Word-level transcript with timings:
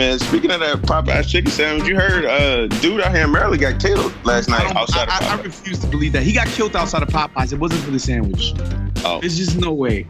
Man, 0.00 0.18
speaking 0.18 0.50
of 0.50 0.60
that 0.60 0.78
Popeyes 0.78 1.28
chicken 1.28 1.50
sandwich, 1.50 1.86
you 1.86 1.94
heard 1.94 2.24
uh 2.24 2.68
dude 2.80 3.02
out 3.02 3.14
here 3.14 3.24
in 3.24 3.32
Maryland 3.32 3.60
got 3.60 3.78
killed 3.78 4.14
last 4.24 4.48
night 4.48 4.62
don't- 4.62 4.78
outside 4.78 5.10
I, 5.10 5.18
of 5.18 5.24
I, 5.24 5.38
I 5.38 5.42
refuse 5.42 5.78
to 5.80 5.86
believe 5.86 6.14
that. 6.14 6.22
He 6.22 6.32
got 6.32 6.46
killed 6.46 6.74
outside 6.74 7.02
of 7.02 7.10
Popeyes. 7.10 7.52
It 7.52 7.58
wasn't 7.58 7.82
for 7.82 7.90
the 7.90 7.98
sandwich. 7.98 8.54
Oh. 9.04 9.20
There's 9.20 9.36
just 9.36 9.58
no 9.58 9.74
way. 9.74 10.08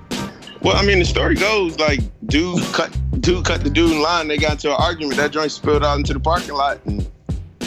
Well, 0.63 0.77
I 0.77 0.87
mean, 0.87 1.01
the 1.01 1.05
story 1.05 1.35
goes 1.35 1.77
like 1.81 1.99
dude 2.27 2.63
cut 2.73 2.97
dude 3.21 3.45
cut 3.45 3.65
the 3.65 3.71
dude 3.71 3.91
in 3.91 4.01
line. 4.01 4.29
They 4.29 4.39
got 4.39 4.53
into 4.53 4.69
an 4.69 4.77
argument. 4.79 5.17
That 5.17 5.33
joint 5.33 5.51
spilled 5.51 5.85
out 5.85 5.99
into 5.99 6.15
the 6.15 6.21
parking 6.21 6.55
lot, 6.55 6.79
and 6.87 7.11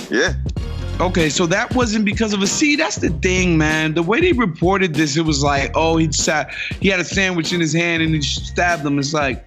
yeah, 0.10 0.32
Okay, 1.02 1.30
so 1.30 1.48
that 1.48 1.74
wasn't 1.76 2.06
because 2.06 2.34
of 2.34 2.42
a 2.42 2.48
see. 2.48 2.76
That's 2.76 2.98
the 2.98 3.10
thing, 3.10 3.58
man. 3.58 3.96
The 3.96 4.04
way 4.04 4.22
they 4.22 4.32
reported 4.32 4.94
this, 4.94 5.18
it 5.18 5.26
was 5.26 5.44
like, 5.44 5.72
oh, 5.76 5.98
he 5.98 6.12
sat, 6.12 6.54
he 6.80 6.88
had 6.88 7.00
a 7.00 7.04
sandwich 7.04 7.52
in 7.52 7.60
his 7.60 7.74
hand 7.74 8.04
and 8.04 8.14
he 8.14 8.22
stabbed 8.22 8.86
him. 8.86 9.00
It's 9.00 9.12
like, 9.12 9.44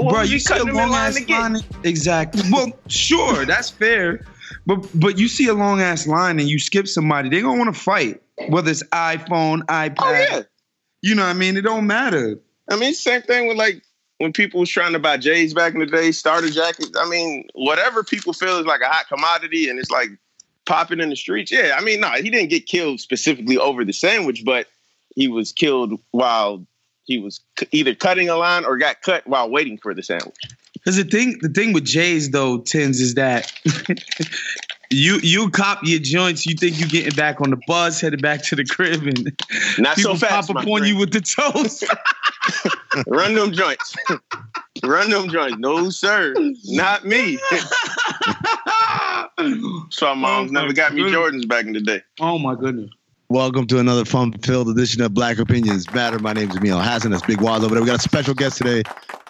well, 0.00 0.10
bro, 0.10 0.22
you 0.22 0.38
see 0.38 0.56
a 0.56 0.64
long 0.64 0.92
ass 0.92 1.28
line. 1.28 1.56
Exactly. 1.84 2.42
Well, 2.50 2.72
sure, 2.88 3.44
that's 3.46 3.70
fair. 3.70 4.24
But 4.66 4.88
but 4.94 5.18
you 5.18 5.28
see 5.28 5.48
a 5.48 5.54
long 5.54 5.80
ass 5.80 6.06
line 6.06 6.38
and 6.38 6.48
you 6.48 6.58
skip 6.58 6.86
somebody, 6.86 7.28
they 7.28 7.40
gonna 7.40 7.58
want 7.58 7.74
to 7.74 7.80
fight. 7.80 8.22
Whether 8.48 8.70
it's 8.70 8.82
iPhone, 8.84 9.62
iPad, 9.66 9.94
Oh 9.98 10.12
yeah, 10.12 10.42
you 11.02 11.14
know 11.14 11.22
what 11.22 11.30
I 11.30 11.34
mean? 11.34 11.56
It 11.56 11.62
don't 11.62 11.86
matter. 11.86 12.38
I 12.70 12.76
mean, 12.76 12.94
same 12.94 13.22
thing 13.22 13.48
with 13.48 13.56
like 13.56 13.82
when 14.18 14.32
people 14.32 14.60
was 14.60 14.70
trying 14.70 14.92
to 14.92 14.98
buy 14.98 15.16
J's 15.16 15.52
back 15.52 15.74
in 15.74 15.80
the 15.80 15.86
day, 15.86 16.12
starter 16.12 16.48
jackets. 16.48 16.92
I 16.98 17.08
mean, 17.08 17.48
whatever 17.54 18.04
people 18.04 18.32
feel 18.32 18.58
is 18.58 18.66
like 18.66 18.80
a 18.80 18.88
hot 18.88 19.08
commodity 19.08 19.68
and 19.68 19.78
it's 19.78 19.90
like 19.90 20.10
popping 20.64 21.00
in 21.00 21.10
the 21.10 21.16
streets. 21.16 21.50
Yeah, 21.50 21.74
I 21.76 21.82
mean, 21.82 22.00
no, 22.00 22.10
he 22.10 22.30
didn't 22.30 22.50
get 22.50 22.66
killed 22.66 23.00
specifically 23.00 23.58
over 23.58 23.84
the 23.84 23.92
sandwich, 23.92 24.44
but 24.44 24.68
he 25.16 25.28
was 25.28 25.52
killed 25.52 26.00
while 26.12 26.64
he 27.04 27.18
was 27.18 27.40
c- 27.58 27.66
either 27.72 27.94
cutting 27.94 28.28
a 28.28 28.36
line 28.36 28.64
or 28.64 28.76
got 28.78 29.02
cut 29.02 29.26
while 29.26 29.50
waiting 29.50 29.78
for 29.78 29.94
the 29.94 30.02
sandwich. 30.02 30.36
Because 30.74 30.96
the 30.96 31.04
thing, 31.04 31.38
the 31.40 31.48
thing 31.48 31.72
with 31.72 31.84
Jays 31.84 32.30
though, 32.30 32.58
Tins, 32.58 33.00
is 33.00 33.14
that 33.14 33.52
you 34.90 35.18
you 35.22 35.48
cop 35.50 35.80
your 35.84 36.00
joints. 36.00 36.44
You 36.46 36.54
think 36.56 36.78
you're 36.80 36.88
getting 36.88 37.14
back 37.14 37.40
on 37.40 37.50
the 37.50 37.60
bus, 37.66 38.00
headed 38.00 38.20
back 38.22 38.42
to 38.44 38.56
the 38.56 38.64
crib, 38.64 39.02
and 39.02 39.32
Not 39.78 39.96
people 39.96 40.16
so 40.16 40.26
fast, 40.26 40.48
pop 40.48 40.56
up 40.62 40.66
on 40.66 40.84
you 40.84 40.96
with 40.96 41.12
the 41.12 41.20
toast. 41.20 41.84
Run 43.06 43.34
them 43.34 43.52
joints. 43.52 43.94
Run 44.82 45.10
them 45.10 45.28
joints. 45.30 45.58
No, 45.58 45.90
sir. 45.90 46.34
Not 46.64 47.04
me. 47.04 47.38
so 49.90 50.14
my 50.14 50.14
moms 50.14 50.50
Oh, 50.50 50.52
my 50.52 50.60
never 50.62 50.72
got 50.72 50.92
me. 50.94 51.02
Jordans 51.02 51.46
back 51.48 51.66
in 51.66 51.72
the 51.72 51.80
day. 51.80 52.02
oh 52.20 52.38
my 52.38 52.54
goodness. 52.54 52.90
Welcome 53.32 53.66
to 53.68 53.78
another 53.78 54.04
fun-filled 54.04 54.68
edition 54.68 55.00
of 55.00 55.14
Black 55.14 55.38
Opinions 55.38 55.90
Matter. 55.94 56.18
My 56.18 56.34
name 56.34 56.50
is 56.50 56.56
Amin 56.58 56.72
Hassan. 56.74 57.12
That's 57.12 57.24
Big 57.24 57.40
Waz 57.40 57.64
over 57.64 57.74
there. 57.74 57.82
We 57.82 57.86
got 57.86 57.96
a 57.96 58.02
special 58.02 58.34
guest 58.34 58.58
today, 58.58 58.82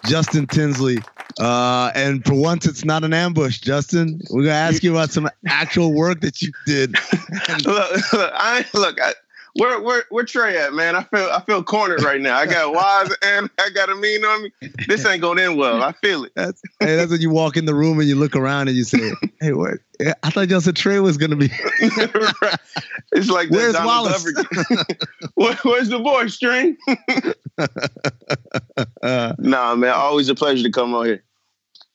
Justin 0.05 0.45
Tinsley. 0.45 0.97
Uh, 1.39 1.89
and 1.95 2.21
for 2.25 2.33
once, 2.33 2.65
it's 2.65 2.83
not 2.83 3.05
an 3.05 3.13
ambush, 3.13 3.59
Justin. 3.59 4.19
We're 4.29 4.41
gonna 4.41 4.55
ask 4.55 4.83
you 4.83 4.91
about 4.91 5.11
some 5.11 5.29
actual 5.47 5.93
work 5.93 6.19
that 6.19 6.41
you 6.41 6.51
did. 6.65 6.91
look, 7.65 8.11
look, 8.11 8.31
I 8.35 8.65
look. 8.73 8.99
I, 9.01 9.13
where 9.55 9.79
where 9.81 10.03
where 10.09 10.23
Trey 10.25 10.57
at, 10.57 10.73
man? 10.73 10.95
I 10.95 11.03
feel 11.03 11.29
I 11.31 11.41
feel 11.41 11.63
cornered 11.63 12.01
right 12.03 12.19
now. 12.19 12.37
I 12.37 12.45
got 12.45 12.73
Waz 12.73 13.15
and 13.23 13.49
I 13.59 13.69
got 13.69 13.89
Amin 13.89 14.25
on 14.25 14.43
me. 14.43 14.51
This 14.87 15.05
ain't 15.05 15.21
going 15.21 15.37
in 15.39 15.57
well. 15.57 15.83
I 15.83 15.91
feel 15.93 16.23
it. 16.23 16.31
That's 16.35 16.61
hey, 16.79 16.95
that's 16.95 17.11
when 17.11 17.21
you 17.21 17.29
walk 17.29 17.55
in 17.57 17.65
the 17.65 17.75
room 17.75 17.99
and 17.99 18.07
you 18.07 18.15
look 18.15 18.35
around 18.35 18.67
and 18.67 18.75
you 18.77 18.83
say, 18.83 19.11
"Hey, 19.39 19.53
what? 19.53 19.77
I 20.23 20.29
thought 20.31 20.49
y'all 20.49 20.59
said 20.61 20.75
Trey 20.75 20.99
was 20.99 21.17
gonna 21.17 21.35
be." 21.35 21.49
It's 23.15 23.29
like 23.29 23.49
Where's 23.51 23.75
Wallace? 23.75 24.25
Where, 25.35 25.55
where's 25.63 25.89
the 25.89 25.99
boy 25.99 26.27
string? 26.27 26.75
Uh, 29.03 29.33
nah, 29.37 29.75
man. 29.75 29.91
Always 29.93 30.29
a 30.29 30.35
pleasure 30.35 30.63
to 30.63 30.71
come 30.71 30.93
on 30.95 31.05
here. 31.05 31.23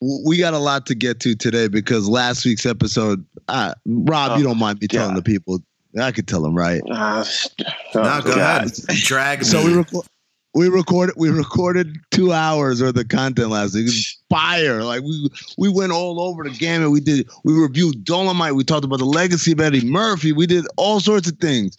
we 0.01 0.37
got 0.37 0.53
a 0.53 0.59
lot 0.59 0.85
to 0.87 0.95
get 0.95 1.19
to 1.21 1.35
today 1.35 1.67
because 1.67 2.07
last 2.07 2.45
week's 2.45 2.65
episode, 2.65 3.25
uh, 3.49 3.73
Rob, 3.85 4.39
you 4.39 4.45
Oh, 4.45 4.49
don't 4.49 4.59
mind 4.59 4.79
me 4.81 4.87
telling 4.87 5.15
God. 5.15 5.17
the 5.17 5.21
people. 5.23 5.59
I 5.99 6.11
could 6.11 6.27
tell 6.27 6.41
them, 6.41 6.55
right? 6.55 6.81
No, 6.85 7.23
oh, 7.95 8.21
go 8.21 8.35
God. 8.35 8.37
ahead. 8.37 8.71
Drag 9.01 9.43
So 9.43 9.59
me. 9.63 9.71
we 9.71 9.77
record. 9.77 10.05
We 10.55 10.67
recorded. 10.67 11.15
We 11.15 11.29
recorded 11.29 11.95
two 12.11 12.33
hours 12.33 12.81
worth 12.81 12.97
of 12.97 13.07
content 13.07 13.49
last 13.49 13.75
week. 13.75 13.83
It 13.83 13.89
was 13.89 14.17
fire! 14.29 14.83
Like 14.83 15.01
we 15.03 15.29
we 15.59 15.69
went 15.69 15.91
all 15.91 16.19
over 16.19 16.43
the 16.43 16.49
gamut. 16.49 16.89
We 16.89 16.99
did. 17.01 17.27
We 17.43 17.53
reviewed 17.53 18.03
Dolemite. 18.03 18.55
We 18.55 18.63
talked 18.63 18.83
about 18.83 18.97
the 18.99 19.05
legacy 19.05 19.51
of 19.51 19.59
Eddie 19.59 19.85
Murphy. 19.85 20.31
We 20.33 20.47
did 20.47 20.65
all 20.75 20.99
sorts 20.99 21.29
of 21.29 21.37
things. 21.37 21.77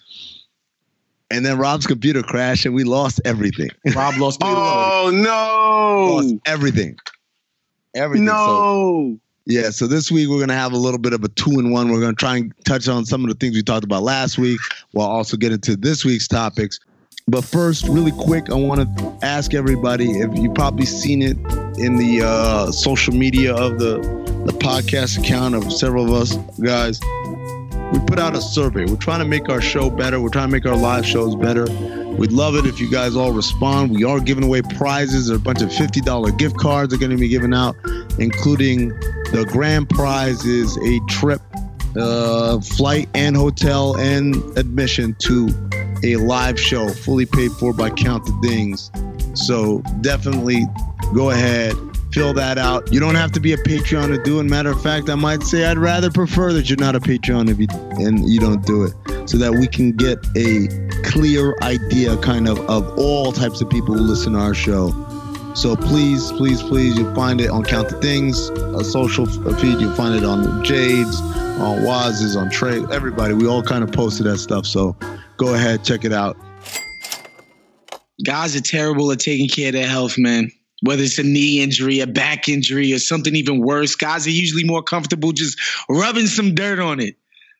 And 1.33 1.45
then 1.47 1.59
Rob's 1.59 1.87
computer 1.87 2.23
crashed, 2.23 2.65
and 2.67 2.75
we 2.75 2.85
lost 2.85 3.21
everything. 3.25 3.71
Rob 3.95 4.17
lost. 4.19 4.41
Oh 4.45 5.11
no! 5.13 6.15
lost 6.17 6.35
everything. 6.47 6.97
Everything. 7.95 8.27
So, 8.29 8.35
No. 8.35 9.19
Yeah. 9.51 9.71
So 9.71 9.87
this 9.87 10.11
week 10.11 10.29
we're 10.29 10.41
gonna 10.41 10.55
have 10.55 10.73
a 10.73 10.79
little 10.79 10.99
bit 10.99 11.13
of 11.13 11.25
a 11.25 11.29
two 11.29 11.59
in 11.59 11.71
one. 11.71 11.91
We're 11.91 12.01
gonna 12.01 12.15
try 12.15 12.37
and 12.37 12.55
touch 12.65 12.89
on 12.89 13.05
some 13.05 13.25
of 13.25 13.29
the 13.29 13.35
things 13.35 13.55
we 13.55 13.63
talked 13.63 13.85
about 13.85 14.03
last 14.03 14.39
week, 14.39 14.61
while 14.93 15.09
also 15.09 15.37
get 15.37 15.53
into 15.53 15.77
this 15.77 16.05
week's 16.05 16.29
topics. 16.29 16.79
But 17.29 17.45
first, 17.45 17.87
really 17.87 18.13
quick, 18.13 18.51
I 18.51 18.55
want 18.55 18.81
to 18.81 19.19
ask 19.23 19.55
everybody 19.55 20.21
if 20.21 20.37
you've 20.37 20.55
probably 20.55 20.87
seen 20.87 21.23
it 21.23 21.37
in 21.79 21.97
the 21.97 22.23
uh, 22.25 22.73
social 22.73 23.15
media 23.15 23.55
of 23.55 23.79
the 23.79 23.99
the 24.47 24.53
podcast 24.53 25.19
account 25.19 25.55
of 25.55 25.73
several 25.73 26.05
of 26.05 26.23
us 26.23 26.35
guys. 26.61 27.01
We 27.93 27.99
put 28.01 28.19
out 28.19 28.37
a 28.37 28.41
survey. 28.41 28.85
We're 28.85 28.97
trying 28.97 29.19
to 29.19 29.25
make 29.25 29.49
our 29.49 29.61
show 29.61 29.91
better. 29.91 30.21
We're 30.21 30.29
trying 30.29 30.49
to 30.49 30.53
make 30.53 30.67
our 30.67 30.77
live 30.77 31.05
shows 31.05 31.35
better. 31.35 31.65
We'd 32.21 32.33
love 32.33 32.55
it 32.55 32.67
if 32.67 32.81
you 32.81 32.91
guys 32.91 33.17
all 33.17 33.33
respond. 33.33 33.91
We 33.91 34.05
are 34.05 34.21
giving 34.21 34.45
away 34.45 34.63
prizes. 34.63 35.27
There 35.27 35.37
are 35.37 35.39
a 35.39 35.43
bunch 35.43 35.63
of 35.63 35.71
$50 35.71 36.39
gift 36.39 36.57
cards 36.57 36.95
are 36.95 36.99
going 36.99 37.11
to 37.11 37.17
be 37.17 37.29
given 37.29 37.55
out, 37.55 37.77
including 38.19 38.91
the 39.33 39.49
grand 39.51 39.89
prize 39.89 40.45
is 40.45 40.77
a 40.77 41.01
trip, 41.09 41.41
uh, 41.97 42.61
flight 42.61 43.09
and 43.15 43.37
hotel 43.37 43.97
and 43.97 44.37
admission 44.57 45.17
to 45.21 45.49
a 46.05 46.17
live 46.17 46.61
show 46.61 46.89
fully 46.89 47.27
paid 47.27 47.51
for 47.53 47.73
by 47.73 47.91
Count 47.91 48.25
the 48.25 48.39
Dings. 48.43 48.91
So 49.35 49.81
definitely 50.01 50.67
go 51.15 51.31
ahead, 51.31 51.75
fill 52.13 52.33
that 52.35 52.59
out. 52.59 52.93
You 52.93 53.01
don't 53.01 53.15
have 53.15 53.33
to 53.33 53.41
be 53.41 53.53
a 53.53 53.57
Patreon 53.57 54.09
to 54.09 54.23
do 54.23 54.41
it. 54.41 54.45
Matter 54.45 54.71
of 54.71 54.83
fact, 54.83 55.09
I 55.09 55.15
might 55.15 55.43
say 55.43 55.65
I'd 55.65 55.79
rather 55.79 56.11
prefer 56.11 56.53
that 56.53 56.69
you're 56.69 56.79
not 56.79 56.97
a 56.97 57.01
Patreon 57.01 57.49
if 57.49 57.59
you 57.59 57.67
and 58.05 58.29
you 58.29 58.41
don't 58.41 58.65
do 58.67 58.85
it, 58.85 59.29
so 59.29 59.39
that 59.39 59.53
we 59.53 59.67
can 59.67 59.93
get 59.93 60.19
a 60.37 60.69
clear 61.05 61.57
idea, 61.63 62.17
kind 62.19 62.49
of, 62.49 62.59
of 62.69 62.99
all 62.99 63.33
types 63.33 63.61
of 63.61 63.71
people 63.71 63.95
who 63.95 64.01
listen 64.01 64.33
to 64.33 64.39
our 64.39 64.55
show. 64.55 64.91
So 65.55 65.75
please, 65.75 66.31
please, 66.33 66.63
please, 66.63 66.97
you'll 66.97 67.15
find 67.15 67.41
it 67.41 67.51
on 67.51 67.65
Count 67.65 67.89
the 67.89 67.99
Dings, 67.99 68.51
a 68.51 68.85
social 68.85 69.27
feed. 69.27 69.81
You'll 69.81 69.95
find 69.97 70.15
it 70.15 70.25
on 70.25 70.65
Jade's, 70.65 71.21
on 71.61 71.83
Waz's, 71.85 72.37
on 72.37 72.51
Trey. 72.51 72.85
Everybody, 72.93 73.35
we 73.35 73.49
all 73.49 73.63
kind 73.63 73.83
of 73.83 73.91
posted 73.91 74.27
that 74.27 74.39
stuff. 74.39 74.65
So 74.65 74.97
go 75.37 75.55
ahead, 75.55 75.85
check 75.85 76.05
it 76.05 76.13
out. 76.13 76.37
Guys 78.25 78.55
are 78.55 78.61
terrible 78.61 79.11
at 79.11 79.19
taking 79.19 79.49
care 79.49 79.69
of 79.69 79.73
their 79.73 79.89
health, 79.89 80.19
man. 80.19 80.53
Whether 80.83 81.03
it's 81.03 81.19
a 81.19 81.23
knee 81.23 81.63
injury, 81.63 82.01
a 82.01 82.07
back 82.07 82.49
injury, 82.49 82.93
or 82.93 82.99
something 82.99 83.35
even 83.37 83.61
worse, 83.61 83.95
guys 83.95 84.27
are 84.27 84.31
usually 84.31 84.65
more 84.65 84.83
comfortable 84.83 85.33
just 85.33 85.61
rubbing 85.89 86.27
some 86.27 86.55
dirt 86.55 86.79
on 86.79 87.01
it. 87.01 87.17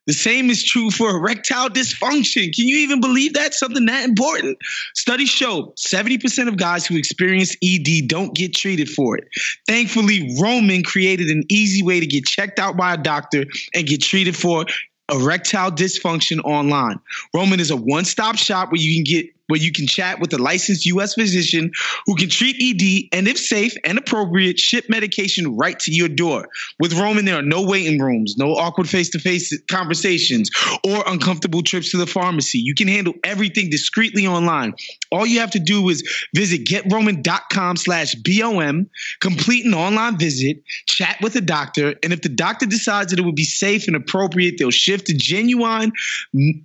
The 0.07 0.13
same 0.13 0.49
is 0.49 0.63
true 0.63 0.89
for 0.89 1.11
erectile 1.11 1.69
dysfunction. 1.69 2.53
Can 2.55 2.67
you 2.67 2.77
even 2.77 3.01
believe 3.01 3.33
that? 3.35 3.53
Something 3.53 3.85
that 3.85 4.03
important? 4.03 4.57
Studies 4.95 5.29
show 5.29 5.73
70% 5.77 6.47
of 6.47 6.57
guys 6.57 6.87
who 6.87 6.97
experience 6.97 7.55
ED 7.63 8.07
don't 8.07 8.33
get 8.33 8.55
treated 8.55 8.89
for 8.89 9.17
it. 9.17 9.27
Thankfully, 9.67 10.35
Roman 10.41 10.81
created 10.81 11.27
an 11.27 11.43
easy 11.49 11.83
way 11.83 11.99
to 11.99 12.07
get 12.07 12.25
checked 12.25 12.57
out 12.57 12.75
by 12.75 12.95
a 12.95 12.97
doctor 12.97 13.45
and 13.75 13.87
get 13.87 14.01
treated 14.01 14.35
for 14.35 14.65
erectile 15.11 15.71
dysfunction 15.71 16.43
online. 16.45 16.99
Roman 17.33 17.59
is 17.59 17.69
a 17.69 17.75
one-stop 17.75 18.37
shop 18.37 18.71
where 18.71 18.81
you 18.81 18.95
can 18.95 19.03
get 19.03 19.27
where 19.51 19.59
you 19.59 19.73
can 19.73 19.85
chat 19.85 20.21
with 20.21 20.33
a 20.33 20.37
licensed 20.37 20.85
U.S. 20.85 21.15
physician 21.15 21.71
who 22.05 22.15
can 22.15 22.29
treat 22.29 22.55
ED 22.55 23.15
and, 23.17 23.27
if 23.27 23.37
safe 23.37 23.75
and 23.83 23.97
appropriate, 23.97 24.57
ship 24.57 24.85
medication 24.87 25.57
right 25.57 25.77
to 25.79 25.91
your 25.91 26.07
door. 26.07 26.47
With 26.79 26.97
Roman, 26.97 27.25
there 27.25 27.37
are 27.37 27.41
no 27.41 27.61
waiting 27.63 27.99
rooms, 27.99 28.35
no 28.37 28.53
awkward 28.55 28.87
face-to-face 28.87 29.63
conversations, 29.69 30.49
or 30.87 31.03
uncomfortable 31.05 31.63
trips 31.63 31.91
to 31.91 31.97
the 31.97 32.07
pharmacy. 32.07 32.59
You 32.59 32.75
can 32.75 32.87
handle 32.87 33.13
everything 33.25 33.69
discreetly 33.69 34.25
online. 34.25 34.73
All 35.11 35.25
you 35.25 35.41
have 35.41 35.51
to 35.51 35.59
do 35.59 35.89
is 35.89 36.01
visit 36.33 36.63
getroman.com 36.63 37.75
slash 37.75 38.15
BOM, 38.15 38.89
complete 39.19 39.65
an 39.65 39.73
online 39.73 40.17
visit, 40.17 40.63
chat 40.85 41.17
with 41.21 41.35
a 41.35 41.41
doctor, 41.41 41.95
and 42.01 42.13
if 42.13 42.21
the 42.21 42.29
doctor 42.29 42.65
decides 42.65 43.11
that 43.11 43.19
it 43.19 43.25
would 43.25 43.35
be 43.35 43.43
safe 43.43 43.87
and 43.87 43.97
appropriate, 43.97 44.55
they'll 44.57 44.71
shift 44.71 45.09
a 45.09 45.13
genuine 45.13 45.91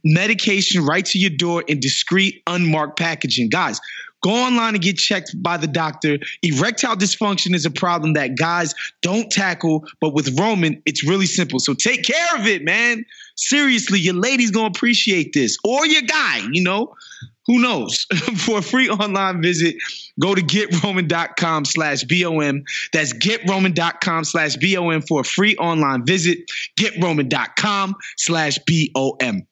medication 0.04 0.84
right 0.84 1.04
to 1.06 1.18
your 1.18 1.30
door 1.30 1.62
in 1.62 1.80
discreet, 1.80 2.42
unmarked 2.46 2.75
packaging. 2.96 3.48
Guys, 3.48 3.80
go 4.22 4.30
online 4.30 4.74
and 4.74 4.82
get 4.82 4.96
checked 4.96 5.34
by 5.42 5.56
the 5.56 5.66
doctor. 5.66 6.18
Erectile 6.42 6.96
dysfunction 6.96 7.54
is 7.54 7.64
a 7.66 7.70
problem 7.70 8.14
that 8.14 8.36
guys 8.36 8.74
don't 9.02 9.30
tackle, 9.30 9.86
but 10.00 10.14
with 10.14 10.38
Roman, 10.38 10.82
it's 10.84 11.06
really 11.06 11.26
simple. 11.26 11.58
So 11.58 11.74
take 11.74 12.04
care 12.04 12.36
of 12.36 12.46
it, 12.46 12.64
man. 12.64 13.04
Seriously, 13.36 14.00
your 14.00 14.14
lady's 14.14 14.50
gonna 14.50 14.68
appreciate 14.68 15.32
this, 15.32 15.58
or 15.64 15.86
your 15.86 16.02
guy, 16.02 16.46
you 16.52 16.62
know. 16.62 16.94
Who 17.46 17.60
knows? 17.60 18.04
For 18.36 18.58
a 18.58 18.62
free 18.62 18.88
online 18.88 19.40
visit, 19.40 19.76
go 20.20 20.34
to 20.34 20.42
getroman.com 20.42 21.64
slash 21.64 22.02
BOM. 22.02 22.64
That's 22.92 23.12
getroman.com 23.12 24.24
slash 24.24 24.56
BOM 24.56 25.02
for 25.02 25.20
a 25.20 25.24
free 25.24 25.56
online 25.56 26.04
visit. 26.04 26.50
Getroman.com 26.76 27.94
slash 28.16 28.58
BOM. 28.66 29.46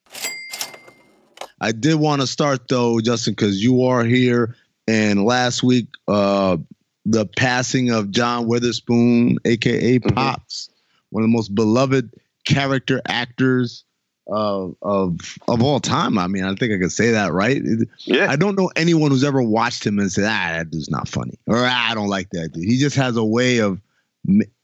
I 1.64 1.72
did 1.72 1.94
want 1.94 2.20
to 2.20 2.26
start 2.26 2.69
though, 2.69 3.00
Justin, 3.00 3.32
because 3.32 3.62
you 3.62 3.84
are 3.84 4.05
here. 4.05 4.55
And 4.87 5.25
last 5.25 5.62
week, 5.62 5.87
uh, 6.06 6.58
the 7.06 7.25
passing 7.25 7.90
of 7.90 8.11
John 8.11 8.46
Witherspoon, 8.46 9.38
aka 9.46 9.99
Mm-hmm. 9.99 10.14
Pops, 10.14 10.69
one 11.08 11.25
of 11.25 11.31
the 11.31 11.34
most 11.34 11.55
beloved 11.55 12.11
character 12.44 13.00
actors 13.06 13.84
of 14.26 14.76
of 14.82 15.38
of 15.49 15.62
all 15.62 15.81
time. 15.81 16.19
I 16.19 16.26
mean, 16.26 16.44
I 16.44 16.55
think 16.55 16.75
I 16.75 16.78
could 16.78 16.93
say 16.93 17.11
that, 17.12 17.32
right? 17.32 17.62
Yeah. 18.00 18.31
I 18.31 18.37
don't 18.37 18.58
know 18.58 18.70
anyone 18.76 19.10
who's 19.10 19.25
ever 19.25 19.43
watched 19.43 19.87
him 19.87 19.99
and 19.99 20.12
said, 20.12 20.25
"Ah, 20.25 20.52
that 20.52 20.70
dude's 20.70 20.90
not 20.90 21.08
funny," 21.08 21.38
or 21.46 21.56
"Ah, 21.58 21.90
"I 21.90 21.94
don't 21.94 22.08
like 22.08 22.28
that 22.31 22.52
dude." 22.52 22.64
He 22.64 22.78
just 22.78 22.96
has 22.96 23.17
a 23.17 23.25
way 23.25 23.58
of, 23.58 23.81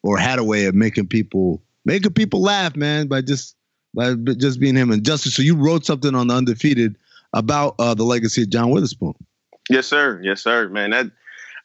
or 0.02 0.18
had 0.18 0.38
a 0.38 0.44
way 0.44 0.66
of 0.66 0.74
making 0.74 1.06
people 1.06 1.62
making 1.86 2.12
people 2.12 2.42
laugh, 2.42 2.76
man, 2.76 3.06
by 3.06 3.22
just 3.22 3.56
by 3.94 4.14
just 4.14 4.60
being 4.60 4.76
him. 4.76 4.90
And 4.90 5.04
Justin. 5.04 5.32
so 5.32 5.42
you 5.42 5.56
wrote 5.56 5.84
something 5.84 6.14
on 6.14 6.28
the 6.28 6.34
Undefeated 6.34 6.96
about 7.32 7.74
uh, 7.78 7.94
the 7.94 8.04
legacy 8.04 8.42
of 8.42 8.50
John 8.50 8.70
Witherspoon. 8.70 9.14
Yes, 9.68 9.86
sir. 9.86 10.20
Yes, 10.22 10.42
sir. 10.42 10.68
Man, 10.68 10.90
that 10.90 11.06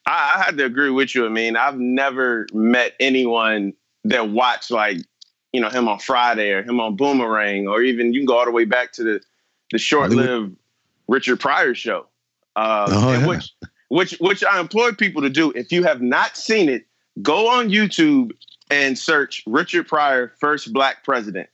I, 0.06 0.34
I 0.36 0.42
had 0.42 0.56
to 0.58 0.64
agree 0.64 0.90
with 0.90 1.14
you. 1.14 1.26
I 1.26 1.28
mean, 1.28 1.56
I've 1.56 1.78
never 1.78 2.46
met 2.52 2.92
anyone 3.00 3.72
that 4.04 4.30
watched 4.30 4.70
like 4.70 4.98
you 5.52 5.60
know 5.60 5.68
him 5.68 5.88
on 5.88 5.98
Friday 5.98 6.52
or 6.52 6.62
him 6.62 6.80
on 6.80 6.96
Boomerang, 6.96 7.66
or 7.66 7.82
even 7.82 8.12
you 8.12 8.20
can 8.20 8.26
go 8.26 8.38
all 8.38 8.44
the 8.44 8.50
way 8.52 8.64
back 8.64 8.92
to 8.92 9.02
the 9.02 9.20
the 9.72 9.78
short-lived 9.78 10.54
Richard 11.08 11.40
Pryor 11.40 11.74
show, 11.74 12.06
uh, 12.54 12.86
Oh, 12.88 13.12
yeah. 13.12 13.26
which 13.26 13.50
which 13.88 14.12
which 14.20 14.44
I 14.44 14.60
implore 14.60 14.92
people 14.92 15.22
to 15.22 15.30
do. 15.30 15.50
If 15.52 15.72
you 15.72 15.82
have 15.82 16.00
not 16.00 16.36
seen 16.36 16.68
it, 16.68 16.86
go 17.22 17.48
on 17.48 17.68
YouTube 17.70 18.30
and 18.70 18.96
search 18.98 19.42
Richard 19.46 19.88
Pryor, 19.88 20.32
first 20.38 20.72
black 20.72 21.02
president. 21.04 21.48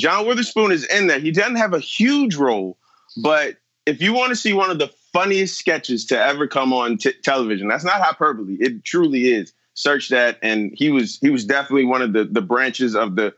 John 0.00 0.26
Witherspoon 0.26 0.72
is 0.72 0.84
in 0.84 1.06
there. 1.06 1.20
He 1.20 1.30
doesn't 1.30 1.56
have 1.56 1.74
a 1.74 1.78
huge 1.78 2.36
role, 2.36 2.78
but 3.22 3.56
if 3.86 4.00
you 4.00 4.12
want 4.12 4.30
to 4.30 4.36
see 4.36 4.52
one 4.52 4.70
of 4.70 4.78
the 4.78 4.90
funniest 5.12 5.58
sketches 5.58 6.06
to 6.06 6.18
ever 6.18 6.46
come 6.46 6.72
on 6.72 6.96
t- 6.96 7.12
television, 7.22 7.68
that's 7.68 7.84
not 7.84 8.00
hyperbole. 8.00 8.56
It 8.60 8.84
truly 8.84 9.32
is. 9.32 9.52
Search 9.74 10.08
that, 10.08 10.38
and 10.42 10.72
he 10.74 10.90
was 10.90 11.18
he 11.20 11.30
was 11.30 11.44
definitely 11.44 11.86
one 11.86 12.02
of 12.02 12.12
the 12.12 12.24
the 12.24 12.42
branches 12.42 12.94
of 12.94 13.16
the 13.16 13.34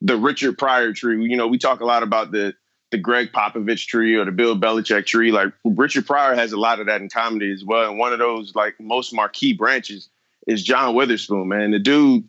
the 0.00 0.16
Richard 0.16 0.58
Pryor 0.58 0.92
tree. 0.92 1.24
You 1.24 1.36
know, 1.36 1.46
we 1.46 1.58
talk 1.58 1.80
a 1.80 1.84
lot 1.84 2.02
about 2.02 2.30
the 2.30 2.54
the 2.90 2.98
Gregg 2.98 3.32
Popovich 3.32 3.86
tree 3.86 4.14
or 4.16 4.24
the 4.24 4.32
Bill 4.32 4.56
Belichick 4.56 5.06
tree. 5.06 5.32
Like 5.32 5.52
Richard 5.64 6.06
Pryor 6.06 6.34
has 6.34 6.52
a 6.52 6.58
lot 6.58 6.78
of 6.78 6.86
that 6.86 7.00
in 7.00 7.08
comedy 7.08 7.50
as 7.52 7.64
well. 7.64 7.90
And 7.90 7.98
one 7.98 8.12
of 8.12 8.18
those 8.18 8.54
like 8.54 8.78
most 8.78 9.12
marquee 9.12 9.54
branches 9.54 10.08
is 10.46 10.62
John 10.62 10.94
Witherspoon. 10.94 11.48
Man, 11.48 11.72
the 11.72 11.78
dude 11.78 12.28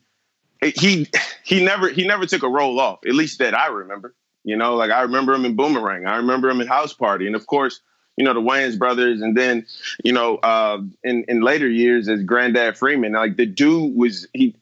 he 0.71 1.07
he 1.44 1.63
never 1.63 1.89
he 1.89 2.06
never 2.06 2.25
took 2.25 2.44
a 2.44 2.50
role 2.50 2.80
off. 2.80 3.00
At 3.06 3.13
least 3.13 3.39
that 3.39 3.57
I 3.57 3.68
remember. 3.68 4.13
You 4.44 4.57
know, 4.57 4.75
like 4.75 4.92
I 4.92 5.01
remember 5.01 5.33
him 5.33 5.45
in 5.45 5.56
Boomerang. 5.56 6.06
I 6.06 6.18
remember 6.18 6.50
him 6.50 6.60
in 6.62 6.68
House 6.68 6.94
Party, 6.94 7.27
and 7.27 7.36
of 7.36 7.48
course, 7.48 7.80
you 8.18 8.25
know 8.25 8.33
the 8.33 8.42
Wayans 8.42 8.77
brothers, 8.77 9.21
and 9.21 9.38
then 9.38 9.65
you 10.04 10.12
know 10.12 10.38
uh, 10.38 10.81
in 11.04 11.24
in 11.27 11.42
later 11.42 11.69
years 11.69 12.07
as 12.10 12.24
Granddad 12.24 12.77
Freeman. 12.77 13.13
Like 13.13 13.38
the 13.38 13.45
dude 13.45 13.95
was 13.95 14.27
he. 14.33 14.56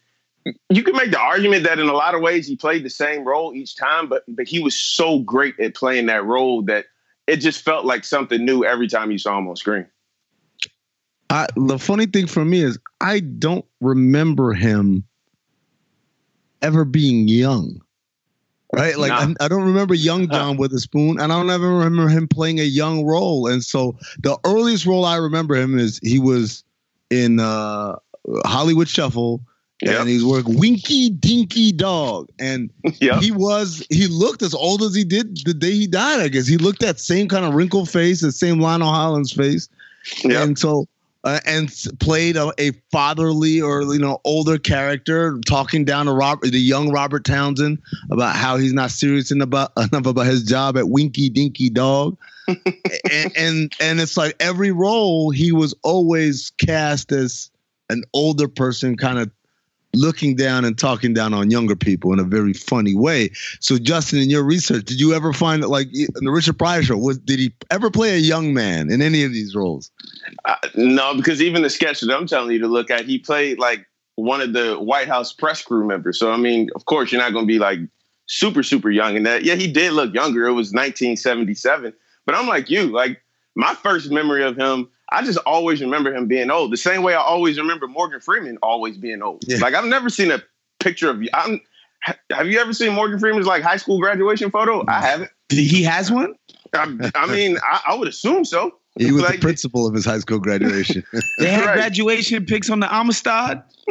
You 0.69 0.83
can 0.83 0.95
make 0.95 1.11
the 1.11 1.19
argument 1.19 1.65
that 1.65 1.77
in 1.77 1.87
a 1.87 1.93
lot 1.93 2.15
of 2.15 2.21
ways 2.21 2.47
he 2.47 2.55
played 2.55 2.83
the 2.83 2.89
same 2.89 3.23
role 3.23 3.53
each 3.53 3.75
time, 3.75 4.07
but 4.07 4.23
but 4.27 4.47
he 4.47 4.59
was 4.59 4.75
so 4.75 5.19
great 5.19 5.59
at 5.59 5.75
playing 5.75 6.07
that 6.07 6.25
role 6.25 6.63
that 6.63 6.85
it 7.27 7.37
just 7.37 7.63
felt 7.63 7.85
like 7.85 8.03
something 8.03 8.43
new 8.43 8.63
every 8.63 8.87
time 8.87 9.11
you 9.11 9.19
saw 9.19 9.37
him 9.37 9.47
on 9.47 9.55
screen. 9.55 9.85
The 11.55 11.79
funny 11.79 12.07
thing 12.07 12.27
for 12.27 12.43
me 12.43 12.61
is 12.61 12.77
I 12.99 13.21
don't 13.21 13.65
remember 13.79 14.53
him 14.53 15.05
ever 16.61 16.85
being 16.85 17.27
young. 17.27 17.81
Right? 18.73 18.97
Like 18.97 19.09
Nah. 19.09 19.33
I, 19.41 19.45
I 19.45 19.47
don't 19.49 19.63
remember 19.63 19.93
young 19.93 20.29
John 20.29 20.55
Witherspoon, 20.55 21.19
and 21.19 21.33
I 21.33 21.35
don't 21.37 21.49
ever 21.49 21.67
remember 21.67 22.07
him 22.07 22.27
playing 22.27 22.59
a 22.61 22.63
young 22.63 23.03
role. 23.05 23.47
And 23.47 23.63
so 23.63 23.97
the 24.19 24.37
earliest 24.45 24.85
role 24.85 25.03
I 25.03 25.17
remember 25.17 25.55
him 25.55 25.77
is 25.77 25.99
he 26.03 26.19
was 26.19 26.63
in 27.09 27.41
uh, 27.41 27.97
Hollywood 28.45 28.87
Shuffle, 28.87 29.41
Yep. 29.83 29.99
and 30.01 30.09
he's 30.09 30.23
working 30.23 30.59
Winky 30.59 31.09
Dinky 31.09 31.71
Dog, 31.71 32.29
and 32.39 32.69
Yeah, 33.01 33.19
he 33.19 33.31
was 33.31 33.83
he 33.89 34.05
looked 34.07 34.43
as 34.43 34.53
old 34.53 34.83
as 34.83 34.93
he 34.93 35.03
did 35.03 35.37
the 35.43 35.55
day 35.55 35.71
he 35.71 35.87
died. 35.87 36.21
I 36.21 36.27
guess 36.27 36.45
he 36.45 36.55
looked 36.57 36.81
that 36.81 36.99
same 36.99 37.27
kind 37.27 37.43
of 37.45 37.55
wrinkled 37.55 37.89
face, 37.89 38.21
the 38.21 38.31
same 38.31 38.59
Lionel 38.59 38.91
Hollins 38.93 39.33
face, 39.33 39.67
yeah. 40.23 40.43
and 40.43 40.57
so 40.57 40.87
uh, 41.23 41.39
and 41.45 41.71
played 41.99 42.35
a, 42.35 42.51
a 42.57 42.71
fatherly 42.91 43.61
or 43.61 43.81
you 43.83 43.99
know 43.99 44.19
older 44.23 44.57
character, 44.57 45.39
talking 45.45 45.85
down 45.85 46.07
to 46.07 46.11
Robert, 46.11 46.51
the 46.51 46.59
young 46.59 46.91
Robert 46.91 47.23
Townsend 47.25 47.79
about 48.09 48.35
how 48.35 48.57
he's 48.57 48.73
not 48.73 48.91
serious 48.91 49.31
enough 49.31 49.47
about 49.47 49.71
enough 49.77 50.05
about 50.05 50.25
his 50.25 50.43
job 50.43 50.77
at 50.77 50.89
Winky 50.89 51.29
Dinky 51.29 51.69
Dog, 51.69 52.17
and, 52.47 53.31
and 53.37 53.73
and 53.79 54.01
it's 54.01 54.17
like 54.17 54.35
every 54.39 54.71
role 54.71 55.29
he 55.29 55.51
was 55.51 55.75
always 55.83 56.51
cast 56.51 57.11
as 57.11 57.51
an 57.89 58.03
older 58.13 58.47
person, 58.47 58.97
kind 58.97 59.19
of 59.19 59.29
looking 59.93 60.35
down 60.35 60.65
and 60.65 60.77
talking 60.77 61.13
down 61.13 61.33
on 61.33 61.51
younger 61.51 61.75
people 61.75 62.13
in 62.13 62.19
a 62.19 62.23
very 62.23 62.53
funny 62.53 62.95
way. 62.95 63.29
So, 63.59 63.77
Justin, 63.77 64.19
in 64.19 64.29
your 64.29 64.43
research, 64.43 64.85
did 64.85 64.99
you 64.99 65.13
ever 65.13 65.33
find 65.33 65.61
that, 65.63 65.69
like, 65.69 65.87
in 65.93 66.07
the 66.21 66.31
Richard 66.31 66.57
Pryor 66.57 66.83
show, 66.83 66.97
was 66.97 67.17
did 67.17 67.39
he 67.39 67.53
ever 67.69 67.91
play 67.91 68.15
a 68.15 68.19
young 68.19 68.53
man 68.53 68.91
in 68.91 69.01
any 69.01 69.23
of 69.23 69.31
these 69.31 69.55
roles? 69.55 69.91
Uh, 70.45 70.55
no, 70.75 71.15
because 71.15 71.41
even 71.41 71.61
the 71.61 71.69
sketch 71.69 72.01
that 72.01 72.15
I'm 72.15 72.27
telling 72.27 72.51
you 72.51 72.59
to 72.59 72.67
look 72.67 72.89
at, 72.89 73.05
he 73.05 73.17
played 73.17 73.59
like 73.59 73.85
one 74.15 74.41
of 74.41 74.53
the 74.53 74.75
White 74.75 75.07
House 75.07 75.33
press 75.33 75.61
crew 75.61 75.85
members. 75.85 76.19
So 76.19 76.31
I 76.31 76.37
mean, 76.37 76.69
of 76.75 76.85
course, 76.85 77.11
you're 77.11 77.21
not 77.21 77.33
going 77.33 77.45
to 77.45 77.51
be 77.51 77.59
like 77.59 77.79
super 78.27 78.63
super 78.63 78.89
young 78.89 79.15
in 79.15 79.23
that. 79.23 79.43
Yeah, 79.43 79.55
he 79.55 79.71
did 79.71 79.93
look 79.93 80.13
younger. 80.13 80.45
It 80.47 80.53
was 80.53 80.71
1977, 80.71 81.93
but 82.25 82.35
I'm 82.35 82.47
like 82.47 82.69
you. 82.69 82.87
Like 82.87 83.21
my 83.55 83.73
first 83.75 84.11
memory 84.11 84.43
of 84.43 84.57
him, 84.57 84.89
I 85.11 85.23
just 85.23 85.37
always 85.45 85.81
remember 85.81 86.13
him 86.13 86.27
being 86.27 86.49
old. 86.49 86.71
The 86.71 86.77
same 86.77 87.03
way 87.03 87.13
I 87.13 87.21
always 87.21 87.57
remember 87.57 87.87
Morgan 87.87 88.19
Freeman 88.21 88.57
always 88.63 88.97
being 88.97 89.21
old. 89.21 89.43
Yeah. 89.47 89.57
Like 89.57 89.73
I've 89.73 89.85
never 89.85 90.09
seen 90.09 90.31
a 90.31 90.41
picture 90.79 91.09
of 91.09 91.21
you. 91.21 91.29
I'm, 91.33 91.61
have 92.31 92.47
you 92.47 92.59
ever 92.59 92.73
seen 92.73 92.93
Morgan 92.93 93.19
Freeman's 93.19 93.45
like 93.45 93.61
high 93.63 93.77
school 93.77 93.99
graduation 93.99 94.49
photo? 94.51 94.83
I 94.87 95.01
haven't. 95.01 95.29
He 95.49 95.83
has 95.83 96.09
one. 96.11 96.33
I, 96.73 97.11
I 97.15 97.27
mean, 97.27 97.57
I, 97.63 97.81
I 97.89 97.95
would 97.95 98.07
assume 98.07 98.45
so. 98.45 98.75
He 98.97 99.11
was 99.11 99.21
Like- 99.21 99.35
the 99.35 99.39
principal 99.41 99.87
of 99.87 99.93
his 99.93 100.05
high 100.05 100.19
school 100.19 100.39
graduation. 100.39 101.03
They 101.39 101.49
had 101.51 101.65
Right. 101.65 101.75
graduation 101.75 102.45
pics 102.45 102.69
on 102.69 102.79
the 102.79 102.93
Amistad. 102.93 103.63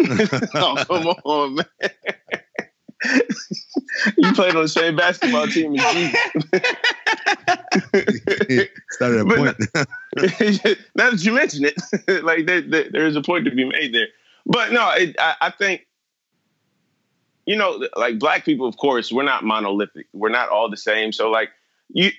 oh, 0.54 0.84
come 0.86 1.06
on, 1.24 1.54
man. 1.56 1.90
you 4.16 4.32
played 4.32 4.54
on 4.54 4.62
the 4.62 4.68
same 4.68 4.96
basketball 4.96 5.46
team 5.46 5.76
as 5.76 5.94
Jesus. 5.94 6.20
Started 8.90 9.20
a 9.20 9.24
But 9.24 9.36
point. 9.36 9.56
now 10.94 11.10
that 11.10 11.24
you 11.24 11.32
mention 11.32 11.64
it, 11.64 12.24
like 12.24 12.46
there, 12.46 12.60
there, 12.60 12.90
there 12.90 13.06
is 13.06 13.16
a 13.16 13.22
point 13.22 13.46
to 13.46 13.50
be 13.50 13.64
made 13.64 13.94
there. 13.94 14.08
But 14.46 14.72
no, 14.72 14.90
it, 14.90 15.16
I, 15.18 15.34
I 15.40 15.50
think 15.50 15.86
you 17.46 17.56
know, 17.56 17.82
like 17.96 18.18
black 18.18 18.44
people, 18.44 18.68
of 18.68 18.76
course, 18.76 19.10
we're 19.10 19.24
not 19.24 19.44
monolithic. 19.44 20.06
We're 20.12 20.28
not 20.28 20.50
all 20.50 20.70
the 20.70 20.76
same. 20.76 21.12
So 21.12 21.30
like, 21.30 21.50
you, 21.88 22.10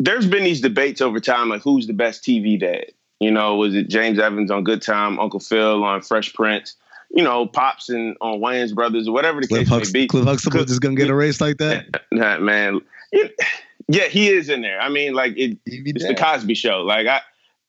there's 0.00 0.26
been 0.26 0.42
these 0.42 0.60
debates 0.60 1.00
over 1.00 1.20
time, 1.20 1.48
like 1.48 1.62
who's 1.62 1.86
the 1.86 1.92
best 1.92 2.24
TV 2.24 2.58
dad? 2.58 2.86
You 3.20 3.30
know, 3.30 3.54
was 3.54 3.72
it 3.74 3.88
James 3.88 4.18
Evans 4.18 4.50
on 4.50 4.64
Good 4.64 4.82
Time, 4.82 5.20
Uncle 5.20 5.38
Phil 5.38 5.84
on 5.84 6.02
Fresh 6.02 6.34
Prince? 6.34 6.74
You 7.16 7.22
know, 7.22 7.46
Pops 7.46 7.88
and 7.88 8.16
on 8.20 8.40
Wayans 8.40 8.74
Brothers, 8.74 9.06
or 9.06 9.12
whatever 9.12 9.40
the 9.40 9.46
Cliff, 9.46 9.68
case 9.68 9.88
Hux- 9.90 9.92
may 9.94 10.00
be. 10.00 10.06
Cliff 10.08 10.24
Huxtable 10.24 10.56
Cliff- 10.58 10.68
just 10.68 10.80
gonna 10.80 10.96
get 10.96 11.08
a 11.10 11.14
race 11.14 11.40
like 11.40 11.58
that. 11.58 11.86
Nah, 12.12 12.38
man. 12.38 12.80
Yeah, 13.88 14.04
he 14.08 14.28
is 14.30 14.48
in 14.48 14.62
there. 14.62 14.80
I 14.80 14.88
mean, 14.88 15.14
like 15.14 15.36
it, 15.36 15.58
it's 15.66 16.04
damned. 16.04 16.16
the 16.16 16.20
Cosby 16.22 16.54
Show. 16.54 16.80
Like 16.82 17.06
I, 17.06 17.20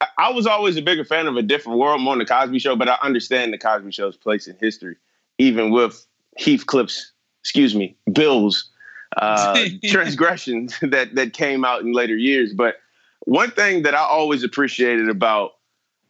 I- 0.02 0.08
I 0.18 0.32
was 0.32 0.46
always 0.48 0.78
a 0.78 0.82
bigger 0.82 1.06
fan 1.06 1.28
of 1.28 1.36
a 1.38 1.42
different 1.42 1.78
world 1.80 2.02
more 2.02 2.14
than 2.14 2.20
the 2.20 2.26
Cosby 2.26 2.60
Show, 2.60 2.76
but 2.76 2.90
I 2.90 2.98
understand 3.02 3.54
the 3.54 3.58
Cosby 3.58 3.92
Show's 3.92 4.18
place 4.18 4.48
in 4.48 4.56
history, 4.60 4.96
even 5.38 5.72
with 5.72 6.06
Heathcliff's, 6.38 7.12
excuse 7.42 7.76
me, 7.76 7.96
Bill's 8.12 8.70
uh, 9.18 9.58
transgressions 9.86 10.76
that 10.82 11.16
that 11.16 11.34
came 11.34 11.64
out 11.66 11.82
in 11.82 11.94
later 11.94 12.16
years. 12.18 12.54
But 12.54 12.78
one 13.22 13.52
thing 13.52 13.84
that 13.84 13.94
I 13.94 14.00
always 14.00 14.44
appreciated 14.44 15.10
about 15.10 15.52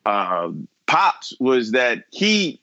uh, 0.06 0.51
Pops 0.88 1.34
was 1.39 1.72
that 1.72 2.06
he 2.12 2.62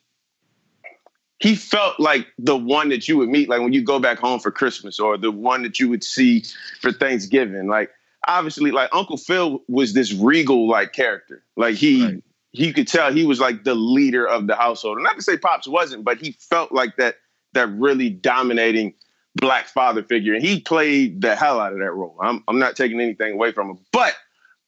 he 1.42 1.56
felt 1.56 1.98
like 1.98 2.28
the 2.38 2.56
one 2.56 2.88
that 2.90 3.08
you 3.08 3.16
would 3.18 3.28
meet, 3.28 3.48
like 3.48 3.60
when 3.60 3.72
you 3.72 3.82
go 3.82 3.98
back 3.98 4.18
home 4.18 4.38
for 4.38 4.52
Christmas, 4.52 5.00
or 5.00 5.18
the 5.18 5.32
one 5.32 5.62
that 5.62 5.80
you 5.80 5.88
would 5.88 6.04
see 6.04 6.44
for 6.80 6.92
Thanksgiving. 6.92 7.66
Like 7.66 7.90
obviously, 8.28 8.70
like 8.70 8.90
Uncle 8.92 9.16
Phil 9.16 9.60
was 9.68 9.92
this 9.92 10.12
regal 10.12 10.68
like 10.68 10.92
character. 10.92 11.42
Like 11.56 11.74
he 11.74 12.04
Right. 12.04 12.22
he 12.52 12.72
could 12.72 12.86
tell 12.86 13.12
he 13.12 13.26
was 13.26 13.40
like 13.40 13.64
the 13.64 13.74
leader 13.74 14.26
of 14.26 14.46
the 14.46 14.54
household. 14.54 14.98
Not 15.02 15.16
to 15.16 15.22
say 15.22 15.36
Pops 15.36 15.66
wasn't, 15.66 16.04
but 16.04 16.18
he 16.18 16.32
felt 16.32 16.70
like 16.70 16.96
that 16.96 17.16
that 17.54 17.68
really 17.70 18.08
dominating 18.08 18.94
black 19.34 19.66
father 19.66 20.02
figure, 20.04 20.34
and 20.34 20.44
he 20.44 20.60
played 20.60 21.22
the 21.22 21.34
hell 21.34 21.58
out 21.58 21.72
of 21.72 21.80
that 21.80 21.92
role. 21.92 22.16
I'm 22.20 22.44
I'm 22.46 22.60
not 22.60 22.76
taking 22.76 23.00
anything 23.00 23.32
away 23.32 23.50
from 23.50 23.68
him, 23.70 23.78
but 23.90 24.14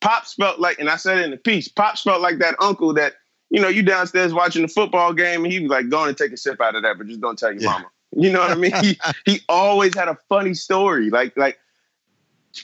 Pops 0.00 0.34
felt 0.34 0.58
like, 0.58 0.80
and 0.80 0.90
I 0.90 0.96
said 0.96 1.18
it 1.18 1.24
in 1.24 1.30
the 1.30 1.36
piece, 1.36 1.68
Pops 1.68 2.02
felt 2.02 2.20
like 2.20 2.38
that 2.40 2.56
uncle 2.60 2.94
that 2.94 3.14
you 3.54 3.60
know 3.60 3.68
you 3.68 3.82
downstairs 3.82 4.34
watching 4.34 4.62
the 4.62 4.68
football 4.68 5.12
game, 5.12 5.44
and 5.44 5.52
he 5.52 5.60
was 5.60 5.70
like, 5.70 5.88
"Go 5.88 5.98
on 6.00 6.08
and 6.08 6.18
take 6.18 6.32
a 6.32 6.36
sip 6.36 6.60
out 6.60 6.74
of 6.74 6.82
that, 6.82 6.98
but 6.98 7.06
just 7.06 7.20
don't 7.20 7.38
tell 7.38 7.52
your 7.52 7.62
Yeah. 7.62 7.70
mama." 7.70 7.86
You 8.16 8.30
know 8.30 8.40
what 8.40 8.50
I 8.50 8.54
mean? 8.56 8.72
he 8.82 8.98
he 9.24 9.40
always 9.48 9.94
had 9.94 10.08
a 10.08 10.18
funny 10.28 10.54
story. 10.54 11.10
Like 11.10 11.36
like 11.36 11.58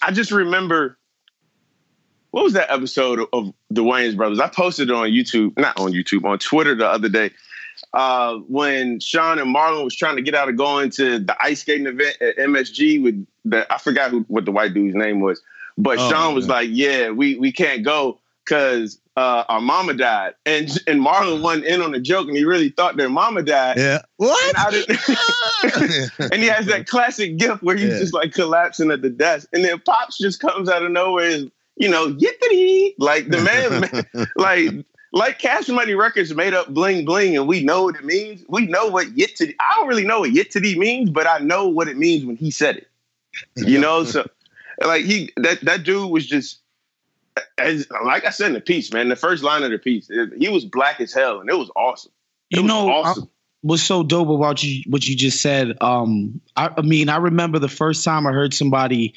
I 0.03 0.11
just 0.11 0.31
remember 0.33 0.99
what 2.33 2.45
was 2.45 2.53
that 2.53 2.71
episode 2.71 3.19
of, 3.21 3.29
of 3.33 3.55
the 3.71 3.83
Wayans 3.83 4.17
Brothers? 4.17 4.39
I 4.41 4.49
posted 4.49 4.89
it 4.91 4.95
on 4.95 5.09
YouTube, 5.09 5.57
not 5.59 5.79
on 5.81 5.93
YouTube, 5.93 6.25
on 6.25 6.39
Twitter 6.39 6.75
the 6.77 6.87
other 6.89 7.09
day. 7.09 7.31
Uh, 7.93 8.37
when 8.47 9.01
Sean 9.01 9.39
and 9.41 9.53
Marlon 9.55 9.83
was 9.85 9.97
trying 9.97 10.15
to 10.17 10.23
get 10.23 10.35
out 10.35 10.49
of 10.49 10.57
going 10.57 10.91
to 10.91 11.19
the 11.19 11.37
ice 11.41 11.63
skating 11.63 11.87
event 11.87 12.17
at 12.21 12.37
MSG 12.37 13.03
with 13.03 13.27
the 13.45 13.67
I 13.73 13.79
forgot 13.79 14.11
who 14.11 14.21
what 14.29 14.45
the 14.45 14.53
white 14.53 14.75
dude's 14.75 14.95
name 14.95 15.21
was, 15.21 15.41
but 15.79 15.99
Oh, 15.99 16.11
Sean 16.11 16.35
was 16.35 16.47
yeah. 16.47 16.53
like, 16.53 16.69
"Yeah, 16.71 17.11
we 17.11 17.37
we 17.37 17.51
can't 17.51 17.83
go 17.83 18.20
because 18.45 19.01
uh, 19.17 19.45
our 19.49 19.61
mama 19.61 19.95
died," 19.95 20.35
and 20.47 20.69
and 20.87 21.01
Marlon 21.01 21.43
wasn't 21.43 21.67
in 21.67 21.83
on 21.83 21.93
the 21.93 22.01
joke, 22.01 22.29
and 22.29 22.37
he 22.37 22.45
really 22.45 22.71
thought 22.71 22.97
their 22.97 23.09
mama 23.11 23.43
died. 23.43 23.77
Yeah. 23.79 24.01
What? 24.17 24.55
And, 24.75 24.87
and 26.33 26.43
he 26.43 26.49
has 26.49 26.67
that 26.67 26.87
classic 26.87 27.37
gift 27.37 27.63
where 27.63 27.77
he's 27.77 27.93
Yeah. 27.93 27.99
just 27.99 28.15
like 28.15 28.33
collapsing 28.33 28.91
at 28.91 29.03
the 29.03 29.11
desk, 29.11 29.49
and 29.53 29.65
then 29.65 29.79
Pops 29.81 30.19
just 30.19 30.41
comes 30.41 30.69
out 30.69 30.83
of 30.83 30.91
nowhere, 30.91 31.31
and, 31.31 31.51
you 31.77 31.89
know, 31.89 32.13
yippity, 32.13 32.95
like 32.99 33.29
the 33.29 33.41
man, 34.13 34.29
like 34.37 34.85
like 35.13 35.39
Cash 35.39 35.69
Money 35.69 35.95
Records 35.95 36.35
made 36.35 36.55
up 36.55 36.69
bling 36.69 37.05
bling, 37.05 37.37
and 37.37 37.47
we 37.49 37.63
know 37.63 37.85
what 37.85 37.97
it 37.97 38.05
means. 38.05 38.45
We 38.49 38.67
know 38.67 38.89
what 38.89 39.09
yittity. 39.09 39.55
I 39.61 39.77
don't 39.77 39.89
really 39.89 40.05
know 40.05 40.21
what 40.21 40.31
yittity 40.31 40.77
means, 40.77 41.11
but 41.11 41.27
I 41.27 41.39
know 41.39 41.69
what 41.69 41.89
it 41.89 41.97
means 41.97 42.25
when 42.25 42.37
he 42.37 42.51
said 42.51 42.77
it. 42.77 42.87
You 43.57 43.79
know, 43.79 44.05
so 44.05 44.27
like 44.85 45.05
he 45.05 45.31
that 45.37 45.61
that 45.63 45.85
dude 45.85 46.11
was 46.11 46.27
just. 46.27 46.60
As, 47.59 47.87
like 48.05 48.25
I 48.25 48.31
said 48.31 48.49
in 48.49 48.53
the 48.55 48.61
piece, 48.61 48.93
man, 48.93 49.09
the 49.09 49.17
first 49.17 49.43
line 49.43 49.63
of 49.63 49.71
the 49.71 49.79
piece, 49.79 50.09
it- 50.11 50.33
he 50.39 50.49
was 50.49 50.65
black 50.65 51.01
as 51.01 51.13
hell, 51.13 51.41
and 51.41 51.49
it 51.51 51.57
was 51.59 51.71
awesome. 51.77 52.13
It 52.51 52.57
You 52.57 52.63
was 52.63 52.69
know, 52.69 52.91
awesome. 52.91 53.31
what's 53.63 53.83
so 53.83 54.03
dope 54.03 54.29
about 54.29 54.63
you 54.63 54.83
what 54.89 55.07
you 55.07 55.15
just 55.15 55.43
said 55.43 55.77
um 55.83 56.41
I, 56.57 56.71
I 56.79 56.81
mean 56.81 57.11
i 57.11 57.19
remember 57.19 57.59
the 57.59 57.69
first 57.69 58.03
time 58.03 58.27
i 58.27 58.33
heard 58.33 58.55
somebody 58.55 59.13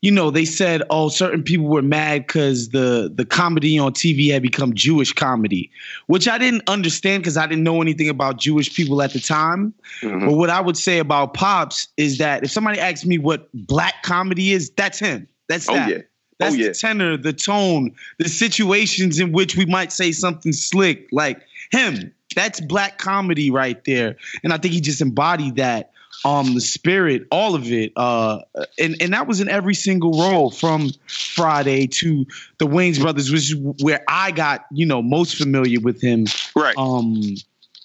you 0.00 0.10
know 0.10 0.30
they 0.30 0.46
said 0.46 0.82
oh 0.88 1.10
certain 1.10 1.42
people 1.42 1.66
were 1.66 1.82
mad 1.82 2.26
because 2.26 2.70
the 2.70 3.12
the 3.14 3.26
comedy 3.26 3.78
on 3.78 3.92
tv 3.92 4.32
had 4.32 4.40
become 4.40 4.72
jewish 4.72 5.12
comedy 5.12 5.70
which 6.06 6.26
i 6.26 6.38
didn't 6.38 6.62
understand 6.66 7.22
because 7.22 7.36
i 7.36 7.46
didn't 7.46 7.62
know 7.62 7.82
anything 7.82 8.08
about 8.08 8.38
jewish 8.38 8.74
people 8.74 9.02
at 9.02 9.12
the 9.12 9.20
time 9.20 9.74
Mhm. 10.00 10.24
but 10.30 10.32
what 10.32 10.48
i 10.48 10.62
would 10.62 10.78
say 10.78 10.98
about 10.98 11.34
pops 11.34 11.86
is 11.98 12.16
that 12.16 12.42
if 12.42 12.50
somebody 12.50 12.80
asks 12.80 13.04
me 13.04 13.18
what 13.18 13.50
black 13.52 14.02
comedy 14.02 14.52
is 14.52 14.70
that's 14.78 14.98
him 14.98 15.28
that's 15.50 15.68
Oh 15.68 15.74
that 15.74 15.90
yeah. 15.90 15.98
That's 16.38 16.54
oh 16.54 16.58
yeah. 16.58 16.68
the 16.68 16.74
tenor, 16.74 17.16
the 17.16 17.32
tone, 17.32 17.94
the 18.18 18.28
situations 18.28 19.20
in 19.20 19.32
which 19.32 19.56
we 19.56 19.66
might 19.66 19.92
say 19.92 20.12
something 20.12 20.52
slick, 20.52 21.08
like 21.12 21.40
him. 21.70 22.12
That's 22.34 22.60
black 22.60 22.98
comedy 22.98 23.50
right 23.50 23.82
there, 23.84 24.16
and 24.42 24.52
I 24.52 24.58
think 24.58 24.74
he 24.74 24.80
just 24.80 25.00
embodied 25.00 25.56
that. 25.56 25.90
Um, 26.24 26.54
the 26.54 26.60
spirit, 26.60 27.26
all 27.30 27.54
of 27.54 27.70
it, 27.70 27.92
uh, 27.96 28.40
and 28.78 28.96
and 29.00 29.12
that 29.12 29.26
was 29.26 29.40
in 29.40 29.48
every 29.48 29.74
single 29.74 30.12
role 30.12 30.50
from 30.50 30.90
Friday 31.06 31.86
to 31.88 32.24
the 32.58 32.66
Wayans 32.66 33.00
Brothers, 33.00 33.30
which 33.30 33.52
is 33.52 33.56
where 33.82 34.02
I 34.08 34.30
got 34.30 34.64
you 34.72 34.86
know 34.86 35.02
most 35.02 35.36
familiar 35.36 35.80
with 35.80 36.00
him 36.00 36.26
Right. 36.56 36.74
um 36.78 37.20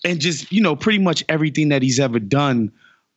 and 0.05 0.21
just 0.21 0.51
you 0.51 0.61
know 0.61 0.75
pretty 0.75 0.99
much 0.99 1.23
everything 1.27 1.69
that 1.69 1.81
he's 1.81 1.99
ever 1.99 2.19
done 2.19 2.71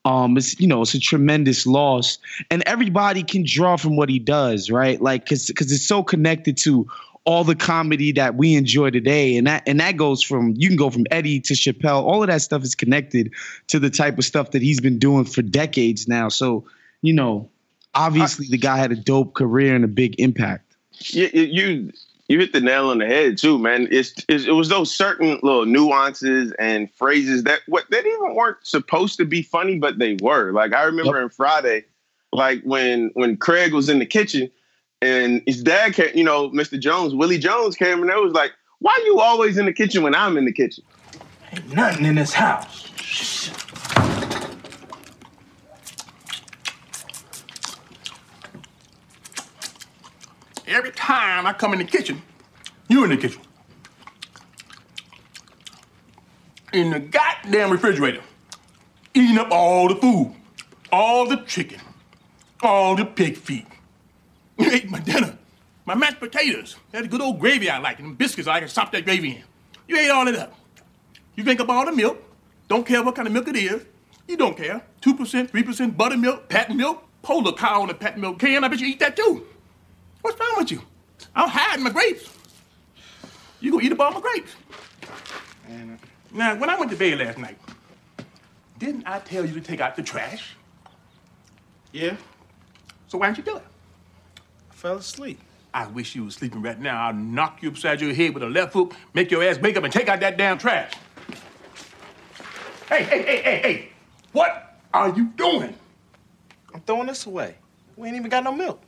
um 0.04 0.36
it's 0.36 0.58
you 0.58 0.66
know 0.66 0.82
it's 0.82 0.94
a 0.94 1.00
tremendous 1.00 1.66
loss. 1.66 2.18
And 2.50 2.62
everybody 2.66 3.22
can 3.22 3.44
draw 3.46 3.76
from 3.76 3.96
what 3.96 4.08
he 4.08 4.18
does 4.18 4.70
right? 4.70 5.00
Like 5.00 5.24
because 5.24 5.46
because 5.46 5.70
it's 5.72 5.86
so 5.86 6.02
connected 6.02 6.56
to 6.58 6.86
all 7.24 7.44
the 7.44 7.54
comedy 7.54 8.12
that 8.12 8.34
we 8.34 8.56
enjoy 8.56 8.90
today. 8.90 9.36
And 9.36 9.46
that 9.46 9.62
and 9.66 9.80
that 9.80 9.96
goes 9.96 10.22
from 10.22 10.54
you 10.56 10.68
can 10.68 10.76
go 10.76 10.90
from 10.90 11.06
eddie 11.10 11.40
to 11.40 11.54
chappelle. 11.54 12.02
All 12.02 12.22
of 12.22 12.28
that 12.28 12.42
stuff 12.42 12.64
is 12.64 12.74
connected 12.74 13.32
to 13.68 13.78
the 13.78 13.90
type 13.90 14.18
of 14.18 14.24
stuff 14.24 14.52
that 14.52 14.62
he's 14.62 14.80
been 14.80 14.98
doing 14.98 15.24
for 15.24 15.42
decades 15.42 16.08
now. 16.08 16.28
So 16.28 16.64
you 17.00 17.12
know 17.12 17.48
obviously 17.94 18.46
the 18.48 18.58
guy 18.58 18.78
had 18.78 18.92
a 18.92 18.96
dope 18.96 19.34
career 19.34 19.74
and 19.74 19.84
a 19.84 19.88
big 19.88 20.18
impact. 20.18 20.76
You, 20.98 21.28
you 21.32 21.92
you 22.28 22.38
hit 22.38 22.52
the 22.52 22.60
nail 22.60 22.88
on 22.88 22.98
the 22.98 23.06
head 23.06 23.36
too, 23.36 23.58
man. 23.58 23.88
It's, 23.90 24.14
it's 24.28 24.44
it 24.44 24.52
was 24.52 24.68
those 24.68 24.94
certain 24.94 25.40
little 25.42 25.66
nuances 25.66 26.52
and 26.58 26.92
phrases 26.94 27.44
that 27.44 27.60
what 27.66 27.84
that 27.90 28.06
even 28.06 28.34
weren't 28.34 28.58
supposed 28.62 29.16
to 29.18 29.24
be 29.24 29.42
funny, 29.42 29.78
but 29.78 29.98
they 29.98 30.16
were. 30.20 30.52
Like 30.52 30.72
I 30.72 30.84
remember 30.84 31.20
in 31.20 31.28
Friday, 31.28 31.84
like 32.32 32.62
when 32.62 33.10
when 33.14 33.36
Craig 33.36 33.74
was 33.74 33.88
in 33.88 33.98
the 33.98 34.06
kitchen 34.06 34.50
and 35.00 35.42
his 35.46 35.62
dad 35.62 35.94
came, 35.94 36.16
you 36.16 36.24
know, 36.24 36.48
Mr. 36.50 36.78
Jones, 36.78 37.14
Willie 37.14 37.38
Jones 37.38 37.74
came 37.74 38.00
and 38.02 38.10
it 38.10 38.22
was 38.22 38.32
like, 38.32 38.52
why 38.78 38.98
you 39.04 39.20
always 39.20 39.58
in 39.58 39.66
the 39.66 39.72
kitchen 39.72 40.02
when 40.02 40.14
I'm 40.14 40.38
in 40.38 40.44
the 40.44 40.52
kitchen? 40.52 40.84
Ain't 41.52 41.74
nothing 41.74 42.06
in 42.06 42.14
this 42.14 42.32
house. 42.32 42.88
Every 50.72 50.90
time 50.92 51.46
I 51.46 51.52
come 51.52 51.74
in 51.74 51.80
the 51.80 51.84
kitchen, 51.84 52.22
you 52.88 53.04
in 53.04 53.10
the 53.10 53.16
kitchen. 53.18 53.42
In 56.72 56.90
the 56.90 56.98
goddamn 57.00 57.70
refrigerator, 57.70 58.22
eating 59.12 59.36
up 59.36 59.48
all 59.50 59.88
the 59.88 59.96
food, 59.96 60.34
all 60.90 61.28
the 61.28 61.36
chicken, 61.46 61.78
all 62.62 62.96
the 62.96 63.04
pig 63.04 63.36
feet. 63.36 63.66
You 64.56 64.70
ate 64.72 64.88
my 64.88 65.00
dinner, 65.00 65.36
my 65.84 65.94
mashed 65.94 66.20
potatoes, 66.20 66.76
that 66.92 67.10
good 67.10 67.20
old 67.20 67.38
gravy 67.38 67.68
I 67.68 67.78
like, 67.78 67.98
and 67.98 68.08
them 68.08 68.14
biscuits 68.14 68.48
I 68.48 68.60
can 68.60 68.68
stop 68.68 68.92
that 68.92 69.04
gravy 69.04 69.36
in. 69.36 69.44
You 69.88 69.98
ate 69.98 70.10
all 70.10 70.26
of 70.26 70.34
that. 70.34 70.54
You 71.36 71.44
drink 71.44 71.60
up 71.60 71.68
all 71.68 71.84
the 71.84 71.92
milk. 71.92 72.22
Don't 72.68 72.86
care 72.86 73.02
what 73.02 73.14
kind 73.14 73.28
of 73.28 73.34
milk 73.34 73.48
it 73.48 73.56
is. 73.56 73.84
You 74.26 74.38
don't 74.38 74.56
care. 74.56 74.80
2%, 75.02 75.50
3% 75.50 75.96
buttermilk, 75.98 76.48
patent 76.48 76.78
milk, 76.78 77.04
polar 77.20 77.52
cow 77.52 77.82
on 77.82 77.88
the 77.88 77.94
patent 77.94 78.22
milk 78.22 78.38
can. 78.38 78.64
I 78.64 78.68
bet 78.68 78.80
you 78.80 78.86
eat 78.86 79.00
that 79.00 79.16
too. 79.16 79.46
What's 80.22 80.38
wrong 80.40 80.54
with 80.56 80.70
you? 80.70 80.80
I'm 81.34 81.48
hiding 81.48 81.84
my 81.84 81.90
grapes. 81.90 82.30
you 83.60 83.72
gonna 83.72 83.84
eat 83.84 83.92
up 83.92 84.00
all 84.00 84.12
my 84.12 84.20
grapes. 84.20 84.52
Now, 86.32 86.56
when 86.56 86.70
I 86.70 86.78
went 86.78 86.90
to 86.90 86.96
bed 86.96 87.18
last 87.18 87.38
night, 87.38 87.58
didn't 88.78 89.06
I 89.06 89.18
tell 89.18 89.44
you 89.44 89.52
to 89.54 89.60
take 89.60 89.80
out 89.80 89.96
the 89.96 90.02
trash? 90.02 90.56
Yeah. 91.92 92.16
So 93.08 93.18
why 93.18 93.26
didn't 93.26 93.38
you 93.38 93.44
do 93.44 93.56
it? 93.58 93.64
I 94.70 94.74
fell 94.74 94.96
asleep. 94.96 95.38
I 95.74 95.86
wish 95.86 96.14
you 96.14 96.24
was 96.24 96.34
sleeping 96.34 96.62
right 96.62 96.78
now. 96.78 97.06
I'll 97.06 97.14
knock 97.14 97.62
you 97.62 97.70
upside 97.70 98.00
your 98.00 98.14
head 98.14 98.34
with 98.34 98.42
a 98.42 98.48
left 98.48 98.72
hook, 98.72 98.94
make 99.14 99.30
your 99.30 99.42
ass 99.42 99.58
wake 99.58 99.76
up 99.76 99.84
and 99.84 99.92
take 99.92 100.08
out 100.08 100.20
that 100.20 100.36
damn 100.36 100.58
trash. 100.58 100.92
Hey, 102.88 103.04
hey, 103.04 103.22
hey, 103.22 103.42
hey, 103.42 103.60
hey! 103.62 103.88
What 104.32 104.78
are 104.92 105.10
you 105.10 105.26
doing? 105.36 105.74
I'm 106.74 106.80
throwing 106.82 107.06
this 107.06 107.26
away. 107.26 107.56
We 107.96 108.08
ain't 108.08 108.16
even 108.16 108.30
got 108.30 108.44
no 108.44 108.52
milk. 108.52 108.82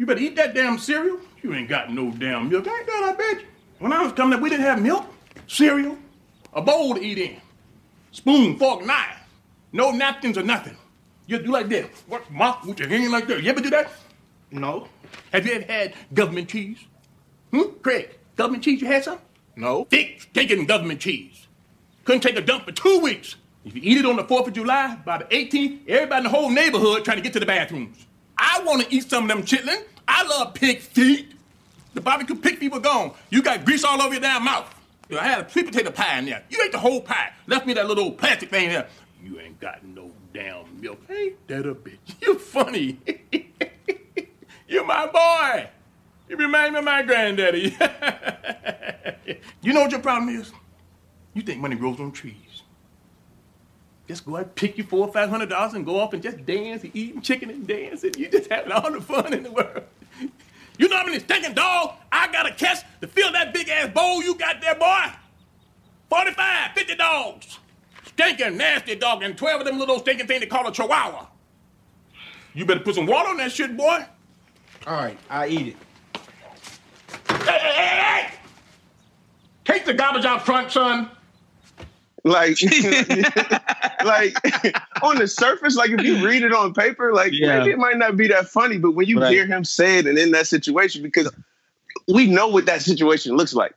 You 0.00 0.06
better 0.06 0.20
eat 0.22 0.34
that 0.36 0.54
damn 0.54 0.78
cereal. 0.78 1.20
You 1.42 1.52
ain't 1.52 1.68
got 1.68 1.92
no 1.92 2.10
damn 2.12 2.48
milk. 2.48 2.66
I 2.66 2.74
Ain't 2.74 2.86
that 2.86 3.12
I 3.12 3.12
bet 3.18 3.42
you? 3.42 3.46
When 3.80 3.92
I 3.92 4.02
was 4.02 4.14
coming 4.14 4.32
up, 4.32 4.40
we 4.40 4.48
didn't 4.48 4.64
have 4.64 4.80
milk, 4.80 5.04
cereal, 5.46 5.98
a 6.54 6.62
bowl 6.62 6.94
to 6.94 7.02
eat 7.02 7.18
in, 7.18 7.36
spoon, 8.10 8.56
fork, 8.58 8.82
knife, 8.86 9.18
no 9.72 9.90
napkins 9.90 10.38
or 10.38 10.42
nothing. 10.42 10.74
You 11.26 11.38
do 11.38 11.52
like 11.52 11.68
this. 11.68 11.86
What 12.06 12.30
mouth 12.30 12.64
with 12.64 12.78
your 12.78 12.88
hand 12.88 13.12
like 13.12 13.26
that? 13.26 13.42
You 13.42 13.50
ever 13.50 13.60
do 13.60 13.68
that? 13.68 13.92
No. 14.50 14.88
Have 15.34 15.44
you 15.46 15.52
ever 15.52 15.70
had 15.70 15.92
government 16.14 16.48
cheese? 16.48 16.78
Hmm? 17.50 17.74
Craig, 17.82 18.08
government 18.36 18.64
cheese, 18.64 18.80
you 18.80 18.86
had 18.86 19.04
some? 19.04 19.18
No. 19.54 19.84
Thick, 19.84 20.22
stinking 20.22 20.64
government 20.64 21.00
cheese. 21.00 21.46
Couldn't 22.04 22.22
take 22.22 22.36
a 22.36 22.40
dump 22.40 22.64
for 22.64 22.72
two 22.72 23.00
weeks. 23.00 23.36
If 23.66 23.76
you 23.76 23.82
eat 23.84 23.98
it 23.98 24.06
on 24.06 24.16
the 24.16 24.24
4th 24.24 24.46
of 24.46 24.54
July, 24.54 24.96
by 25.04 25.18
the 25.18 25.24
18th, 25.24 25.86
everybody 25.88 26.18
in 26.20 26.24
the 26.24 26.30
whole 26.30 26.48
neighborhood 26.48 27.04
trying 27.04 27.18
to 27.18 27.22
get 27.22 27.34
to 27.34 27.40
the 27.40 27.44
bathrooms. 27.44 28.06
I 28.40 28.62
want 28.64 28.82
to 28.82 28.94
eat 28.94 29.08
some 29.08 29.24
of 29.24 29.28
them 29.28 29.42
chitlin. 29.46 29.84
I 30.08 30.26
love 30.26 30.54
pig 30.54 30.80
feet. 30.80 31.32
The 31.94 32.00
barbecue 32.00 32.36
pig 32.36 32.58
feet 32.58 32.72
were 32.72 32.80
gone. 32.80 33.12
You 33.28 33.42
got 33.42 33.64
grease 33.64 33.84
all 33.84 34.00
over 34.00 34.14
your 34.14 34.22
damn 34.22 34.44
mouth. 34.44 34.74
You 35.08 35.18
I 35.18 35.24
had 35.24 35.46
a 35.46 35.50
sweet 35.50 35.66
potato 35.66 35.90
pie 35.90 36.18
in 36.18 36.24
there. 36.24 36.42
You 36.48 36.62
ate 36.64 36.72
the 36.72 36.78
whole 36.78 37.00
pie. 37.00 37.32
Left 37.46 37.66
me 37.66 37.74
that 37.74 37.86
little 37.86 38.04
old 38.04 38.18
plastic 38.18 38.50
thing 38.50 38.70
there. 38.70 38.88
You 39.22 39.38
ain't 39.40 39.60
got 39.60 39.84
no 39.84 40.10
damn 40.32 40.80
milk. 40.80 41.00
Ain't 41.10 41.46
that 41.48 41.66
a 41.66 41.74
bitch? 41.74 41.98
You 42.22 42.38
funny. 42.38 42.98
You're 44.68 44.84
my 44.84 45.06
boy. 45.06 45.68
You 46.28 46.36
remind 46.36 46.72
me 46.72 46.78
of 46.78 46.84
my 46.84 47.02
granddaddy. 47.02 47.76
you 49.62 49.72
know 49.72 49.82
what 49.82 49.90
your 49.90 50.00
problem 50.00 50.28
is? 50.40 50.52
You 51.34 51.42
think 51.42 51.60
money 51.60 51.74
grows 51.76 51.98
on 51.98 52.12
trees. 52.12 52.49
Just 54.10 54.26
go 54.26 54.38
out, 54.38 54.56
pick 54.56 54.76
you 54.76 54.82
four 54.82 55.06
or 55.06 55.12
five 55.12 55.30
hundred 55.30 55.50
dollars 55.50 55.74
and 55.74 55.86
go 55.86 56.00
off 56.00 56.12
and 56.12 56.20
just 56.20 56.44
dance 56.44 56.82
and 56.82 56.90
eating 56.96 57.20
chicken 57.20 57.48
and 57.48 57.64
dance 57.64 58.02
and 58.02 58.16
you 58.16 58.28
just 58.28 58.50
having 58.50 58.72
all 58.72 58.90
the 58.90 59.00
fun 59.00 59.32
in 59.32 59.44
the 59.44 59.52
world. 59.52 59.84
You 60.78 60.88
know 60.88 60.96
how 60.96 61.04
many 61.04 61.20
stinking 61.20 61.54
dogs 61.54 61.94
I 62.10 62.26
gotta 62.32 62.52
catch 62.52 62.78
to 63.02 63.06
fill 63.06 63.30
that 63.30 63.54
big 63.54 63.68
ass 63.68 63.88
bowl 63.94 64.20
you 64.20 64.34
got 64.34 64.60
there, 64.60 64.74
boy? 64.74 65.12
45, 66.08 66.72
50 66.72 66.94
dogs. 66.96 67.60
Stinking, 68.04 68.56
nasty 68.56 68.96
dog, 68.96 69.22
and 69.22 69.38
12 69.38 69.60
of 69.60 69.66
them 69.68 69.78
little 69.78 70.00
stinking 70.00 70.26
thing 70.26 70.40
they 70.40 70.46
call 70.46 70.66
a 70.66 70.72
chihuahua. 70.72 71.26
You 72.52 72.66
better 72.66 72.80
put 72.80 72.96
some 72.96 73.06
water 73.06 73.28
on 73.28 73.36
that 73.36 73.52
shit, 73.52 73.76
boy. 73.76 74.04
All 74.88 74.94
right, 74.94 75.18
I 75.28 75.46
eat 75.46 75.68
it. 75.68 75.76
Hey, 77.28 77.58
hey, 77.58 77.72
hey, 77.74 78.26
hey! 78.26 78.34
Take 79.64 79.84
the 79.84 79.94
garbage 79.94 80.24
out 80.24 80.44
front, 80.44 80.72
son. 80.72 81.12
Like, 82.24 82.58
like 84.04 84.34
on 85.02 85.18
the 85.18 85.26
surface, 85.26 85.76
like 85.76 85.90
if 85.90 86.02
you 86.02 86.26
read 86.26 86.42
it 86.42 86.52
on 86.52 86.74
paper, 86.74 87.12
like 87.12 87.32
Yeah. 87.32 87.58
maybe 87.58 87.70
it 87.70 87.78
might 87.78 87.96
not 87.96 88.16
be 88.16 88.28
that 88.28 88.48
funny, 88.48 88.78
but 88.78 88.92
when 88.92 89.06
you 89.06 89.20
Right. 89.20 89.32
hear 89.32 89.46
him 89.46 89.64
say 89.64 89.98
it 89.98 90.06
and 90.06 90.18
in 90.18 90.32
that 90.32 90.46
situation, 90.46 91.02
because 91.02 91.30
we 92.08 92.26
know 92.26 92.48
what 92.48 92.66
that 92.66 92.82
situation 92.82 93.36
looks 93.36 93.54
like, 93.54 93.74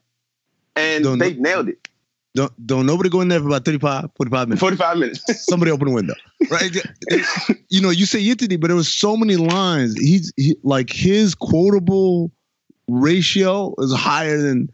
and 0.75 1.03
Don't- 1.03 1.19
they 1.19 1.33
nailed 1.33 1.69
it. 1.69 1.88
Don't 2.35 2.51
don't 2.65 2.88
nobody 2.88 3.09
go 3.09 3.21
in 3.21 3.27
there 3.27 3.39
for 3.39 3.45
about 3.45 3.63
35, 3.63 4.09
45 4.17 4.47
minutes. 4.47 4.59
45 4.59 4.97
minutes. 4.97 5.45
Somebody 5.45 5.69
open 5.71 5.88
the 5.89 5.93
window. 5.93 6.15
Right? 6.50 6.75
you 7.69 7.79
know, 7.79 7.91
you 7.91 8.07
say 8.07 8.19
Yitty, 8.19 8.59
but 8.59 8.67
there 8.69 8.75
was 8.75 8.91
so 8.91 9.15
many 9.15 9.35
lines. 9.35 9.93
He's 10.00 10.33
he, 10.35 10.55
like 10.63 10.89
his 10.91 11.35
quotable 11.35 12.31
ratio 12.88 13.75
is 13.77 13.94
higher 13.94 14.41
than 14.41 14.72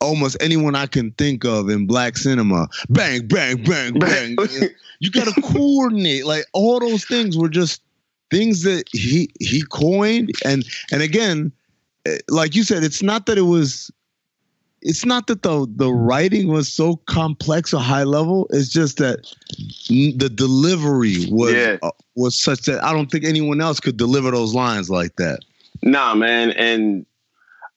almost 0.00 0.36
anyone 0.40 0.74
I 0.74 0.86
can 0.86 1.10
think 1.12 1.44
of 1.44 1.68
in 1.68 1.86
black 1.86 2.16
cinema. 2.16 2.68
Bang, 2.88 3.26
bang, 3.26 3.62
bang, 3.64 3.98
bang. 3.98 4.36
you 5.00 5.10
gotta 5.10 5.40
coordinate. 5.42 6.26
Like 6.26 6.44
all 6.52 6.80
those 6.80 7.04
things 7.04 7.36
were 7.36 7.48
just 7.48 7.82
things 8.30 8.62
that 8.62 8.84
he 8.92 9.30
he 9.40 9.62
coined. 9.70 10.30
And 10.44 10.64
and 10.92 11.02
again, 11.02 11.52
eh, 12.06 12.18
like 12.28 12.54
you 12.54 12.62
said, 12.62 12.82
it's 12.84 13.02
not 13.02 13.26
that 13.26 13.38
it 13.38 13.42
was 13.42 13.90
it's 14.82 15.04
not 15.04 15.26
that 15.26 15.42
the 15.42 15.66
the 15.76 15.92
writing 15.92 16.48
was 16.48 16.72
so 16.72 16.96
complex 17.06 17.74
or 17.74 17.80
high 17.80 18.04
level. 18.04 18.46
It's 18.50 18.68
just 18.68 18.98
that 18.98 19.26
the 19.88 20.30
delivery 20.32 21.26
was 21.30 21.54
Yeah. 21.54 21.78
uh, 21.82 21.90
was 22.14 22.38
such 22.38 22.62
that 22.62 22.82
I 22.84 22.92
don't 22.92 23.10
think 23.10 23.24
anyone 23.24 23.60
else 23.60 23.80
could 23.80 23.96
deliver 23.96 24.30
those 24.30 24.54
lines 24.54 24.88
like 24.90 25.16
that. 25.16 25.40
Nah, 25.82 26.14
man, 26.14 26.50
and 26.52 27.06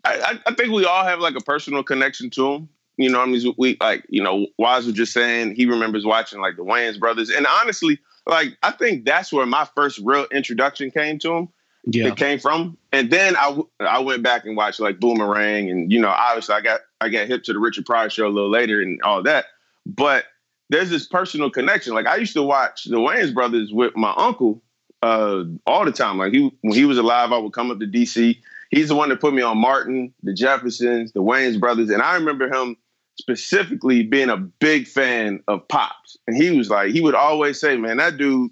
I, 0.03 0.39
I, 0.45 0.53
think 0.53 0.71
we 0.71 0.85
all 0.85 1.03
have 1.03 1.19
like 1.19 1.35
a 1.35 1.41
personal 1.41 1.83
connection 1.83 2.29
to 2.31 2.53
him. 2.53 2.69
You 2.97 3.09
know, 3.09 3.21
I 3.21 3.25
mean, 3.25 3.53
we 3.57 3.77
like, 3.79 4.05
you 4.09 4.21
know, 4.21 4.47
Waz 4.57 4.85
was 4.85 4.95
just 4.95 5.13
saying 5.13 5.55
he 5.55 5.65
remembers 5.65 6.05
watching 6.05 6.41
like 6.41 6.55
the 6.55 6.63
Wayans 6.63 6.99
brothers, 6.99 7.29
and 7.29 7.47
honestly, 7.47 7.99
like 8.27 8.57
I 8.63 8.71
think 8.71 9.05
that's 9.05 9.31
where 9.31 9.45
my 9.45 9.67
first 9.75 9.99
real 10.03 10.25
introduction 10.31 10.91
came 10.91 11.19
to 11.19 11.33
him. 11.33 11.49
Yeah. 11.85 12.07
It 12.07 12.17
came 12.17 12.37
from, 12.37 12.77
and 12.91 13.09
then 13.09 13.35
I 13.35 13.45
w- 13.45 13.67
I 13.79 13.99
went 13.99 14.21
back 14.21 14.45
and 14.45 14.55
watched 14.55 14.79
like 14.79 14.99
Boomerang, 14.99 15.69
and 15.69 15.91
you 15.91 15.99
know, 15.99 16.09
obviously 16.09 16.53
I 16.53 16.61
got 16.61 16.81
I 16.99 17.09
got 17.09 17.27
hip 17.27 17.43
to 17.43 17.53
the 17.53 17.59
Richard 17.59 17.85
Pryor 17.85 18.09
show 18.09 18.27
a 18.27 18.29
little 18.29 18.51
later 18.51 18.81
and 18.81 19.01
all 19.01 19.23
that, 19.23 19.45
but 19.85 20.25
there's 20.69 20.89
this 20.89 21.07
personal 21.07 21.49
connection. 21.49 21.93
Like 21.93 22.05
I 22.05 22.17
used 22.17 22.33
to 22.33 22.43
watch 22.43 22.85
the 22.85 22.97
Wayans 22.97 23.33
brothers 23.33 23.73
with 23.73 23.95
my 23.95 24.13
uncle 24.15 24.61
uh, 25.01 25.43
all 25.65 25.85
the 25.85 25.91
time. 25.91 26.17
Like 26.17 26.33
he 26.33 26.51
when 26.61 26.75
he 26.75 26.85
was 26.85 26.97
alive, 26.97 27.31
I 27.31 27.37
would 27.37 27.53
come 27.53 27.71
up 27.71 27.79
to 27.79 27.87
DC. 27.87 28.37
He's 28.71 28.87
the 28.87 28.95
one 28.95 29.09
that 29.09 29.19
put 29.19 29.33
me 29.33 29.41
on 29.41 29.57
Martin, 29.57 30.13
the 30.23 30.33
Jeffersons, 30.33 31.11
the 31.11 31.21
Wayans 31.21 31.59
brothers, 31.59 31.89
and 31.89 32.01
I 32.01 32.15
remember 32.15 32.51
him 32.51 32.77
specifically 33.19 34.03
being 34.03 34.29
a 34.29 34.37
big 34.37 34.87
fan 34.87 35.43
of 35.47 35.67
Pops. 35.67 36.17
And 36.25 36.35
he 36.35 36.51
was 36.51 36.69
like, 36.69 36.91
he 36.91 37.01
would 37.01 37.15
always 37.15 37.59
say, 37.59 37.77
"Man, 37.77 37.97
that 37.97 38.17
dude, 38.17 38.51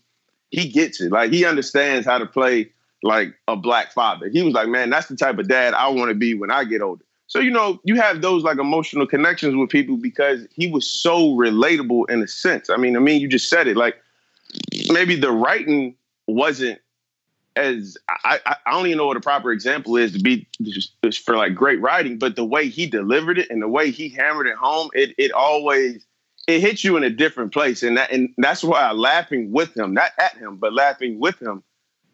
he 0.52 0.70
gets 0.70 1.00
it. 1.02 1.12
Like 1.12 1.32
he 1.32 1.46
understands 1.46 2.06
how 2.06 2.18
to 2.18 2.26
play 2.26 2.70
like 3.02 3.34
a 3.48 3.56
black 3.56 3.94
father." 3.94 4.30
He 4.30 4.42
was 4.42 4.54
like, 4.54 4.68
"Man, 4.68 4.90
that's 4.90 5.08
the 5.08 5.16
type 5.16 5.40
of 5.40 5.48
dad 5.48 5.74
I 5.74 5.88
want 5.88 6.10
to 6.10 6.16
be 6.16 6.34
when 6.34 6.52
I 6.52 6.66
get 6.66 6.82
older." 6.82 7.04
So 7.28 7.40
you 7.40 7.52
know, 7.52 7.80
you 7.86 7.96
have 7.96 8.22
those 8.22 8.44
like 8.44 8.60
emotional 8.60 9.08
connections 9.08 9.56
with 9.56 9.70
people 9.70 9.98
because 9.98 10.48
he 10.54 10.70
was 10.70 10.90
so 10.90 11.36
relatable 11.36 12.10
in 12.10 12.22
a 12.22 12.28
sense. 12.28 12.70
I 12.70 12.78
mean, 12.78 12.98
I 12.98 13.00
mean, 13.00 13.22
you 13.22 13.28
just 13.28 13.50
said 13.50 13.68
it. 13.68 13.78
Like 13.78 13.96
maybe 14.92 15.16
the 15.16 15.32
writing 15.32 15.96
wasn't 16.28 16.82
as 17.60 17.98
I, 18.10 18.40
I 18.46 18.72
don't 18.72 18.86
even 18.88 18.98
know 18.98 19.08
what 19.08 19.18
a 19.18 19.22
proper 19.22 19.52
example 19.52 19.98
is 19.98 20.14
to 20.14 20.20
be 20.20 20.48
for 21.24 21.36
like 21.36 21.54
great 21.56 21.82
writing, 21.82 22.18
but 22.18 22.36
the 22.36 22.46
way 22.46 22.70
he 22.70 22.88
delivered 22.88 23.38
it 23.38 23.50
and 23.50 23.62
the 23.62 23.68
way 23.68 23.92
he 23.92 24.10
hammered 24.10 24.48
it 24.48 24.56
home, 24.56 24.90
it 24.94 25.14
it 25.18 25.32
always 25.32 26.06
it 26.48 26.62
hits 26.62 26.84
you 26.84 26.98
in 26.98 27.04
a 27.04 27.10
different 27.10 27.54
place, 27.54 27.84
and 27.84 27.98
that 27.98 28.12
and 28.12 28.30
that's 28.38 28.64
why 28.64 28.92
laughing 28.92 29.52
with 29.52 29.76
him, 29.76 29.94
not 29.94 30.12
at 30.18 30.36
him, 30.38 30.58
but 30.58 30.74
laughing 30.74 31.20
with 31.20 31.40
him, 31.40 31.64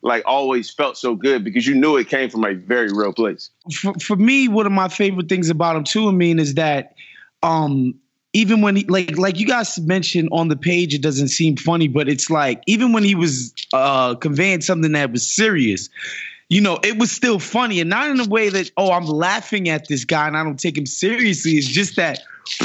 like 0.01 0.23
always 0.25 0.69
felt 0.69 0.97
so 0.97 1.15
good 1.15 1.43
because 1.43 1.65
you 1.65 1.75
knew 1.75 1.95
it 1.97 2.09
came 2.09 2.29
from 2.29 2.43
a 2.43 2.53
very 2.53 2.91
real 2.91 3.13
place. 3.13 3.49
for, 3.73 3.93
for 3.95 4.15
me, 4.15 4.47
one 4.47 4.65
of 4.65 4.71
my 4.71 4.87
favorite 4.87 5.29
things 5.29 5.49
about 5.49 5.75
him 5.75 5.83
too, 5.83 6.09
I 6.09 6.11
mean, 6.11 6.39
is 6.39 6.55
that 6.55 6.95
um 7.43 7.95
even 8.35 8.59
when 8.59 8.75
he 8.75 8.83
like 8.83 9.17
like 9.17 9.39
you 9.39 9.47
guys 9.47 9.79
mentioned 9.79 10.27
on 10.33 10.49
the 10.49 10.57
page, 10.57 10.93
it 10.93 11.01
doesn't 11.01 11.29
seem 11.29 11.55
funny, 11.55 11.87
but 11.87 12.09
it's 12.09 12.29
like 12.29 12.61
even 12.67 12.91
when 12.91 13.03
he 13.03 13.15
was 13.15 13.53
uh 13.71 14.13
conveying 14.15 14.59
something 14.59 14.91
that 14.91 15.11
was 15.13 15.25
serious, 15.25 15.89
you 16.49 16.59
know, 16.59 16.77
it 16.83 16.97
was 16.97 17.11
still 17.11 17.39
funny 17.39 17.79
and 17.79 17.89
not 17.89 18.09
in 18.09 18.19
a 18.19 18.27
way 18.27 18.49
that, 18.49 18.71
oh, 18.75 18.91
I'm 18.91 19.05
laughing 19.05 19.69
at 19.69 19.87
this 19.87 20.03
guy 20.03 20.27
and 20.27 20.35
I 20.35 20.43
don't 20.43 20.59
take 20.59 20.77
him 20.77 20.85
seriously. 20.85 21.53
It's 21.53 21.65
just 21.65 21.95
that 21.95 22.19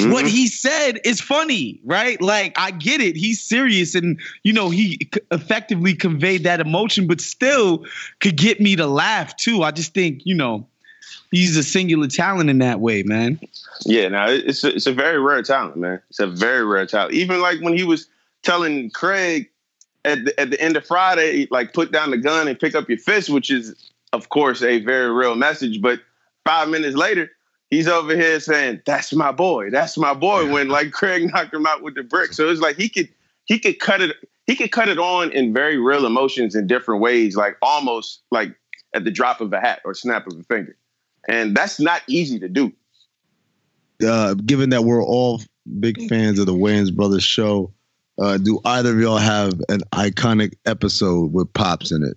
what 0.09 0.27
he 0.27 0.49
said 0.49 1.01
is 1.05 1.21
funny, 1.21 1.81
right? 1.85 2.21
Like 2.21 2.59
I 2.59 2.73
get 2.73 3.01
it. 3.01 3.15
He's 3.15 3.41
serious 3.41 3.95
and 3.95 4.21
you 4.43 4.53
know, 4.53 4.71
he 4.71 5.09
c- 5.15 5.21
effectively 5.31 5.95
conveyed 5.95 6.43
that 6.43 6.59
emotion, 6.59 7.07
but 7.07 7.21
still 7.21 7.87
could 8.19 8.37
get 8.37 8.61
me 8.61 8.75
to 8.75 8.89
laugh 8.89 9.37
too. 9.37 9.63
I 9.63 9.71
just 9.71 9.95
think, 9.95 10.23
you 10.25 10.35
know, 10.35 10.67
he's 11.31 11.57
a 11.57 11.63
singular 11.63 12.09
talent 12.09 12.51
in 12.51 12.59
that 12.59 12.81
way, 12.81 13.03
man. 13.03 13.41
Yeah, 13.85 14.09
now 14.09 14.29
it's 14.29 14.65
a, 14.65 14.75
it's 14.75 14.87
a 14.87 14.93
very 14.93 15.19
rare 15.19 15.43
talent, 15.43 15.77
man. 15.77 16.01
It's 16.11 16.21
a 16.21 16.27
very 16.27 16.65
rare 16.65 16.87
talent. 16.87 17.15
Even 17.15 17.41
like 17.41 17.61
when 17.61 17.77
he 17.77 17.85
was 17.85 18.09
telling 18.43 18.91
Craig 18.91 19.49
at 20.05 20.25
the, 20.25 20.41
at 20.41 20.51
the 20.51 20.61
end 20.61 20.77
of 20.77 20.87
Friday, 20.87 21.49
like 21.51 21.73
put 21.73 21.93
down 21.93 22.11
the 22.11 22.19
gun 22.19 22.49
and 22.49 22.59
pick 22.59 22.75
up 22.75 22.89
your 22.89 22.99
fist, 22.99 23.31
which 23.31 23.51
is 23.51 23.91
of 24.13 24.29
course 24.29 24.63
a 24.63 24.81
very 24.81 25.11
real 25.13 25.35
message. 25.35 25.81
But 25.81 26.01
five 26.45 26.69
minutes 26.69 26.97
later, 26.97 27.31
he's 27.71 27.89
over 27.89 28.15
here 28.15 28.41
saying, 28.41 28.83
"That's 28.85 29.13
my 29.13 29.33
boy. 29.33 29.71
That's 29.71 29.97
my 29.97 30.15
boy." 30.15 30.51
When 30.51 30.69
like 30.69 30.93
Craig 30.93 31.31
knocked 31.33 31.55
him 31.55 31.67
out 31.67 31.83
with 31.83 31.95
the 31.95 32.03
brick, 32.03 32.33
so 32.33 32.49
it's 32.49 32.61
like 32.61 32.77
he 32.77 32.89
could 32.89 33.09
he 33.45 33.59
could 33.59 33.79
cut 33.79 34.01
it 34.01 34.17
he 34.47 34.57
could 34.57 34.73
cut 34.73 34.89
it 34.89 34.99
on 34.99 35.31
in 35.33 35.53
very 35.53 35.79
real 35.79 36.07
emotions 36.07 36.55
in 36.55 36.67
different 36.67 37.01
ways, 37.01 37.37
like 37.37 37.57
almost 37.63 38.23
like 38.31 38.55
at 38.95 39.05
the 39.05 39.11
drop 39.11 39.41
of 39.41 39.53
a 39.53 39.61
hat 39.61 39.81
or 39.85 39.95
snap 39.95 40.27
of 40.27 40.37
a 40.37 40.43
finger, 40.43 40.77
and 41.29 41.57
that's 41.57 41.81
not 41.81 42.03
easy 42.09 42.39
to 42.39 42.49
do. 42.49 42.73
uh, 44.07 44.35
given 44.35 44.71
that 44.71 44.85
we're 44.85 45.05
all 45.05 45.41
big 45.79 46.09
fans 46.09 46.39
of 46.39 46.47
the 46.47 46.55
Wayans 46.55 46.95
Brothers 46.95 47.25
show, 47.25 47.73
uh, 48.19 48.39
do 48.39 48.61
either 48.65 48.93
of 48.93 49.01
y'all 49.01 49.19
have 49.19 49.55
an 49.69 49.81
iconic 49.93 50.55
episode 50.67 51.33
with 51.33 51.53
Pops 51.53 51.93
in 51.93 52.03
it? 52.03 52.17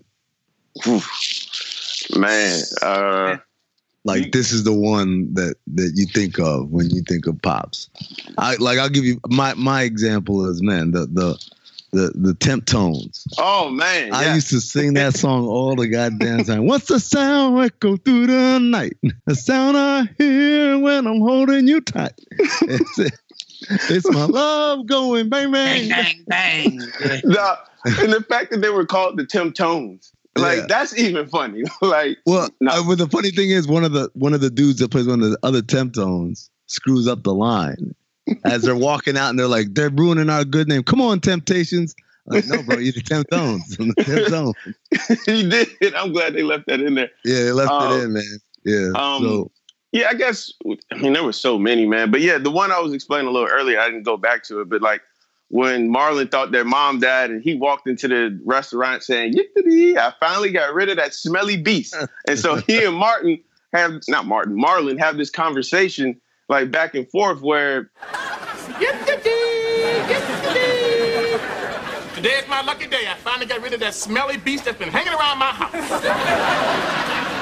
Man, 2.18 2.62
uh, 2.82 3.38
like 4.04 4.32
this 4.32 4.52
is 4.52 4.64
the 4.64 4.74
one 4.74 5.34
that 5.34 5.56
that 5.68 5.94
you 5.96 6.06
think 6.08 6.40
of 6.40 6.70
when 6.70 6.90
you 6.90 7.02
think 7.08 7.28
of 7.28 7.42
Pops. 7.42 7.90
I 8.38 8.56
like 8.56 8.80
I'll 8.80 8.90
give 8.90 9.06
you 9.06 9.20
my 9.28 9.54
my 9.54 9.84
example 9.84 10.46
is 10.50 10.62
man 10.62 10.92
the 10.92 11.06
the 11.06 11.38
the 11.94 12.12
the 12.16 12.34
temp 12.34 12.66
tones. 12.66 13.26
Oh 13.38 13.70
man, 13.70 14.14
I 14.14 14.26
yeah. 14.26 14.36
used 14.36 14.50
to 14.50 14.60
sing 14.60 14.96
that 14.96 15.14
song 15.18 15.46
all 15.48 15.76
the 15.76 15.88
goddamn 15.88 16.44
time. 16.44 16.66
What's 16.68 16.88
the 16.88 17.00
sound 17.00 17.58
echo 17.64 17.96
through 17.98 18.28
the 18.28 18.60
night? 18.60 18.98
The 19.26 19.36
sound 19.36 19.78
I 19.78 20.10
hear 20.18 20.78
when 20.80 21.08
I'm 21.08 21.22
holding 21.22 21.68
you 21.68 21.80
tight. 21.82 22.14
It's, 23.70 23.90
it's 23.90 24.12
my 24.12 24.26
love 24.26 24.86
going 24.88 25.30
bang 25.30 25.50
bang 25.52 25.88
bang 25.88 26.24
bang. 26.28 26.78
the, 26.78 27.58
and 28.02 28.12
the 28.12 28.22
fact 28.28 28.52
that 28.52 28.58
they 28.62 28.70
were 28.70 28.86
called 28.86 29.16
the 29.18 29.26
Tim 29.26 29.54
Tones, 29.54 30.12
like 30.38 30.58
Yeah. 30.58 30.66
that's 30.68 30.98
even 30.98 31.28
funny. 31.30 31.64
like, 31.82 32.18
Well, 32.26 32.50
uh, 32.68 32.84
but 32.86 32.98
the 32.98 33.08
funny 33.08 33.30
thing 33.32 33.52
is, 33.52 33.66
one 33.68 33.86
of 33.86 33.94
the 33.94 34.10
one 34.16 34.34
of 34.34 34.42
the 34.42 34.50
dudes 34.50 34.80
that 34.80 34.92
plays 34.92 35.08
one 35.08 35.22
of 35.24 35.30
the 35.32 35.38
other 35.44 35.62
temp 35.62 35.94
tones 35.94 36.50
screws 36.68 37.08
up 37.08 37.24
the 37.24 37.34
line 37.34 37.96
as 38.46 38.64
they're 38.64 38.76
walking 38.76 39.18
out, 39.18 39.30
and 39.30 39.40
they're 39.40 39.48
like, 39.48 39.74
"They're 39.74 39.90
ruining 39.90 40.30
our 40.30 40.46
good 40.46 40.68
name." 40.68 40.84
Come 40.84 41.02
on, 41.02 41.20
Temptations. 41.20 41.96
Like, 42.26 42.48
no, 42.48 42.64
bro, 42.64 42.78
you're 42.78 42.94
the 42.94 43.02
temp 43.02 43.28
the 43.30 43.94
temp 44.06 44.28
tones. 44.28 45.26
he 45.26 45.50
did. 45.50 45.94
I'm 45.94 46.14
glad 46.14 46.34
they 46.34 46.44
left 46.44 46.68
that 46.68 46.80
in 46.80 46.96
there. 46.96 47.10
Yeah, 47.26 47.44
they 47.44 47.52
left 47.52 47.72
Um, 47.72 48.00
it 48.00 48.04
in, 48.04 48.14
man. 48.14 48.40
Yeah. 48.64 48.92
Um, 48.96 49.22
so 49.22 49.52
Yeah, 49.92 50.08
I 50.10 50.14
guess. 50.14 50.52
I 50.92 50.96
mean, 51.00 51.14
there 51.14 51.24
were 51.24 51.34
so 51.34 51.60
many, 51.60 51.86
man. 51.86 52.12
But 52.12 52.22
yeah, 52.22 52.38
the 52.38 52.52
one 52.52 52.72
I 52.72 52.80
was 52.80 52.94
explaining 52.94 53.28
a 53.28 53.32
little 53.32 53.50
earlier, 53.50 53.80
I 53.80 53.88
didn't 53.88 54.04
go 54.04 54.16
back 54.16 54.44
to 54.46 54.62
it, 54.62 54.70
but 54.70 54.82
like 54.82 55.02
when 55.50 55.94
Marlon 55.94 56.32
thought 56.32 56.52
their 56.52 56.64
mom 56.64 57.00
died, 57.00 57.30
and 57.30 57.42
he 57.44 57.56
walked 57.56 57.88
into 57.88 58.08
the 58.08 58.40
restaurant 58.46 59.04
saying, 59.04 59.34
"Yippee! 59.34 59.98
I 59.98 60.14
finally 60.20 60.52
got 60.52 60.74
rid 60.74 60.88
of 60.90 60.96
that 60.96 61.14
smelly 61.14 61.58
beast." 61.58 61.96
and 62.28 62.40
so 62.40 62.56
he 62.56 62.86
and 62.86 62.96
Martin 62.96 63.44
have 63.74 64.00
not 64.08 64.26
Martin, 64.26 64.56
Marlon 64.58 64.98
have 64.98 65.18
this 65.18 65.30
conversation 65.30 66.22
like 66.50 66.72
back 66.72 66.96
and 66.96 67.10
forth 67.10 67.42
where 67.42 67.92
Today 72.16 72.38
is 72.38 72.48
my 72.48 72.62
lucky 72.62 72.88
day. 72.88 73.06
I 73.08 73.16
finally 73.18 73.46
got 73.46 73.62
rid 73.62 73.74
of 73.74 73.80
that 73.82 73.94
smelly 73.94 74.38
beast 74.38 74.66
that's 74.66 74.78
been 74.78 74.90
hanging 74.90 75.14
around 75.14 75.40
my 75.40 75.52
house. 75.52 75.74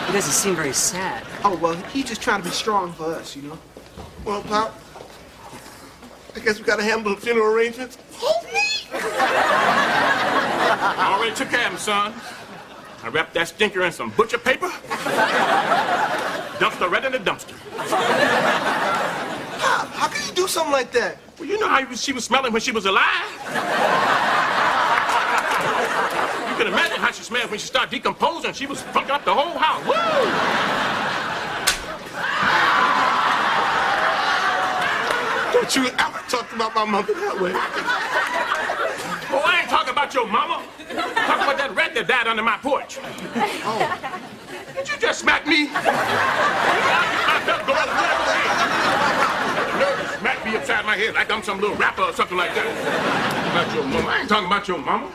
He 0.07 0.13
doesn't 0.13 0.33
seem 0.33 0.55
very 0.55 0.73
sad. 0.73 1.23
Oh, 1.43 1.55
well, 1.57 1.75
he's 1.93 2.05
just 2.05 2.21
trying 2.21 2.41
to 2.41 2.45
be 2.47 2.53
strong 2.53 2.91
for 2.93 3.13
us, 3.13 3.35
you 3.35 3.43
know? 3.43 3.59
Well, 4.25 4.41
Pop, 4.43 4.79
I 6.35 6.39
guess 6.39 6.59
we 6.59 6.65
gotta 6.65 6.83
handle 6.83 7.13
the 7.13 7.21
funeral 7.21 7.53
arrangements. 7.53 7.97
I 10.93 11.15
already 11.15 11.35
took 11.35 11.49
care 11.49 11.65
of 11.67 11.73
him, 11.73 11.79
son. 11.79 12.13
I 13.03 13.09
wrapped 13.09 13.33
that 13.33 13.49
stinker 13.49 13.83
in 13.83 13.91
some 13.91 14.11
butcher 14.11 14.37
paper. 14.37 14.71
Dumpster 16.61 16.91
right 16.91 17.03
in 17.03 17.11
the 17.11 17.17
dumpster. 17.17 17.57
Pop, 19.57 19.87
how 19.87 20.07
can 20.07 20.23
you 20.27 20.33
do 20.35 20.47
something 20.47 20.71
like 20.71 20.91
that? 20.91 21.17
Well, 21.39 21.49
you 21.49 21.59
know 21.59 21.67
how 21.67 21.83
she 21.95 22.13
was 22.13 22.23
smelling 22.23 22.53
when 22.53 22.61
she 22.61 22.71
was 22.71 22.85
alive. 22.85 23.31
You 26.49 26.55
can 26.55 26.67
imagine 26.67 26.99
how 26.99 27.09
she 27.11 27.23
smelled 27.23 27.49
when 27.49 27.59
she 27.59 27.65
started 27.65 27.89
decomposing. 27.89 28.53
She 28.53 28.67
was 28.67 28.83
funking 28.83 29.09
up 29.09 29.25
the 29.25 29.33
whole 29.33 29.57
house. 29.57 29.83
Woo! 29.87 29.93
Don't 35.51 35.75
you 35.75 35.87
ever 35.97 36.19
talk 36.29 36.53
about 36.53 36.75
my 36.75 36.85
mother 36.85 37.15
that 37.15 37.41
way. 37.41 37.53
Oh, 39.33 39.41
I 39.43 39.61
ain't 39.61 39.69
talking 39.71 39.93
about 39.93 40.13
your 40.13 40.27
mama. 40.27 40.61
Talking 40.77 41.43
about 41.43 41.57
that 41.57 41.73
rat 41.75 41.95
that 41.95 42.07
died 42.07 42.27
under 42.27 42.43
my 42.43 42.57
porch. 42.57 42.99
Oh. 43.65 44.37
Did 44.81 44.93
you 44.93 44.97
just 44.97 45.19
smack 45.19 45.45
me? 45.45 45.69
I 45.71 47.41
felt 47.45 47.67
going 47.67 47.85
the 47.85 47.93
nerve 49.79 50.17
smack 50.17 50.43
me 50.43 50.55
upside 50.55 50.85
my 50.85 50.95
head 50.95 51.13
like 51.13 51.31
I'm 51.31 51.43
some 51.43 51.61
little 51.61 51.75
rapper 51.75 52.01
or 52.01 52.13
something 52.13 52.35
like 52.35 52.55
that. 52.55 52.65
About 53.51 53.75
your 53.75 53.83
mama. 53.83 54.07
I 54.07 54.19
ain't 54.21 54.29
talking 54.29 54.47
about 54.47 54.67
your 54.67 54.79
mama. 54.79 55.11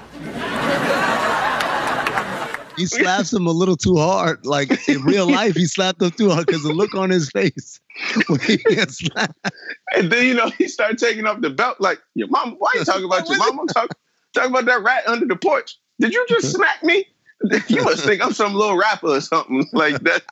he 2.76 2.86
slaps 2.86 3.32
him 3.32 3.48
a 3.48 3.50
little 3.50 3.76
too 3.76 3.96
hard. 3.96 4.46
Like 4.46 4.88
in 4.88 5.02
real 5.02 5.28
life, 5.28 5.56
he 5.56 5.66
slapped 5.66 6.00
him 6.00 6.12
too 6.12 6.30
hard 6.30 6.46
because 6.46 6.62
the 6.62 6.72
look 6.72 6.94
on 6.94 7.10
his 7.10 7.28
face 7.30 7.80
when 8.28 8.38
he 8.38 8.58
gets 8.58 8.98
slapped. 8.98 9.50
And 9.96 10.12
then 10.12 10.26
you 10.26 10.34
know 10.34 10.50
he 10.50 10.68
started 10.68 10.98
taking 10.98 11.26
off 11.26 11.40
the 11.40 11.50
belt 11.50 11.80
like 11.80 12.00
your 12.14 12.28
mom. 12.28 12.54
Why 12.60 12.70
are 12.72 12.78
you 12.78 12.84
talking 12.84 13.04
about 13.04 13.28
your 13.28 13.38
mom? 13.38 13.58
I'm 13.58 13.66
talking 13.66 13.96
talking 14.32 14.50
about 14.52 14.66
that 14.66 14.84
rat 14.84 15.08
under 15.08 15.26
the 15.26 15.34
porch. 15.34 15.76
Did 15.98 16.14
you 16.14 16.24
just 16.28 16.52
smack 16.52 16.84
me? 16.84 17.06
You 17.68 17.84
must 17.84 18.04
think 18.04 18.24
I'm 18.24 18.32
some 18.32 18.54
little 18.54 18.76
rapper 18.76 19.08
or 19.08 19.20
something 19.20 19.66
like 19.72 20.00
that. 20.00 20.22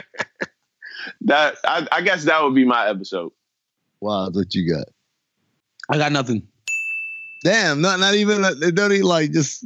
that 1.22 1.56
I, 1.64 1.86
I 1.92 2.00
guess 2.00 2.24
that 2.24 2.42
would 2.42 2.54
be 2.54 2.64
my 2.64 2.88
episode. 2.88 3.32
Wow, 4.00 4.30
what 4.30 4.54
you 4.54 4.74
got? 4.74 4.86
I 5.88 5.98
got 5.98 6.12
nothing. 6.12 6.46
Damn, 7.44 7.80
not 7.80 8.00
not 8.00 8.14
even 8.14 8.44
uh, 8.44 8.54
they 8.58 8.70
don't 8.70 8.92
even 8.92 9.06
like 9.06 9.32
just 9.32 9.64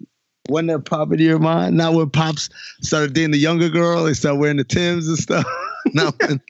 when 0.49 0.67
that 0.67 0.81
pop 0.85 1.13
into 1.13 1.25
your 1.25 1.39
mind. 1.39 1.77
Not 1.77 1.95
when 1.95 2.11
pops 2.11 2.51
started 2.83 3.15
dating 3.15 3.31
the 3.31 3.39
younger 3.39 3.69
girl, 3.69 4.05
they 4.05 4.15
started 4.15 4.39
wearing 4.39 4.57
the 4.57 4.65
Tims 4.65 5.09
and 5.09 5.19
stuff. 5.19 5.47
Not 5.87 6.15
when, 6.21 6.41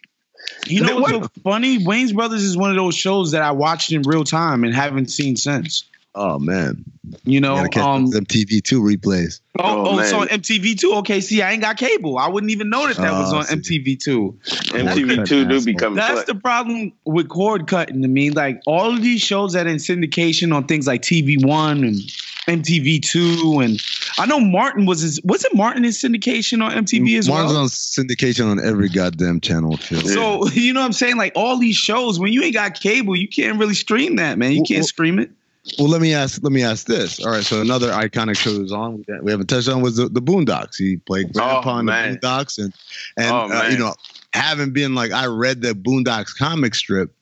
You 0.67 0.83
know 0.83 0.97
what's 0.97 1.13
so 1.13 1.43
funny? 1.43 1.79
Wayans 1.79 2.15
Brothers 2.15 2.43
is 2.43 2.57
one 2.57 2.71
of 2.71 2.77
those 2.77 2.97
shows 2.97 3.31
that 3.33 3.43
I 3.43 3.53
watched 3.53 3.93
in 3.93 4.03
real 4.03 4.25
time 4.25 4.65
and 4.65 4.75
haven't 4.75 5.11
seen 5.11 5.37
since. 5.37 5.85
Oh 6.15 6.39
man, 6.39 6.85
You 7.25 7.41
know, 7.41 7.57
gotta 7.57 7.69
catch 7.69 7.85
um, 7.85 8.07
MTV 8.13 8.63
two 8.63 8.81
replays. 8.83 9.41
Oh, 9.59 9.63
Oh, 9.65 9.85
oh, 9.91 9.99
it's 9.99 10.13
on 10.13 10.29
MTV 10.29 10.79
two. 10.79 10.95
Okay, 10.95 11.21
see, 11.21 11.43
I 11.43 11.53
ain't 11.53 11.63
got 11.63 11.77
cable. 11.77 12.19
I 12.19 12.29
wouldn't 12.29 12.51
even 12.53 12.71
know 12.71 12.87
that 12.87 12.97
that 12.97 13.13
was 13.13 13.33
Oh, 13.33 13.39
on 13.39 13.45
see. 13.45 13.81
MTV 13.81 14.03
two. 14.03 14.39
MTV 14.47 15.27
two 15.27 15.47
do 15.47 15.65
become 15.65 15.95
That's 15.95 16.25
the 16.25 16.35
problem 16.35 16.93
with 17.05 17.29
cord 17.29 17.67
cutting 17.67 18.03
to 18.03 18.09
me. 18.09 18.31
Like 18.31 18.61
all 18.67 18.91
of 18.93 19.03
these 19.03 19.21
shows 19.21 19.53
that 19.53 19.67
are 19.67 19.71
in 19.71 19.77
syndication 19.77 20.55
on 20.55 20.67
things 20.67 20.87
like 20.87 21.03
TV 21.03 21.45
One 21.45 21.85
and 21.85 21.97
MTV 22.49 23.03
Two, 23.03 23.61
and 23.61 23.81
I 24.19 24.27
know 24.27 24.41
Martin 24.41 24.85
was 24.85 25.01
his. 25.01 25.21
Was 25.23 25.45
it 25.45 25.55
Martin 25.55 25.85
in 25.85 25.93
syndication 25.93 26.63
on 26.65 26.73
MTV 26.73 27.19
as 27.19 27.29
Martin's 27.29 27.29
well? 27.29 27.61
Martin's 27.61 27.99
on 27.99 28.05
syndication 28.07 28.51
on 28.51 28.59
every 28.65 28.89
goddamn 28.89 29.41
channel. 29.41 29.77
Phil. 29.77 30.01
So 30.01 30.49
you 30.53 30.73
know 30.73 30.81
what 30.81 30.87
I'm 30.87 30.93
saying? 30.93 31.17
Like 31.19 31.33
all 31.37 31.59
these 31.59 31.77
shows, 31.77 32.19
when 32.19 32.33
you 32.33 32.43
ain't 32.43 32.55
got 32.55 32.81
cable, 32.81 33.15
you 33.15 33.29
can't 33.29 33.59
really 33.59 33.75
stream 33.75 34.17
that, 34.17 34.39
man. 34.39 34.53
You 34.53 34.65
can't 34.65 34.81
Well, 34.81 34.87
stream 34.89 35.19
it. 35.19 35.31
Well, 35.79 35.89
let 35.89 36.01
me 36.01 36.13
ask. 36.13 36.43
Let 36.43 36.53
me 36.53 36.63
ask 36.63 36.87
this. 36.87 37.25
All 37.25 37.31
right. 37.31 37.45
So 37.45 37.61
another 37.61 37.91
iconic 37.93 38.37
show 38.37 38.51
is 38.51 38.73
on. 38.73 39.05
We 39.23 39.31
haven't 39.31 39.47
touched 39.47 39.69
on 39.69 39.81
was 39.81 39.97
the, 39.97 40.09
the 40.09 40.21
Boondocks. 40.21 40.77
He 40.77 40.97
played 40.97 41.33
Grandpa 41.33 41.79
in 41.79 41.87
the. 41.87 41.93
Boondocks, 41.93 42.59
and 42.59 42.75
and 43.17 43.31
Oh, 43.31 43.49
uh, 43.57 43.69
you 43.69 43.79
know, 43.79 43.95
having 44.33 44.73
been 44.73 44.95
like 44.95 45.13
I 45.13 45.27
read 45.27 45.63
the 45.63 45.73
Boondocks 45.73 46.37
comic 46.37 46.75
strip 46.75 47.15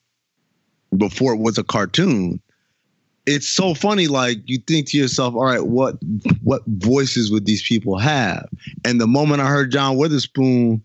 before 0.97 1.33
it 1.33 1.39
was 1.39 1.57
a 1.59 1.63
cartoon. 1.63 2.41
It's 3.27 3.47
so 3.47 3.75
funny. 3.75 4.07
Like 4.07 4.39
you 4.45 4.57
think 4.57 4.89
to 4.89 4.97
yourself, 4.97 5.35
all 5.35 5.45
right, 5.45 5.65
what 5.65 5.97
what 6.43 6.63
voices 6.65 7.31
would 7.31 7.45
these 7.45 7.61
people 7.61 7.99
have? 7.99 8.49
And 8.83 8.99
the 8.99 9.07
moment 9.07 9.41
I 9.41 9.47
heard 9.47 9.71
John 9.71 9.97
Witherspoon 9.97 10.83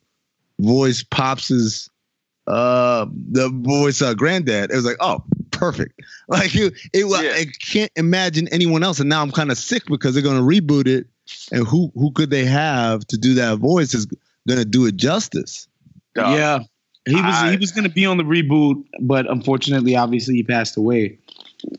voice 0.58 1.02
Pops's 1.02 1.88
uh 2.46 3.06
the 3.30 3.48
voice 3.48 4.02
uh 4.02 4.12
granddad, 4.12 4.70
it 4.70 4.76
was 4.76 4.84
like, 4.84 4.98
oh, 5.00 5.24
perfect. 5.58 6.00
Like 6.28 6.54
you 6.54 6.72
it 6.92 7.04
was 7.06 7.20
I 7.20 7.46
can't 7.64 7.92
imagine 7.94 8.48
anyone 8.48 8.82
else. 8.82 8.98
And 8.98 9.08
now 9.08 9.22
I'm 9.22 9.30
kind 9.30 9.50
of 9.52 9.58
sick 9.58 9.84
because 9.86 10.14
they're 10.14 10.22
gonna 10.24 10.40
reboot 10.42 10.86
it. 10.88 11.06
And 11.52 11.66
who 11.66 11.92
who 11.94 12.10
could 12.12 12.30
they 12.30 12.44
have 12.44 13.06
to 13.08 13.16
do 13.16 13.34
that 13.34 13.58
voice 13.58 13.94
is 13.94 14.06
gonna 14.48 14.64
do 14.64 14.86
it 14.86 14.96
justice. 14.96 15.68
yeah, 16.16 16.58
he 17.04 17.14
was 17.14 17.22
I- 17.24 17.50
he 17.52 17.56
was 17.58 17.70
gonna 17.70 17.88
be 17.88 18.06
on 18.06 18.16
the 18.16 18.24
reboot, 18.24 18.82
but 19.00 19.30
unfortunately, 19.30 19.94
obviously, 19.94 20.34
he 20.34 20.42
passed 20.42 20.76
away. 20.76 21.18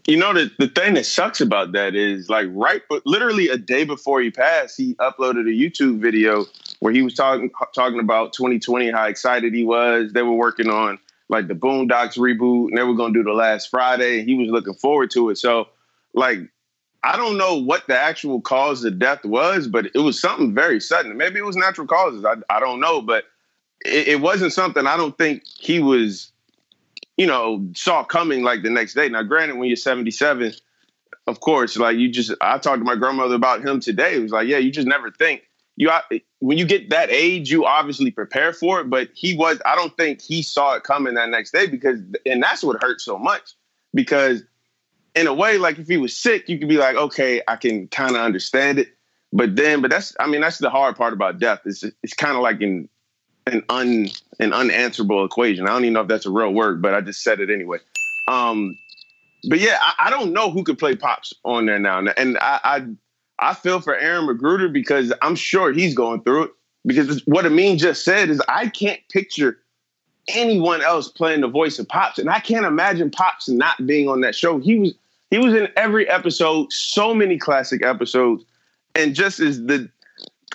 You 0.08 0.18
know 0.18 0.34
the 0.34 0.50
the 0.60 0.68
thing 0.70 0.94
that 0.96 1.06
sucks 1.06 1.42
about 1.42 1.74
that 1.74 1.94
is 1.96 2.30
like 2.30 2.48
right, 2.52 2.82
but 2.90 3.06
literally 3.06 3.50
a 3.50 3.58
day 3.58 3.84
before 3.84 4.22
he 4.22 4.32
passed, 4.32 4.78
he 4.78 4.96
uploaded 4.96 5.42
a 5.42 5.54
YouTube 5.54 6.00
video 6.00 6.46
where 6.80 6.94
he 6.94 7.02
was 7.02 7.14
talking 7.14 7.52
talking 7.76 8.00
about 8.00 8.32
2020, 8.34 8.92
how 8.92 9.06
excited 9.08 9.54
he 9.54 9.64
was. 9.64 10.14
They 10.14 10.22
were 10.24 10.34
working 10.34 10.70
on 10.70 11.00
like 11.30 11.48
the 11.48 11.54
Boondocks 11.56 12.18
reboot, 12.18 12.70
and 12.70 12.78
they 12.78 12.84
were 12.84 12.96
to 12.96 13.14
do 13.14 13.24
the 13.24 13.34
last 13.34 13.70
Friday. 13.70 14.24
He 14.24 14.36
was 14.36 14.50
looking 14.50 14.74
forward 14.74 15.12
to 15.12 15.30
it. 15.30 15.38
So, 15.38 15.68
like, 16.14 16.40
I 17.04 17.18
don't 17.18 17.38
know 17.38 17.56
what 17.56 17.88
the 17.88 17.98
actual 17.98 18.42
cause 18.42 18.84
of 18.84 19.00
death 19.00 19.26
was, 19.26 19.68
but 19.68 19.88
it 19.88 20.00
was 20.00 20.20
something 20.20 20.54
very 20.54 20.80
sudden. 20.80 21.18
Maybe 21.18 21.40
it 21.40 21.46
was 21.46 21.56
natural 21.56 21.88
causes. 21.88 22.26
I 22.26 22.36
I 22.50 22.60
don't 22.60 22.80
know, 22.80 23.02
but 23.02 23.26
it, 23.86 24.08
it 24.08 24.22
wasn't 24.22 24.54
something 24.54 24.88
I 24.88 24.98
don't 24.98 25.18
think 25.18 25.44
he 25.46 25.80
was 25.80 26.32
you 27.18 27.26
know, 27.26 27.68
saw 27.76 28.04
coming 28.04 28.44
like 28.44 28.62
the 28.62 28.70
next 28.70 28.94
day. 28.94 29.10
Now, 29.10 29.24
granted, 29.24 29.58
when 29.58 29.68
you're 29.68 29.76
77, 29.76 30.54
of 31.26 31.40
course, 31.40 31.76
like 31.76 31.98
you 31.98 32.10
just, 32.10 32.32
I 32.40 32.60
talked 32.60 32.80
to 32.80 32.86
my 32.86 32.96
grandmother 32.96 33.36
about 33.36 33.68
him 33.68 33.80
today. 33.80 34.16
It 34.16 34.22
was 34.22 34.32
like, 34.32 34.48
yeah, 34.48 34.60
you 34.60 34.72
just 34.72 34.88
never 34.88 35.12
think 35.12 35.47
you 35.78 35.92
when 36.40 36.58
you 36.58 36.66
get 36.66 36.90
that 36.90 37.10
age, 37.10 37.50
you 37.52 37.66
obviously 37.66 38.12
prepare 38.12 38.52
for 38.52 38.82
it. 38.82 38.90
But 38.90 39.10
he 39.14 39.38
was, 39.38 39.62
I 39.66 39.76
don't 39.76 39.96
think 39.96 40.22
he 40.22 40.42
saw 40.42 40.74
it 40.74 40.84
coming 40.84 41.14
that 41.14 41.30
next 41.30 41.52
day 41.52 41.68
because, 41.68 42.00
and 42.26 42.44
that's 42.44 42.64
what 42.64 42.82
hurt 42.82 43.00
so 43.00 43.18
much 43.18 43.54
because 43.94 44.44
in 45.16 45.28
a 45.28 45.34
way, 45.34 45.58
like 45.58 45.78
if 45.78 45.88
he 45.88 45.98
was 45.98 46.18
sick, 46.18 46.50
you 46.50 46.58
could 46.58 46.68
be 46.68 46.78
like, 46.78 46.96
okay, 46.96 47.42
I 47.48 47.56
can 47.56 47.88
kind 47.88 48.16
of 48.16 48.22
understand 48.22 48.80
it. 48.80 48.90
But 49.32 49.56
then, 49.56 49.82
but 49.82 49.92
that's, 49.92 50.16
I 50.20 50.28
mean, 50.28 50.42
that's 50.42 50.58
the 50.58 50.70
hard 50.70 50.96
part 50.96 51.14
about 51.14 51.40
death. 51.40 51.62
It's 51.66 51.84
it's 52.02 52.14
kind 52.14 52.36
of 52.36 52.42
like 52.42 52.62
an 52.62 52.90
an 53.46 53.64
un 53.70 54.08
an 54.40 54.54
unanswerable 54.54 55.26
equation. 55.26 55.66
I 55.66 55.70
don't 55.70 55.84
even 55.84 55.94
know 55.94 56.02
if 56.02 56.08
that's 56.08 56.26
a 56.26 56.32
real 56.32 56.54
word, 56.54 56.82
but 56.82 56.94
I 56.94 57.02
just 57.02 57.24
said 57.24 57.40
it 57.40 57.50
anyway. 57.50 57.80
Um, 58.28 58.78
but 59.50 59.60
yeah, 59.60 59.78
I, 59.82 60.08
I 60.08 60.10
don't 60.10 60.34
know 60.34 60.50
who 60.50 60.64
could 60.64 60.80
play 60.80 60.96
pops 60.96 61.34
on 61.44 61.66
there 61.66 61.80
now, 61.80 62.00
and 62.00 62.38
I, 62.40 62.60
I 62.64 62.88
I 63.40 63.54
feel 63.54 63.80
for 63.80 63.96
Aaron 63.96 64.28
McGruder 64.28 64.72
because 64.72 65.14
I'm 65.22 65.36
sure 65.36 65.72
he's 65.72 65.94
going 65.94 66.22
through 66.24 66.44
it. 66.44 66.52
Because 66.86 67.22
what 67.26 67.46
Amin 67.46 67.78
just 67.78 68.06
said 68.06 68.30
is 68.30 68.42
I 68.48 68.70
can't 68.70 69.02
picture 69.10 69.60
anyone 70.30 70.82
else 70.82 71.08
playing 71.08 71.42
the 71.42 71.48
voice 71.48 71.80
of 71.80 71.88
Pops, 71.88 72.18
and 72.18 72.30
I 72.30 72.40
can't 72.40 72.66
imagine 72.66 73.10
Pops 73.10 73.50
not 73.50 73.86
being 73.86 74.08
on 74.08 74.22
that 74.22 74.36
show. 74.36 74.60
He 74.60 74.80
was 74.80 74.94
he 75.30 75.38
was 75.38 75.54
in 75.54 75.68
every 75.76 76.08
episode, 76.10 76.72
so 76.72 77.14
many 77.14 77.38
classic 77.38 77.84
episodes, 77.84 78.46
and 78.96 79.14
just 79.14 79.42
as 79.42 79.64
the 79.64 79.90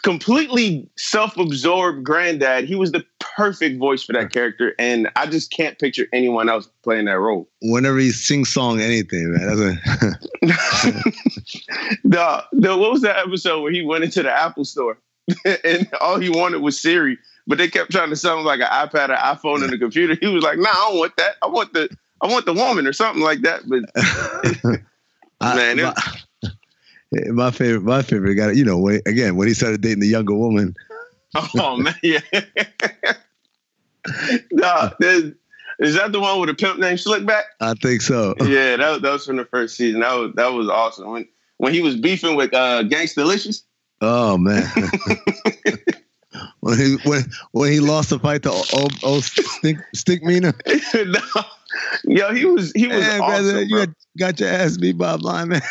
completely 0.03 0.89
self-absorbed 0.97 2.03
granddad, 2.03 2.65
he 2.65 2.75
was 2.75 2.93
the 2.93 3.05
perfect 3.37 3.79
voice 3.79 4.03
for 4.03 4.13
that 4.13 4.33
character, 4.33 4.75
and 4.79 5.11
I 5.17 5.27
just 5.27 5.51
can't 5.51 5.79
picture 5.79 6.07
anyone 6.13 6.49
else 6.49 6.69
playing 6.83 7.07
that 7.07 7.19
role. 7.19 7.49
Whenever 7.63 7.99
he 7.99 8.11
sings 8.11 8.49
song 8.49 8.81
anything, 8.81 9.33
man. 9.33 9.47
That's 9.47 9.61
a 9.61 9.79
the, 12.05 12.45
the 12.53 12.77
what 12.77 12.93
was 12.93 13.03
that 13.03 13.19
episode 13.19 13.63
where 13.63 13.73
he 13.73 13.83
went 13.83 14.05
into 14.05 14.23
the 14.23 14.31
Apple 14.31 14.65
store 14.65 14.99
and 15.65 15.89
all 16.01 16.19
he 16.19 16.31
wanted 16.31 16.63
was 16.63 16.81
Siri, 16.81 17.19
but 17.47 17.59
they 17.59 17.69
kept 17.69 17.91
trying 17.91 18.11
to 18.11 18.17
sell 18.17 18.39
him 18.39 18.45
like 18.45 18.61
an 18.61 18.67
iPad, 18.67 19.11
an 19.11 19.17
iPhone, 19.17 19.63
and 19.65 19.73
a 19.73 19.79
computer. 19.79 20.15
He 20.21 20.29
was 20.29 20.45
like, 20.45 20.59
"Nah, 20.59 20.69
I 20.69 20.89
don't 20.89 20.99
want 20.99 21.17
that. 21.17 21.37
I 21.43 21.47
want 21.47 21.73
the 21.73 21.89
I 22.21 22.27
want 22.29 22.47
the 22.47 22.53
woman 22.53 22.87
or 22.87 22.93
something 22.93 23.23
like 23.23 23.43
that." 23.43 23.63
But 23.69 23.83
man, 25.41 25.81
I, 25.81 25.95
my, 27.13 27.31
my, 27.31 27.51
favorite, 27.51 27.83
my 27.83 28.03
favorite 28.03 28.35
guy. 28.35 28.53
You 28.53 28.65
know, 28.65 28.79
when, 28.79 29.01
again 29.07 29.37
when 29.37 29.49
he 29.49 29.55
started 29.55 29.81
dating 29.81 30.01
the 30.01 30.09
younger 30.09 30.35
woman. 30.35 30.75
Oh 31.59 31.77
man, 31.79 31.95
yeah. 32.03 32.21
nah, 34.53 34.91
is 35.79 35.95
that 35.95 36.13
the 36.13 36.21
one 36.21 36.41
with 36.41 36.51
a 36.51 36.55
pimp 36.55 36.79
named 36.79 36.99
Slickback? 36.99 37.43
I 37.61 37.75
think 37.75 38.03
so. 38.03 38.35
Yeah, 38.43 38.77
that, 38.77 39.03
that 39.03 39.13
was 39.13 39.27
from 39.27 39.37
the 39.37 39.45
first 39.47 39.77
season. 39.77 40.01
That 40.01 40.13
was 40.15 40.33
that 40.35 40.53
was 40.53 40.69
awesome. 40.69 41.11
When 41.11 41.29
when 41.57 41.73
he 41.73 41.81
was 41.81 41.97
beefing 41.97 42.37
with 42.37 42.53
uh 42.55 42.83
Delicious. 42.83 43.65
Oh 44.01 44.37
man. 44.37 44.65
when 46.61 46.79
he 46.79 46.97
when 47.05 47.23
when 47.53 47.73
he 47.73 47.81
lost 47.81 48.11
the 48.11 48.19
fight 48.19 48.43
to 48.43 48.51
old, 48.51 48.93
old 49.03 49.25
stick 49.25 49.77
Stinkmeaner. 49.97 50.55
no. 51.07 51.43
Yo, 52.05 52.35
he 52.35 52.45
was 52.45 52.73
he 52.73 52.87
was 52.89 53.03
hey, 53.05 53.19
awesome, 53.19 53.45
brother, 53.45 53.63
You 53.63 53.77
got, 53.77 53.89
got, 54.19 54.41
your 54.41 54.49
ass 54.51 54.77
beat 54.77 54.99
by 54.99 55.15
a 55.15 55.19
blind 55.19 55.51
man. 55.51 55.63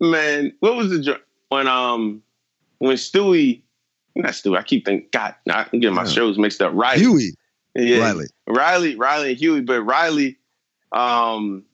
man, 0.00 0.52
what 0.60 0.76
was 0.76 0.90
the 0.90 1.20
when 1.48 1.66
um 1.68 2.22
when 2.78 2.96
Stewie 2.96 3.62
not 4.16 4.32
Stewie, 4.32 4.58
I 4.58 4.62
keep 4.62 4.84
thinking 4.84 5.08
God, 5.12 5.34
I'm 5.50 5.80
getting 5.80 5.94
my 5.94 6.04
shows 6.04 6.38
mixed 6.38 6.62
up. 6.62 6.72
Right. 6.74 6.98
Huey. 6.98 7.34
Yeah, 7.74 8.00
Riley, 8.00 8.26
Riley, 8.46 8.96
Riley, 8.96 9.30
and 9.30 9.38
Huey. 9.38 9.60
But 9.60 9.82
Riley, 9.82 10.38
um, 10.92 11.64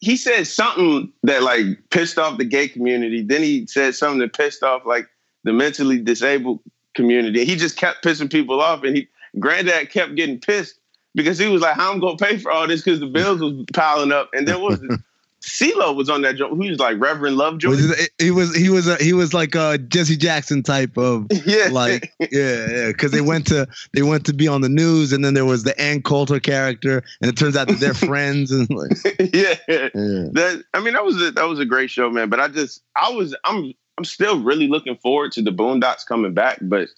he 0.00 0.16
said 0.16 0.46
something 0.46 1.12
that 1.24 1.42
like 1.42 1.66
pissed 1.90 2.18
off 2.18 2.38
the 2.38 2.44
gay 2.44 2.68
community. 2.68 3.22
Then 3.22 3.42
he 3.42 3.66
said 3.66 3.94
something 3.94 4.20
that 4.20 4.32
pissed 4.32 4.62
off 4.62 4.86
like 4.86 5.08
the 5.44 5.52
mentally 5.52 6.00
disabled 6.00 6.60
community. 6.94 7.44
He 7.44 7.56
just 7.56 7.76
kept 7.76 8.02
pissing 8.02 8.32
people 8.32 8.60
off, 8.60 8.82
and 8.82 8.96
he 8.96 9.08
granddad 9.38 9.90
kept 9.90 10.14
getting 10.14 10.40
pissed 10.40 10.80
because 11.14 11.38
he 11.38 11.48
was 11.48 11.60
like, 11.60 11.76
"How 11.76 11.92
I'm 11.92 12.00
gonna 12.00 12.16
pay 12.16 12.38
for 12.38 12.50
all 12.50 12.66
this?" 12.66 12.82
Because 12.82 13.00
the 13.00 13.06
bills 13.06 13.40
was 13.40 13.64
piling 13.74 14.12
up, 14.12 14.30
and 14.32 14.48
there 14.48 14.58
was 14.58 14.80
CeeLo 15.42 15.96
was 15.96 16.10
on 16.10 16.20
that 16.22 16.36
joint. 16.36 16.62
He 16.62 16.70
was 16.70 16.78
like 16.78 17.00
Reverend 17.00 17.36
Lovejoy. 17.36 17.74
He 18.18 18.30
was 18.30 18.54
he 18.54 18.68
was 18.68 18.96
he 18.98 19.14
was 19.14 19.32
like 19.32 19.54
a 19.54 19.78
Jesse 19.78 20.16
Jackson 20.16 20.62
type 20.62 20.98
of 20.98 21.26
yeah 21.46 21.68
like 21.70 22.12
yeah 22.18 22.66
yeah 22.70 22.86
because 22.88 23.10
they 23.12 23.22
went 23.22 23.46
to 23.46 23.66
they 23.94 24.02
went 24.02 24.26
to 24.26 24.34
be 24.34 24.48
on 24.48 24.60
the 24.60 24.68
news 24.68 25.12
and 25.12 25.24
then 25.24 25.32
there 25.32 25.46
was 25.46 25.64
the 25.64 25.78
Ann 25.80 26.02
Coulter 26.02 26.40
character 26.40 27.02
and 27.22 27.30
it 27.30 27.38
turns 27.38 27.56
out 27.56 27.68
that 27.68 27.80
they're 27.80 27.94
friends 28.10 28.50
and 28.52 28.68
like 28.70 28.92
yeah. 29.18 29.54
yeah 29.66 29.88
that 30.32 30.62
I 30.74 30.80
mean 30.80 30.92
that 30.92 31.04
was 31.04 31.20
a, 31.22 31.30
that 31.30 31.48
was 31.48 31.58
a 31.58 31.64
great 31.64 31.90
show 31.90 32.10
man 32.10 32.28
but 32.28 32.38
I 32.38 32.48
just 32.48 32.82
I 32.94 33.10
was 33.10 33.34
I'm 33.44 33.72
I'm 33.96 34.04
still 34.04 34.42
really 34.42 34.68
looking 34.68 34.96
forward 34.96 35.32
to 35.32 35.42
the 35.42 35.52
Boondocks 35.52 36.06
coming 36.06 36.34
back 36.34 36.58
but 36.60 36.88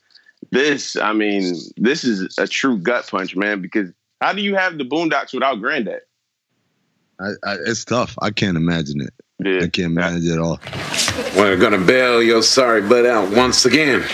this 0.50 0.96
I 0.96 1.12
mean 1.12 1.54
this 1.76 2.02
is 2.02 2.36
a 2.38 2.48
true 2.48 2.76
gut 2.76 3.06
punch 3.08 3.36
man 3.36 3.62
because 3.62 3.90
how 4.20 4.32
do 4.32 4.42
you 4.42 4.56
have 4.56 4.78
the 4.78 4.84
Boondocks 4.84 5.32
without 5.32 5.60
Granddad? 5.60 6.02
I, 7.20 7.30
I, 7.44 7.56
it's 7.66 7.84
tough. 7.84 8.16
I 8.20 8.30
can't 8.30 8.56
imagine 8.56 9.00
it. 9.00 9.14
Yeah. 9.44 9.64
I 9.64 9.68
can't 9.68 9.92
manage 9.92 10.24
it 10.24 10.32
at 10.32 10.38
all. 10.38 10.60
We're 11.36 11.56
gonna 11.56 11.78
bail 11.78 12.22
your 12.22 12.42
sorry 12.42 12.82
butt 12.82 13.06
out 13.06 13.34
once 13.34 13.64
again. 13.64 14.04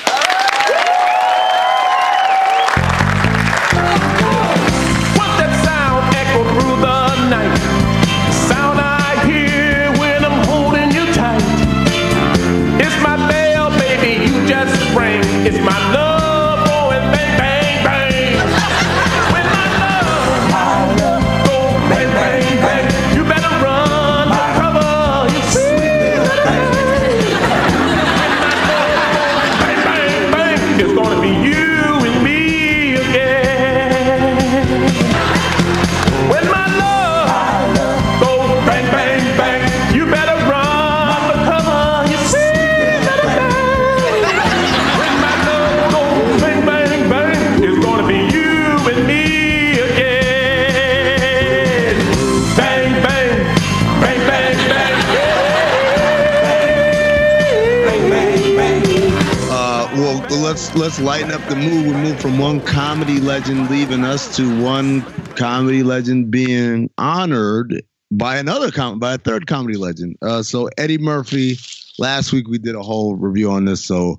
Let's 60.88 61.01
lighten 61.01 61.31
up 61.31 61.46
the 61.51 61.55
mood. 61.55 61.85
We 61.85 61.92
move 61.92 62.18
from 62.18 62.38
one 62.38 62.62
comedy 62.62 63.20
legend 63.20 63.68
leaving 63.68 64.05
us 64.05 64.35
to 64.37 64.62
one 64.62 65.03
comedy 65.35 65.83
legend 65.83 66.31
being 66.31 66.88
honored 66.96 67.83
by 68.11 68.38
another 68.38 68.70
com- 68.70 68.98
by 68.98 69.12
a 69.12 69.18
third 69.18 69.46
comedy 69.46 69.77
legend. 69.77 70.16
Uh, 70.22 70.42
so 70.42 70.70
Eddie 70.79 70.96
Murphy. 70.96 71.59
Last 71.98 72.33
week 72.33 72.48
we 72.48 72.57
did 72.57 72.74
a 72.74 72.83
whole 72.83 73.16
review 73.16 73.51
on 73.51 73.66
this, 73.66 73.85
so 73.85 74.18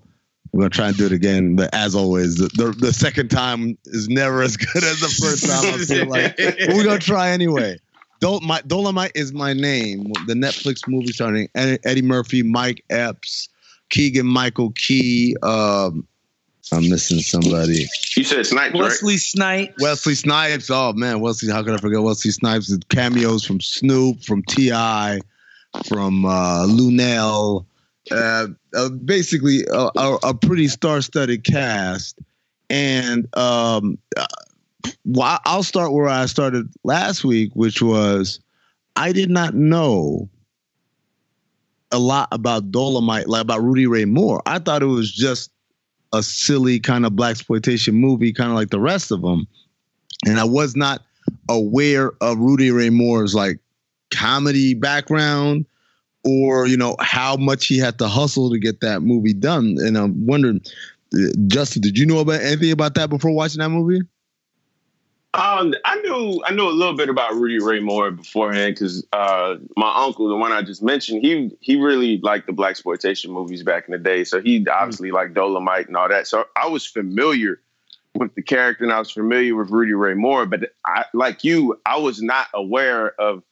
we're 0.54 0.60
gonna 0.60 0.70
try 0.70 0.90
and 0.90 0.96
do 0.96 1.08
it 1.08 1.12
again. 1.12 1.56
But 1.56 1.74
as 1.74 1.96
always, 1.96 2.36
the, 2.36 2.50
the, 2.50 2.72
the 2.78 2.94
second 2.94 3.30
time 3.30 3.76
is 3.86 4.08
never 4.08 4.44
as 4.44 4.56
good 4.56 4.84
as 4.84 5.00
the 5.00 5.08
first 5.08 5.48
time. 5.48 5.74
I 5.74 5.78
feel 5.78 6.06
like 6.06 6.38
but 6.38 6.76
we're 6.76 6.84
gonna 6.84 7.00
try 7.00 7.32
anyway. 7.32 7.80
My, 8.22 8.62
Dolemite 8.62 9.14
is 9.16 9.34
my 9.34 9.54
name. 9.54 10.12
The 10.28 10.36
Netflix 10.36 10.88
movie 10.88 11.14
starring 11.14 11.50
Eddie 11.56 12.04
Murphy, 12.04 12.44
Mike 12.44 12.86
Epps, 12.92 13.50
Keegan 13.90 14.28
Michael 14.28 14.70
Key, 14.74 15.36
um, 15.42 16.06
I'm 16.72 16.90
missing 16.90 17.20
somebody. 17.20 17.88
You 18.16 18.24
said 18.24 18.46
Snipes, 18.46 18.76
Wesley 18.76 19.14
right? 19.14 19.20
Snipes. 19.20 19.74
Wesley 19.82 20.16
Snipes. 20.16 20.70
Oh 20.70 20.94
man, 20.94 21.20
Wesley. 21.20 21.52
How 21.52 21.64
could 21.64 21.74
I 21.74 21.78
forget 21.78 22.02
Wesley 22.02 22.32
Snipes? 22.32 22.76
Cameos 22.90 23.46
from 23.46 23.62
Snoop, 23.62 24.24
from 24.24 24.44
T.I., 24.44 25.20
from 25.88 26.26
uh, 26.26 26.66
Luenell. 26.66 27.66
Uh, 28.12 28.48
uh, 28.74 28.90
basically, 28.90 29.66
a, 29.72 29.90
a, 29.96 30.18
a, 30.24 30.34
pretty 30.34 30.68
star-studded 30.68 31.44
cast. 31.44 32.18
And 32.70 33.28
um, 33.38 34.00
uh, 34.18 34.26
well, 35.06 35.40
I'll 35.46 35.64
start 35.64 35.92
where 35.92 36.08
I 36.08 36.26
started 36.26 36.70
last 36.84 37.24
week, 37.24 37.52
which 37.54 37.82
was 37.82 38.40
I 38.96 39.12
did 39.12 39.30
not 39.30 39.54
know 39.54 40.30
a 41.92 42.00
lot 42.00 42.28
about 42.32 42.72
Dolemite, 42.72 43.28
like 43.28 43.42
about 43.42 43.62
Rudy 43.62 43.88
Ray 43.88 44.06
Moore. 44.06 44.42
I 44.46 44.60
thought 44.60 44.84
it 44.84 44.88
was 44.88 45.12
just 45.12 45.52
a 46.14 46.24
silly 46.24 46.80
kind 46.80 47.06
of 47.06 47.16
black 47.16 47.32
exploitation 47.32 47.96
movie, 47.96 48.34
kind 48.34 48.50
of 48.50 48.56
like 48.56 48.70
the 48.70 48.80
rest 48.80 49.12
of 49.12 49.22
them. 49.22 49.48
And 50.26 50.40
I 50.40 50.44
was 50.44 50.76
not 50.76 51.02
aware 51.50 52.12
of 52.22 52.38
Rudy 52.40 52.72
Ray 52.72 52.90
Moore's 52.90 53.36
like 53.36 53.60
comedy 54.12 54.74
background 54.74 55.66
or 56.26 56.68
you 56.68 56.76
know 56.76 56.96
how 57.00 57.36
much 57.38 57.68
he 57.68 57.78
had 57.78 57.98
to 58.00 58.08
hustle 58.08 58.50
to 58.50 58.60
get 58.60 58.82
that 58.82 59.02
movie 59.02 59.34
done. 59.34 59.76
And 59.80 59.98
I'm 59.98 60.26
wondering, 60.26 60.62
uh, 61.14 61.32
Justin, 61.48 61.82
did 61.82 61.98
you 61.98 62.06
know 62.06 62.20
about 62.20 62.42
anything 62.42 62.72
about 62.72 62.96
that 62.96 63.10
before 63.10 63.32
watching 63.32 63.60
that 63.60 63.70
movie? 63.70 64.02
Um, 65.36 65.76
I 65.86 66.02
knew 66.02 66.42
I 66.44 66.54
knew 66.54 66.68
a 66.68 66.72
little 66.72 66.96
bit 66.96 67.08
about 67.08 67.36
Rudy 67.36 67.60
Ray 67.60 67.80
Moore 67.80 68.10
beforehand 68.10 68.74
because 68.74 69.06
uh, 69.14 69.58
my 69.78 69.94
uncle, 70.04 70.28
the 70.28 70.36
one 70.36 70.52
I 70.52 70.64
just 70.64 70.82
mentioned, 70.82 71.24
he 71.24 71.52
he 71.60 71.80
really 71.80 72.20
liked 72.24 72.48
the 72.48 72.54
black 72.54 72.72
exploitation 72.72 73.32
movies 73.32 73.62
back 73.62 73.86
in 73.88 73.92
the 73.92 74.00
day. 74.00 74.24
So 74.24 74.42
he 74.42 74.66
obviously 74.68 75.12
liked 75.12 75.36
Dolemite 75.36 75.86
and 75.86 75.96
all 75.96 76.10
that. 76.10 76.26
So 76.26 76.46
I 76.56 76.68
was 76.68 76.84
familiar 76.84 77.62
with 78.16 78.34
the 78.34 78.42
character 78.42 78.84
and 78.84 78.92
I 78.92 78.98
was 78.98 79.12
familiar 79.12 79.56
with 79.56 79.70
Rudy 79.70 79.94
Ray 79.94 80.16
Moore. 80.16 80.48
But 80.48 80.72
I, 80.84 81.06
like 81.14 81.44
you, 81.44 81.80
I 81.86 81.98
was 81.98 82.24
not 82.24 82.48
aware 82.56 83.10
of 83.22 83.44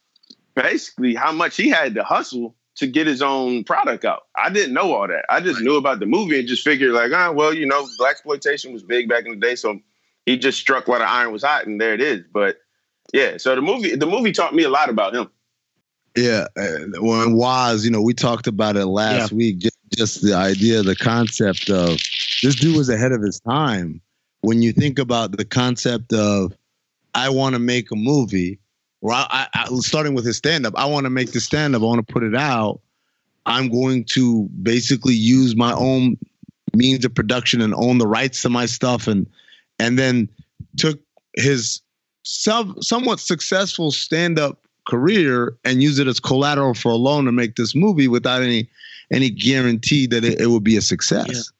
basically 0.55 1.13
how 1.13 1.31
much 1.31 1.55
he 1.55 1.69
had 1.69 1.93
to 1.93 2.03
hustle 2.03 2.55
to 2.77 2.87
get 2.87 3.05
his 3.05 3.21
own 3.21 3.63
product 3.63 4.03
out. 4.03 4.23
I 4.35 4.49
didn't 4.49 4.73
know 4.73 4.93
all 4.93 5.07
that. 5.07 5.25
I 5.29 5.41
just 5.41 5.61
knew 5.61 5.77
about 5.77 5.99
the 5.99 6.07
movie 6.07 6.39
and 6.39 6.47
just 6.47 6.63
figured 6.63 6.93
like, 6.93 7.11
ah, 7.13 7.31
well, 7.31 7.53
you 7.53 7.67
know, 7.67 7.87
black 7.99 8.11
exploitation 8.11 8.73
was 8.73 8.81
big 8.81 9.07
back 9.07 9.25
in 9.25 9.31
the 9.31 9.37
day, 9.37 9.55
so 9.55 9.79
he 10.27 10.37
just 10.37 10.59
struck 10.59 10.87
while 10.87 10.99
the 10.99 11.09
iron 11.09 11.31
was 11.31 11.41
hot, 11.41 11.65
and 11.65 11.81
there 11.81 11.93
it 11.93 12.01
is. 12.01 12.23
But 12.31 12.57
yeah, 13.13 13.37
so 13.37 13.55
the 13.55 13.61
movie 13.61 13.95
the 13.95 14.05
movie 14.05 14.33
taught 14.33 14.53
me 14.53 14.63
a 14.63 14.69
lot 14.69 14.89
about 14.89 15.15
him. 15.15 15.31
Yeah, 16.15 16.47
well, 16.99 17.23
and 17.23 17.37
Waz, 17.37 17.85
you 17.85 17.91
know, 17.91 18.01
we 18.01 18.13
talked 18.13 18.47
about 18.47 18.75
it 18.75 18.87
last 18.87 19.31
Yeah. 19.31 19.37
week. 19.37 19.59
Just, 19.59 19.77
just 19.95 20.21
the 20.23 20.33
idea, 20.33 20.83
the 20.83 20.95
concept 20.95 21.69
of 21.69 21.99
this 22.43 22.55
dude 22.55 22.75
was 22.75 22.89
ahead 22.89 23.11
of 23.11 23.21
his 23.21 23.39
time. 23.39 24.01
When 24.41 24.61
you 24.61 24.73
think 24.73 24.99
about 24.99 25.37
the 25.37 25.45
concept 25.45 26.11
of, 26.13 26.53
I 27.13 27.29
want 27.29 27.53
to 27.53 27.59
make 27.59 27.91
a 27.91 27.95
movie, 27.95 28.59
or 29.01 29.13
I, 29.13 29.27
I, 29.29 29.47
I 29.53 29.65
starting 29.79 30.15
with 30.15 30.25
his 30.25 30.37
stand 30.37 30.65
up, 30.65 30.73
I 30.75 30.85
want 30.85 31.05
to 31.05 31.11
make 31.11 31.31
the 31.31 31.39
stand 31.39 31.75
up, 31.75 31.83
I 31.83 31.85
want 31.85 32.05
to 32.05 32.13
put 32.13 32.23
it 32.23 32.35
out. 32.35 32.81
I'm 33.45 33.69
going 33.69 34.03
to 34.15 34.49
basically 34.63 35.13
use 35.13 35.55
my 35.55 35.71
own 35.73 36.17
means 36.75 37.05
of 37.05 37.13
production 37.13 37.61
and 37.61 37.73
own 37.75 37.99
the 37.99 38.07
rights 38.07 38.41
to 38.41 38.49
my 38.49 38.65
stuff, 38.65 39.07
and 39.07 39.27
and 39.79 39.97
then 39.97 40.29
took 40.77 40.99
his 41.35 41.81
somewhat 42.23 43.19
successful 43.19 43.91
stand 43.91 44.37
up 44.37 44.67
career 44.85 45.57
and 45.63 45.81
use 45.81 45.99
it 45.99 46.07
as 46.07 46.19
collateral 46.19 46.73
for 46.73 46.89
a 46.89 46.95
loan 46.95 47.25
to 47.25 47.31
make 47.31 47.55
this 47.55 47.75
movie 47.75 48.07
without 48.07 48.41
any 48.41 48.69
any 49.11 49.29
guarantee 49.29 50.07
that 50.07 50.25
it, 50.25 50.41
it 50.41 50.47
would 50.47 50.63
be 50.63 50.75
a 50.75 50.81
success. 50.81 51.51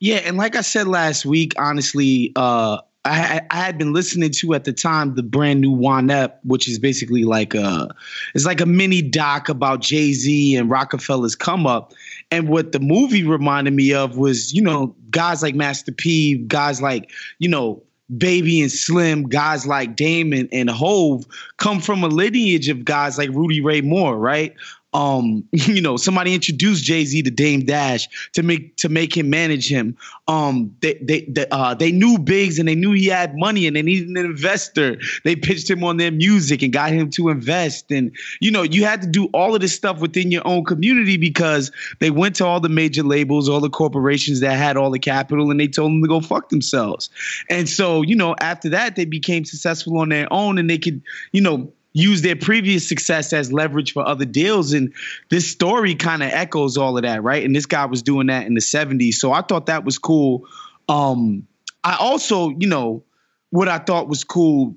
Yeah, 0.00 0.16
and 0.16 0.36
like 0.36 0.56
I 0.56 0.62
said 0.62 0.88
last 0.88 1.24
week, 1.24 1.52
honestly, 1.58 2.32
uh, 2.34 2.78
I, 3.04 3.40
I 3.50 3.56
had 3.56 3.78
been 3.78 3.92
listening 3.92 4.30
to 4.32 4.54
at 4.54 4.64
the 4.64 4.72
time 4.72 5.14
the 5.14 5.22
brand 5.22 5.60
new 5.60 5.70
One 5.70 6.10
Up, 6.10 6.40
which 6.44 6.68
is 6.68 6.78
basically 6.78 7.24
like 7.24 7.54
a 7.54 7.94
it's 8.34 8.44
like 8.44 8.60
a 8.60 8.66
mini 8.66 9.02
doc 9.02 9.48
about 9.48 9.80
Jay 9.80 10.12
Z 10.12 10.56
and 10.56 10.68
Roc-A-Fella's 10.68 11.36
come 11.36 11.66
up. 11.66 11.92
And 12.30 12.48
what 12.48 12.72
the 12.72 12.80
movie 12.80 13.24
reminded 13.24 13.72
me 13.72 13.94
of 13.94 14.18
was, 14.18 14.52
you 14.52 14.62
know, 14.62 14.94
guys 15.10 15.42
like 15.42 15.54
Master 15.54 15.92
P, 15.92 16.38
guys 16.38 16.82
like, 16.82 17.10
you 17.38 17.48
know, 17.48 17.82
Baby 18.16 18.60
and 18.62 18.70
Slim, 18.70 19.24
guys 19.28 19.66
like 19.66 19.96
Damon 19.96 20.48
and 20.52 20.70
Hov 20.70 21.24
come 21.56 21.80
from 21.80 22.04
a 22.04 22.08
lineage 22.08 22.68
of 22.68 22.84
guys 22.84 23.18
like 23.18 23.30
Rudy 23.30 23.60
Ray 23.60 23.80
Moore, 23.80 24.16
right? 24.16 24.54
Um, 24.96 25.46
you 25.52 25.82
know, 25.82 25.98
somebody 25.98 26.34
introduced 26.34 26.82
Jay 26.82 27.04
Z 27.04 27.22
to 27.22 27.30
Dame 27.30 27.66
Dash 27.66 28.08
to 28.32 28.42
make 28.42 28.76
to 28.78 28.88
make 28.88 29.14
him 29.14 29.28
manage 29.28 29.68
him. 29.68 29.96
Um, 30.26 30.74
they 30.80 30.94
they 30.94 31.20
they, 31.28 31.46
uh, 31.50 31.74
they 31.74 31.92
knew 31.92 32.18
Biggs 32.18 32.58
and 32.58 32.66
they 32.66 32.74
knew 32.74 32.92
he 32.92 33.06
had 33.06 33.36
money 33.36 33.66
and 33.66 33.76
they 33.76 33.82
needed 33.82 34.08
an 34.08 34.16
investor. 34.16 34.96
They 35.22 35.36
pitched 35.36 35.70
him 35.70 35.84
on 35.84 35.98
their 35.98 36.10
music 36.10 36.62
and 36.62 36.72
got 36.72 36.92
him 36.92 37.10
to 37.10 37.28
invest. 37.28 37.90
And 37.90 38.10
you 38.40 38.50
know, 38.50 38.62
you 38.62 38.84
had 38.84 39.02
to 39.02 39.06
do 39.06 39.26
all 39.26 39.54
of 39.54 39.60
this 39.60 39.74
stuff 39.74 40.00
within 40.00 40.30
your 40.30 40.46
own 40.46 40.64
community 40.64 41.18
because 41.18 41.70
they 42.00 42.10
went 42.10 42.36
to 42.36 42.46
all 42.46 42.60
the 42.60 42.70
major 42.70 43.02
labels, 43.02 43.50
all 43.50 43.60
the 43.60 43.68
corporations 43.68 44.40
that 44.40 44.56
had 44.56 44.78
all 44.78 44.90
the 44.90 44.98
capital, 44.98 45.50
and 45.50 45.60
they 45.60 45.68
told 45.68 45.92
them 45.92 46.02
to 46.02 46.08
go 46.08 46.20
fuck 46.20 46.48
themselves. 46.48 47.10
And 47.50 47.68
so, 47.68 48.00
you 48.00 48.16
know, 48.16 48.34
after 48.40 48.70
that, 48.70 48.96
they 48.96 49.04
became 49.04 49.44
successful 49.44 49.98
on 49.98 50.08
their 50.08 50.32
own 50.32 50.56
and 50.56 50.70
they 50.70 50.78
could, 50.78 51.02
you 51.32 51.42
know, 51.42 51.70
use 51.96 52.20
their 52.20 52.36
previous 52.36 52.86
success 52.86 53.32
as 53.32 53.50
leverage 53.50 53.94
for 53.94 54.06
other 54.06 54.26
deals. 54.26 54.74
And 54.74 54.92
this 55.30 55.50
story 55.50 55.94
kind 55.94 56.22
of 56.22 56.30
echoes 56.30 56.76
all 56.76 56.98
of 56.98 57.04
that, 57.04 57.22
right? 57.22 57.42
And 57.42 57.56
this 57.56 57.64
guy 57.64 57.86
was 57.86 58.02
doing 58.02 58.26
that 58.26 58.46
in 58.46 58.52
the 58.52 58.60
70s. 58.60 59.14
So 59.14 59.32
I 59.32 59.40
thought 59.40 59.66
that 59.66 59.82
was 59.82 59.96
cool. 59.98 60.46
Um, 60.90 61.46
I 61.82 61.96
also, 61.98 62.50
you 62.50 62.68
know, 62.68 63.02
what 63.48 63.68
I 63.68 63.78
thought 63.78 64.08
was 64.08 64.24
cool, 64.24 64.76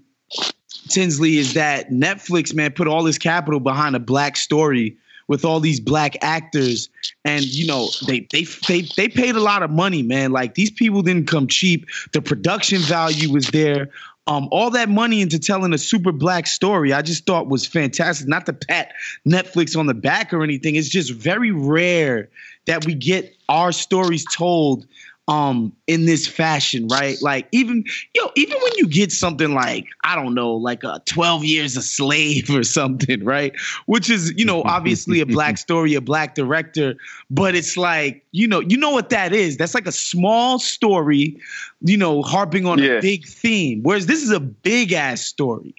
Tinsley, 0.87 1.37
is 1.37 1.55
that 1.55 1.89
Netflix, 1.89 2.53
man, 2.53 2.71
put 2.71 2.87
all 2.87 3.03
this 3.03 3.17
capital 3.17 3.59
behind 3.59 3.97
a 3.97 3.99
black 3.99 4.37
story 4.37 4.95
with 5.27 5.43
all 5.43 5.59
these 5.59 5.81
black 5.81 6.15
actors 6.23 6.89
and 7.23 7.45
you 7.45 7.67
know 7.67 7.89
they 8.07 8.21
they 8.31 8.45
they 8.67 8.81
they 8.97 9.07
paid 9.07 9.35
a 9.35 9.39
lot 9.39 9.61
of 9.61 9.69
money 9.69 10.01
man 10.01 10.31
like 10.31 10.55
these 10.55 10.71
people 10.71 11.03
didn't 11.03 11.27
come 11.27 11.45
cheap 11.45 11.85
the 12.13 12.21
production 12.21 12.79
value 12.79 13.31
was 13.31 13.47
there 13.49 13.91
um, 14.29 14.47
all 14.51 14.69
that 14.69 14.89
money 14.89 15.21
into 15.21 15.39
telling 15.39 15.73
a 15.73 15.77
super 15.79 16.11
black 16.11 16.45
story, 16.45 16.93
I 16.93 17.01
just 17.01 17.25
thought 17.25 17.47
was 17.47 17.65
fantastic. 17.65 18.27
Not 18.27 18.45
to 18.45 18.53
pat 18.53 18.93
Netflix 19.27 19.75
on 19.75 19.87
the 19.87 19.95
back 19.95 20.31
or 20.31 20.43
anything. 20.43 20.75
It's 20.75 20.87
just 20.87 21.11
very 21.11 21.49
rare 21.49 22.29
that 22.67 22.85
we 22.85 22.93
get 22.93 23.35
our 23.49 23.71
stories 23.71 24.23
told 24.31 24.85
um 25.29 25.71
in 25.85 26.05
this 26.05 26.27
fashion, 26.27 26.87
right? 26.87 27.15
Like 27.21 27.47
even 27.51 27.83
yo, 28.15 28.31
even 28.35 28.57
when 28.59 28.71
you 28.77 28.87
get 28.87 29.11
something 29.11 29.53
like 29.53 29.85
I 30.03 30.15
don't 30.15 30.33
know, 30.33 30.53
like 30.55 30.83
a 30.83 31.01
12 31.05 31.45
years 31.45 31.77
a 31.77 31.83
slave 31.83 32.49
or 32.53 32.63
something, 32.63 33.23
right? 33.23 33.53
Which 33.85 34.09
is, 34.09 34.33
you 34.35 34.43
know, 34.43 34.63
obviously 34.63 35.21
a 35.21 35.25
black 35.25 35.57
story, 35.65 35.93
a 35.93 36.01
black 36.01 36.33
director, 36.33 36.95
but 37.29 37.55
it's 37.55 37.77
like, 37.77 38.25
you 38.31 38.47
know, 38.47 38.59
you 38.59 38.75
know 38.75 38.89
what 38.89 39.11
that 39.11 39.31
is. 39.31 39.55
That's 39.55 39.75
like 39.75 39.87
a 39.87 39.91
small 39.91 40.57
story, 40.57 41.39
you 41.81 41.95
know, 41.95 42.23
harping 42.23 42.65
on 42.65 42.79
a 42.79 42.99
big 42.99 43.27
theme. 43.27 43.83
Whereas 43.83 44.07
this 44.07 44.23
is 44.23 44.31
a 44.31 44.39
big 44.39 44.93
ass 44.93 45.21
story. 45.21 45.75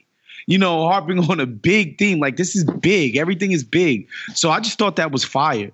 You 0.46 0.58
know, 0.58 0.86
harping 0.86 1.18
on 1.30 1.40
a 1.40 1.46
big 1.46 1.98
theme. 1.98 2.20
Like 2.20 2.36
this 2.36 2.54
is 2.54 2.62
big. 2.64 3.16
Everything 3.16 3.50
is 3.50 3.64
big. 3.64 4.06
So 4.34 4.50
I 4.52 4.60
just 4.60 4.78
thought 4.78 4.94
that 4.96 5.10
was 5.10 5.24
fire. 5.24 5.72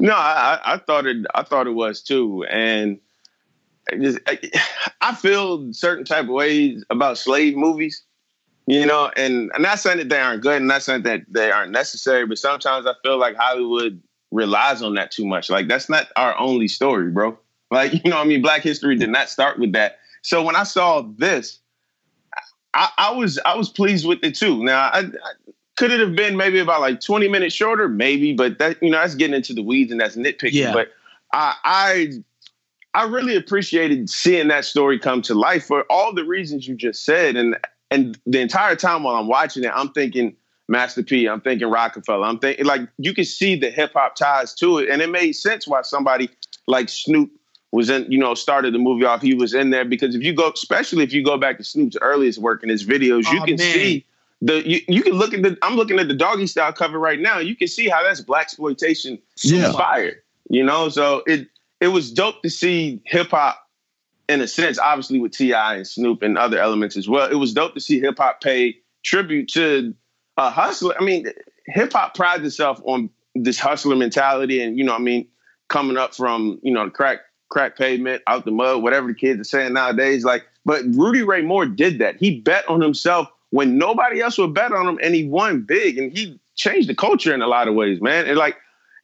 No, 0.00 0.14
I, 0.14 0.60
I 0.64 0.78
thought 0.78 1.06
it. 1.06 1.26
I 1.34 1.42
thought 1.42 1.66
it 1.66 1.72
was 1.72 2.02
too, 2.02 2.44
and 2.44 2.98
I 3.90 3.96
just 3.96 4.18
I, 4.26 4.38
I 5.00 5.14
feel 5.14 5.72
certain 5.72 6.04
type 6.04 6.24
of 6.24 6.30
ways 6.30 6.84
about 6.90 7.18
slave 7.18 7.56
movies, 7.56 8.04
you 8.66 8.86
know. 8.86 9.10
And 9.16 9.50
I'm 9.54 9.62
not 9.62 9.80
saying 9.80 9.98
that 9.98 10.08
they 10.08 10.20
aren't 10.20 10.42
good, 10.42 10.56
and 10.56 10.68
not 10.68 10.82
saying 10.82 11.02
that 11.02 11.22
they 11.28 11.50
aren't 11.50 11.72
necessary, 11.72 12.26
but 12.26 12.38
sometimes 12.38 12.86
I 12.86 12.92
feel 13.02 13.18
like 13.18 13.36
Hollywood 13.36 14.00
relies 14.30 14.82
on 14.82 14.94
that 14.94 15.10
too 15.10 15.26
much. 15.26 15.50
Like 15.50 15.66
that's 15.66 15.88
not 15.88 16.06
our 16.14 16.38
only 16.38 16.68
story, 16.68 17.10
bro. 17.10 17.36
Like 17.70 17.92
you 18.04 18.10
know, 18.10 18.18
I 18.18 18.24
mean, 18.24 18.42
Black 18.42 18.62
history 18.62 18.96
did 18.96 19.10
not 19.10 19.28
start 19.28 19.58
with 19.58 19.72
that. 19.72 19.98
So 20.22 20.44
when 20.44 20.54
I 20.54 20.62
saw 20.62 21.02
this, 21.16 21.58
I, 22.72 22.90
I 22.98 23.12
was 23.12 23.40
I 23.44 23.56
was 23.56 23.68
pleased 23.68 24.06
with 24.06 24.20
it 24.22 24.36
too. 24.36 24.62
Now 24.62 24.90
I 24.92 25.04
could 25.78 25.92
it 25.92 26.00
have 26.00 26.16
been 26.16 26.36
maybe 26.36 26.58
about 26.58 26.80
like 26.80 27.00
20 27.00 27.28
minutes 27.28 27.54
shorter? 27.54 27.88
Maybe, 27.88 28.34
but 28.34 28.58
that 28.58 28.82
you 28.82 28.90
know 28.90 28.98
that's 28.98 29.14
getting 29.14 29.36
into 29.36 29.54
the 29.54 29.62
weeds 29.62 29.92
and 29.92 30.00
that's 30.00 30.16
nitpicking. 30.16 30.52
Yeah. 30.52 30.72
But 30.72 30.88
I 31.32 31.54
I 31.64 32.08
I 32.94 33.04
really 33.04 33.36
appreciated 33.36 34.10
seeing 34.10 34.48
that 34.48 34.64
story 34.64 34.98
come 34.98 35.22
to 35.22 35.34
life 35.34 35.66
for 35.66 35.84
all 35.88 36.12
the 36.12 36.24
reasons 36.24 36.66
you 36.66 36.74
just 36.74 37.04
said. 37.04 37.36
And 37.36 37.56
and 37.92 38.18
the 38.26 38.40
entire 38.40 38.74
time 38.74 39.04
while 39.04 39.14
I'm 39.14 39.28
watching 39.28 39.62
it, 39.62 39.70
I'm 39.72 39.92
thinking 39.92 40.34
Master 40.66 41.04
P, 41.04 41.26
I'm 41.28 41.40
thinking 41.40 41.70
Roc-A-Fella. 41.70 42.26
I'm 42.26 42.40
thinking 42.40 42.66
like 42.66 42.82
you 42.98 43.14
can 43.14 43.24
see 43.24 43.54
the 43.54 43.70
hip 43.70 43.92
hop 43.94 44.16
ties 44.16 44.54
to 44.54 44.78
it. 44.78 44.88
And 44.88 45.00
it 45.00 45.10
made 45.10 45.32
sense 45.32 45.68
why 45.68 45.82
somebody 45.82 46.28
like 46.66 46.88
Snoop 46.88 47.30
was 47.70 47.88
in, 47.88 48.10
you 48.10 48.18
know, 48.18 48.34
started 48.34 48.74
the 48.74 48.78
movie 48.78 49.04
off. 49.04 49.22
He 49.22 49.34
was 49.34 49.54
in 49.54 49.70
there 49.70 49.84
because 49.84 50.16
if 50.16 50.24
you 50.24 50.32
go, 50.32 50.50
especially 50.50 51.04
if 51.04 51.12
you 51.12 51.24
go 51.24 51.38
back 51.38 51.56
to 51.58 51.64
Snoop's 51.64 51.96
earliest 52.02 52.38
work 52.40 52.64
in 52.64 52.68
his 52.68 52.84
videos, 52.84 53.30
you 53.30 53.38
Aw, 53.38 53.44
can 53.44 53.56
man. 53.56 53.72
see 53.74 54.04
the 54.40 54.68
you, 54.68 54.80
you 54.88 55.02
can 55.02 55.14
look 55.14 55.34
at 55.34 55.42
the 55.42 55.56
I'm 55.62 55.76
looking 55.76 55.98
at 55.98 56.08
the 56.08 56.14
Doggystyle 56.14 56.74
cover 56.74 56.98
right 56.98 57.20
now. 57.20 57.38
You 57.38 57.56
can 57.56 57.68
see 57.68 57.88
how 57.88 58.02
that's 58.02 58.22
blaxploitation 58.22 59.20
Yeah. 59.42 59.66
inspired. 59.66 60.16
You 60.48 60.64
know, 60.64 60.88
so 60.88 61.22
it 61.26 61.48
it 61.80 61.88
was 61.88 62.12
dope 62.12 62.42
to 62.42 62.50
see 62.50 63.00
hip 63.04 63.30
hop 63.30 63.58
in 64.28 64.40
a 64.40 64.48
sense, 64.48 64.78
obviously 64.78 65.18
with 65.18 65.32
T.I. 65.32 65.76
and 65.76 65.86
Snoop 65.86 66.22
and 66.22 66.36
other 66.36 66.58
elements 66.58 66.96
as 66.96 67.08
well. 67.08 67.30
It 67.30 67.36
was 67.36 67.52
dope 67.54 67.74
to 67.74 67.80
see 67.80 67.98
hip 68.00 68.18
hop 68.18 68.40
pay 68.40 68.76
tribute 69.04 69.48
to 69.52 69.94
a 70.36 70.50
hustler. 70.50 70.94
I 70.98 71.04
mean, 71.04 71.26
hip 71.66 71.92
hop 71.92 72.14
prides 72.14 72.44
itself 72.44 72.80
on 72.84 73.10
this 73.34 73.58
hustler 73.58 73.96
mentality, 73.96 74.62
and 74.62 74.78
you 74.78 74.84
know, 74.84 74.94
I 74.94 74.98
mean, 74.98 75.26
coming 75.68 75.96
up 75.96 76.14
from 76.14 76.58
you 76.62 76.72
know 76.72 76.84
the 76.84 76.90
crack 76.90 77.20
crack 77.50 77.76
pavement, 77.76 78.22
out 78.26 78.44
the 78.44 78.50
mud, 78.50 78.82
whatever 78.82 79.08
the 79.08 79.14
kids 79.14 79.40
are 79.40 79.44
saying 79.44 79.72
nowadays. 79.72 80.24
Like, 80.24 80.44
but 80.64 80.82
Rudy 80.92 81.22
Ray 81.22 81.42
Moore 81.42 81.66
did 81.66 81.98
that. 81.98 82.16
He 82.16 82.40
bet 82.40 82.68
on 82.68 82.80
himself 82.80 83.28
when 83.50 83.78
nobody 83.78 84.20
else 84.20 84.38
would 84.38 84.54
bet 84.54 84.72
on 84.72 84.86
him, 84.86 84.98
and 85.02 85.14
he 85.14 85.24
won 85.24 85.62
big, 85.62 85.98
and 85.98 86.16
he 86.16 86.38
changed 86.56 86.88
the 86.88 86.94
culture 86.94 87.34
in 87.34 87.42
a 87.42 87.46
lot 87.46 87.68
of 87.68 87.74
ways, 87.74 88.00
man. 88.00 88.26
And 88.26 88.36
like, 88.36 88.56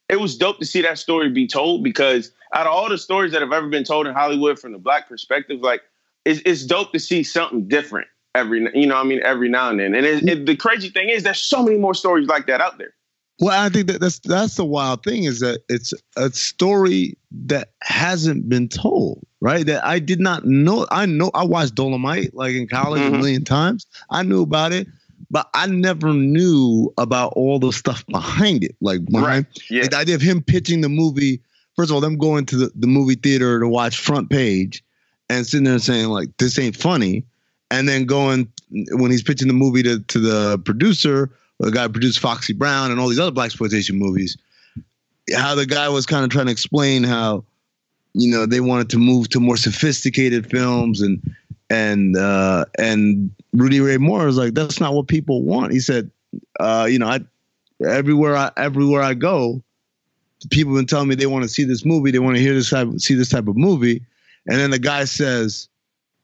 it 0.09 0.21
was 0.21 0.37
dope 0.37 0.59
to 0.59 0.67
see 0.67 0.83
that 0.83 0.99
story 0.99 1.31
be 1.31 1.47
told 1.47 1.83
because 1.83 2.31
out 2.53 2.67
of 2.67 2.73
all 2.73 2.89
the 2.89 2.99
stories 2.99 3.33
that 3.33 3.41
have 3.41 3.53
ever 3.53 3.69
been 3.69 3.85
told 3.85 4.07
in 4.07 4.15
Hollywood 4.15 4.59
from 4.59 4.73
the 4.73 4.79
black 4.79 5.09
perspective, 5.09 5.61
like 5.61 5.83
it's, 6.25 6.41
it's 6.45 6.65
dope 6.65 6.93
to 6.93 7.01
see 7.01 7.23
something 7.23 7.69
different 7.69 8.09
every, 8.35 8.69
you 8.75 8.87
know, 8.87 8.97
I 8.97 9.05
mean, 9.05 9.21
every 9.23 9.49
now 9.49 9.71
and 9.71 9.81
then. 9.81 9.95
And 9.95 10.05
it, 10.05 10.29
it, 10.29 10.47
the 10.47 10.57
crazy 10.57 10.91
thing 10.91 11.09
is, 11.09 11.23
there's 11.23 11.41
so 11.41 11.63
many 11.63 11.79
more 11.79 11.95
stories 11.95 12.29
like 12.29 12.47
that 12.47 12.61
out 12.61 12.79
there. 12.79 12.93
Well, 13.41 13.59
I 13.59 13.69
think 13.69 13.89
that 13.89 14.01
that's 14.01 14.21
that's 14.21 14.55
the 14.55 14.65
wild 14.65 15.03
thing 15.03 15.25
is 15.25 15.41
that 15.41 15.63
it's 15.69 15.93
a 16.17 16.31
story 16.31 17.17
that 17.33 17.73
hasn't 17.83 18.49
been 18.49 18.69
told, 18.69 19.27
right? 19.45 19.67
That 19.67 19.85
I 19.85 19.99
did 19.99 20.21
not 20.21 20.47
know. 20.47 20.87
I 20.91 21.05
know 21.05 21.31
I 21.35 21.45
watched 21.45 21.75
Dolemite 21.75 22.31
like 22.33 22.55
in 22.55 22.67
college 22.67 23.03
a 23.03 23.11
Mhm. 23.11 23.19
million 23.19 23.45
times. 23.45 23.85
I 24.09 24.23
knew 24.23 24.41
about 24.41 24.73
it, 24.73 24.89
but 25.31 25.51
I 25.53 25.67
never 25.67 26.15
knew 26.15 26.91
about 26.97 27.35
all 27.37 27.59
the 27.59 27.71
stuff 27.71 28.07
behind 28.07 28.65
it. 28.65 28.75
Like 28.81 29.05
behind 29.05 29.45
Yeah. 29.69 29.83
like 29.83 29.91
the 29.91 29.99
idea 29.99 30.15
of 30.15 30.23
him 30.23 30.41
pitching 30.43 30.81
the 30.81 30.89
movie. 30.89 31.41
First 31.77 31.91
of 31.91 31.95
all, 31.95 32.01
them 32.01 32.17
going 32.17 32.47
to 32.47 32.57
the, 32.57 32.73
the 32.75 32.87
movie 32.87 33.17
theater 33.17 33.61
to 33.61 33.69
watch 33.69 33.99
front 33.99 34.31
page 34.31 34.83
and 35.29 35.47
sitting 35.47 35.65
there 35.65 35.79
saying 35.79 36.09
like 36.09 36.31
this 36.39 36.59
ain't 36.59 36.75
funny, 36.77 37.23
and 37.71 37.87
then 37.87 38.07
going 38.07 38.49
when 38.93 39.11
he's 39.11 39.23
pitching 39.23 39.49
the 39.49 39.55
movie 39.55 39.83
to 39.83 39.99
to 39.99 40.19
the 40.21 40.59
producer, 40.61 41.29
the 41.61 41.71
guy 41.71 41.83
who 41.83 41.91
produced 41.91 42.19
Foxy 42.19 42.55
Brown 42.55 42.91
and 42.91 42.99
all 42.99 43.09
these 43.09 43.19
other 43.19 43.31
blaxploitation 43.31 43.97
movies. 43.97 44.39
How 45.37 45.55
the 45.55 45.67
guy 45.67 45.91
was 45.91 46.07
kind 46.07 46.25
of 46.25 46.31
trying 46.31 46.47
to 46.47 46.53
explain 46.53 47.03
how 47.05 47.45
you 48.15 48.31
know 48.31 48.47
they 48.47 48.61
wanted 48.61 48.89
to 48.91 48.99
move 48.99 49.29
to 49.31 49.41
more 49.41 49.57
sophisticated 49.57 50.49
films 50.51 51.01
and 51.01 51.21
and 51.71 52.17
uh 52.17 52.65
and 52.79 53.31
Rudy 53.53 53.81
Ray 53.81 53.99
Moore 53.99 54.27
was 54.27 54.37
like 54.37 54.55
that's 54.55 54.81
not 54.81 54.95
what 54.95 55.09
people 55.09 55.43
want. 55.43 55.73
He 55.73 55.81
said, 55.81 56.11
uh, 56.61 56.87
you 56.91 56.99
know, 56.99 57.07
I 57.07 57.21
everywhere 57.87 58.37
I 58.37 58.51
everywhere 58.57 59.03
I 59.03 59.15
go, 59.15 59.63
people 60.51 60.73
have 60.73 60.81
been 60.81 60.87
telling 60.87 61.09
me 61.09 61.15
they 61.15 61.27
want 61.27 61.45
to 61.45 61.49
see 61.49 61.65
this 61.65 61.85
movie, 61.85 62.11
they 62.11 62.19
want 62.19 62.37
to 62.37 62.43
hear 62.43 62.55
this 62.55 62.71
type 62.71 62.89
see 62.99 63.15
this 63.15 63.29
type 63.29 63.49
of 63.49 63.57
movie, 63.57 64.03
and 64.47 64.59
then 64.59 64.71
the 64.71 64.79
guy 64.79 65.05
says, 65.05 65.69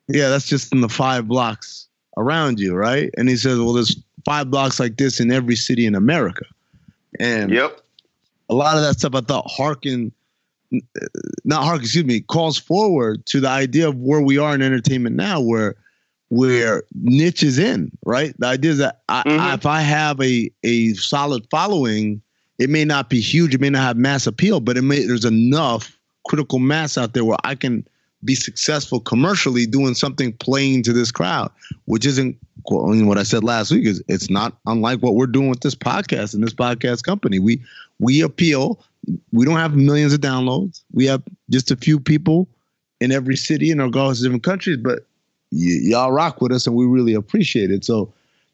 "Yeah, 0.08 0.28
that's 0.28 0.46
just 0.46 0.72
in 0.72 0.80
the 0.80 0.88
five 0.88 1.28
blocks 1.28 1.88
around 2.16 2.60
you, 2.60 2.74
right?" 2.74 3.10
And 3.16 3.28
he 3.28 3.36
says, 3.36 3.58
"Well, 3.58 3.72
there's 3.72 3.96
five 4.24 4.50
blocks 4.50 4.80
like 4.80 4.96
this 4.96 5.20
in 5.20 5.30
every 5.32 5.56
city 5.56 5.86
in 5.86 5.94
America," 5.94 6.44
and 7.18 7.50
Yep. 7.50 7.80
a 8.48 8.54
lot 8.54 8.76
of 8.76 8.82
that 8.82 8.98
stuff 8.98 9.14
I 9.14 9.20
thought 9.20 9.48
harken, 9.48 10.12
not 11.44 11.64
harken, 11.64 11.82
excuse 11.82 12.04
me, 12.04 12.20
calls 12.20 12.58
forward 12.58 13.24
to 13.26 13.40
the 13.40 13.48
idea 13.48 13.88
of 13.88 13.96
where 13.96 14.20
we 14.20 14.38
are 14.38 14.54
in 14.54 14.62
entertainment 14.62 15.16
now, 15.16 15.40
where 15.40 15.76
where 16.28 16.84
niche 16.94 17.42
is 17.42 17.58
in, 17.58 17.90
right? 18.04 18.34
The 18.38 18.46
idea 18.46 18.70
is 18.70 18.78
that 18.78 19.02
I, 19.08 19.22
I, 19.26 19.54
if 19.54 19.66
I 19.66 19.80
have 19.80 20.20
a 20.20 20.50
a 20.62 20.94
solid 20.94 21.46
following, 21.50 22.22
it 22.58 22.70
may 22.70 22.84
not 22.84 23.10
be 23.10 23.20
huge, 23.20 23.54
it 23.54 23.60
may 23.60 23.70
not 23.70 23.82
have 23.82 23.96
mass 23.96 24.26
appeal, 24.26 24.60
but 24.60 24.76
it 24.76 24.82
may 24.82 25.04
there's 25.04 25.24
enough 25.24 25.98
critical 26.26 26.58
mass 26.58 26.96
out 26.96 27.14
there 27.14 27.24
where 27.24 27.38
I 27.44 27.54
can 27.54 27.86
be 28.22 28.34
successful 28.34 29.00
commercially 29.00 29.64
doing 29.64 29.94
something 29.94 30.32
playing 30.34 30.82
to 30.82 30.92
this 30.92 31.10
crowd, 31.10 31.50
which 31.86 32.04
isn't 32.04 32.36
mean, 32.68 33.06
what 33.06 33.18
I 33.18 33.22
said 33.22 33.44
last 33.44 33.70
week 33.70 33.86
is 33.86 34.02
it's 34.08 34.30
not 34.30 34.56
unlike 34.66 35.00
what 35.00 35.14
we're 35.14 35.26
doing 35.26 35.48
with 35.48 35.60
this 35.60 35.74
podcast 35.74 36.34
and 36.34 36.42
this 36.44 36.54
podcast 36.54 37.04
company. 37.04 37.38
We 37.38 37.62
we 37.98 38.20
appeal. 38.20 38.80
We 39.32 39.44
don't 39.44 39.56
have 39.56 39.76
millions 39.76 40.12
of 40.12 40.20
downloads. 40.20 40.82
We 40.92 41.06
have 41.06 41.22
just 41.50 41.70
a 41.70 41.76
few 41.76 41.98
people 42.00 42.48
in 43.00 43.12
every 43.12 43.36
city 43.36 43.72
regardless 43.74 44.20
of 44.20 44.24
different 44.24 44.44
countries, 44.44 44.76
but 44.76 45.00
y- 45.52 45.80
y'all 45.82 46.12
rock 46.12 46.40
with 46.40 46.52
us 46.52 46.66
and 46.66 46.76
we 46.76 46.86
really 46.86 47.14
appreciate 47.14 47.70
it. 47.70 47.84
So 47.84 48.12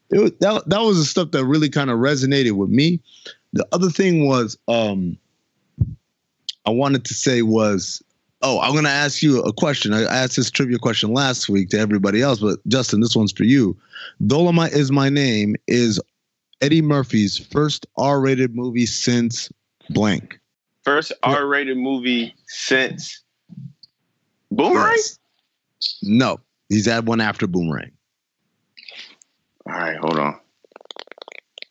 it 0.09 0.39
that 0.39 0.67
that 0.69 0.81
was 0.81 0.97
the 0.97 1.05
stuff 1.05 1.31
that 1.31 1.45
really 1.45 1.69
kind 1.69 1.89
of 1.89 1.99
resonated 1.99 2.53
with 2.53 2.69
me. 2.69 2.99
The 3.53 3.67
other 3.71 3.89
thing 3.89 4.27
was 4.27 4.57
um 4.67 5.17
I 6.65 6.69
wanted 6.71 7.05
to 7.05 7.13
say 7.13 7.41
was 7.41 8.01
oh, 8.41 8.59
I'm 8.61 8.75
gonna 8.75 8.89
ask 8.89 9.21
you 9.21 9.41
a 9.41 9.51
question. 9.53 9.93
I 9.93 10.03
asked 10.03 10.35
this 10.35 10.51
trivia 10.51 10.77
question 10.77 11.13
last 11.13 11.49
week 11.49 11.69
to 11.69 11.79
everybody 11.79 12.21
else, 12.21 12.39
but 12.39 12.59
Justin, 12.67 13.01
this 13.01 13.15
one's 13.15 13.31
for 13.31 13.43
you. 13.43 13.75
Dolemite 14.23 14.73
is 14.73 14.91
my 14.91 15.09
name 15.09 15.55
is 15.67 15.99
Eddie 16.61 16.81
Murphy's 16.81 17.37
first 17.37 17.85
R-rated 17.97 18.55
movie 18.55 18.85
since 18.85 19.49
blank. 19.89 20.36
First 20.87 21.11
R-rated 21.21 21.75
movie 21.77 22.33
since 22.45 23.21
Boomerang. 24.51 24.93
Yes. 24.95 25.19
No, 26.01 26.39
he's 26.69 26.85
had 26.85 27.05
one 27.05 27.19
after 27.19 27.45
Boomerang. 27.45 27.91
All 29.69 29.73
right, 29.73 29.97
hold 29.97 30.17
on. 30.17 30.39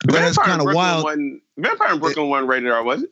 But 0.05 0.17
Vampire 0.17 0.29
in 0.29 0.51
kind 0.59 0.69
of 0.69 0.75
wild. 0.75 1.05
wasn't- 1.05 1.43
Vampire 1.57 1.95
in 1.95 1.99
Brooklyn 1.99 2.29
one 2.29 2.47
rated 2.47 2.71
R, 2.71 2.83
was 2.85 3.05
it? 3.05 3.11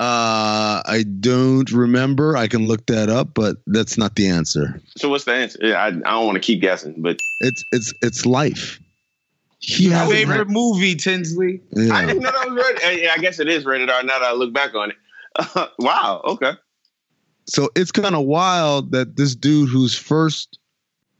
Uh, 0.00 0.80
I 0.86 1.04
don't 1.20 1.70
remember. 1.70 2.38
I 2.38 2.48
can 2.48 2.66
look 2.66 2.86
that 2.86 3.10
up, 3.10 3.34
but 3.34 3.58
that's 3.66 3.98
not 3.98 4.16
the 4.16 4.26
answer. 4.28 4.80
So 4.96 5.10
what's 5.10 5.24
the 5.24 5.34
answer? 5.34 5.58
Yeah, 5.60 5.74
I, 5.82 5.88
I 5.88 5.90
don't 5.90 6.24
want 6.24 6.36
to 6.36 6.40
keep 6.40 6.62
guessing, 6.62 6.94
but 7.02 7.18
It's 7.40 7.62
it's 7.70 7.92
it's 8.00 8.24
life. 8.24 8.80
He 9.58 9.84
Your 9.84 9.92
has 9.92 10.10
favorite 10.10 10.48
movie, 10.48 10.94
Tinsley? 10.94 11.60
I 11.92 12.06
didn't 12.06 12.22
know 12.22 12.32
that 12.32 12.48
was 12.50 12.64
rated. 12.82 13.02
Yeah, 13.02 13.12
I 13.14 13.18
guess 13.18 13.38
it 13.40 13.48
is 13.48 13.66
rated 13.66 13.90
R. 13.90 14.02
Now 14.02 14.18
that 14.20 14.28
I 14.30 14.32
look 14.32 14.54
back 14.54 14.74
on 14.74 14.88
it. 14.90 14.96
wow. 15.78 16.20
Okay. 16.24 16.52
So 17.46 17.68
it's 17.76 17.92
kind 17.92 18.14
of 18.14 18.24
wild 18.24 18.92
that 18.92 19.16
this 19.16 19.34
dude 19.34 19.68
who's 19.68 19.96
first, 19.98 20.58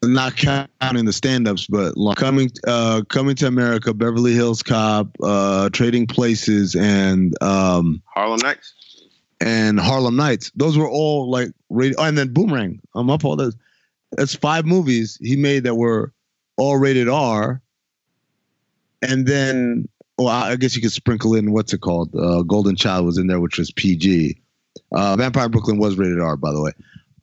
not 0.03 0.37
counting 0.37 1.05
the 1.05 1.13
stand-ups, 1.13 1.67
but 1.67 1.97
like 1.97 2.17
coming 2.17 2.51
uh 2.67 3.03
coming 3.09 3.35
to 3.37 3.47
America, 3.47 3.93
Beverly 3.95 4.33
Hills 4.35 4.63
Cop, 4.63 5.09
uh 5.23 5.69
Trading 5.71 6.07
Places, 6.07 6.75
and 6.75 7.35
um 7.43 8.03
Harlem 8.15 8.41
Nights. 8.43 8.73
and 9.41 9.79
Harlem 9.81 10.17
Nights. 10.17 10.51
Those 10.55 10.77
were 10.79 10.89
all 10.89 11.31
like 11.31 11.49
rated. 11.71 11.97
Oh, 11.99 12.05
and 12.05 12.17
then 12.19 12.33
Boomerang. 12.33 12.81
I'm 12.95 13.11
up 13.11 13.25
all 13.25 13.37
this. 13.37 13.55
That's 14.13 14.35
five 14.35 14.65
movies 14.65 15.19
he 15.21 15.37
made 15.37 15.65
that 15.65 15.75
were 15.75 16.13
all 16.57 16.77
rated 16.79 17.09
R. 17.09 17.61
And 19.03 19.27
then, 19.27 19.89
well, 20.19 20.29
I 20.29 20.53
I 20.53 20.57
guess 20.57 20.77
you 20.77 20.83
could 20.83 20.93
sprinkle 20.93 21.35
in 21.35 21.53
what's 21.53 21.73
it 21.73 21.81
called? 21.81 22.15
Uh, 22.15 22.43
Golden 22.43 22.77
Child 22.77 23.07
was 23.07 23.19
in 23.19 23.27
there, 23.27 23.41
which 23.41 23.59
was 23.59 23.71
PG. 23.71 24.41
Uh, 24.93 25.17
Vampire 25.17 25.49
Brooklyn 25.49 25.79
was 25.79 25.97
rated 25.97 26.21
R, 26.21 26.37
by 26.37 26.53
the 26.53 26.63
way. 26.63 26.73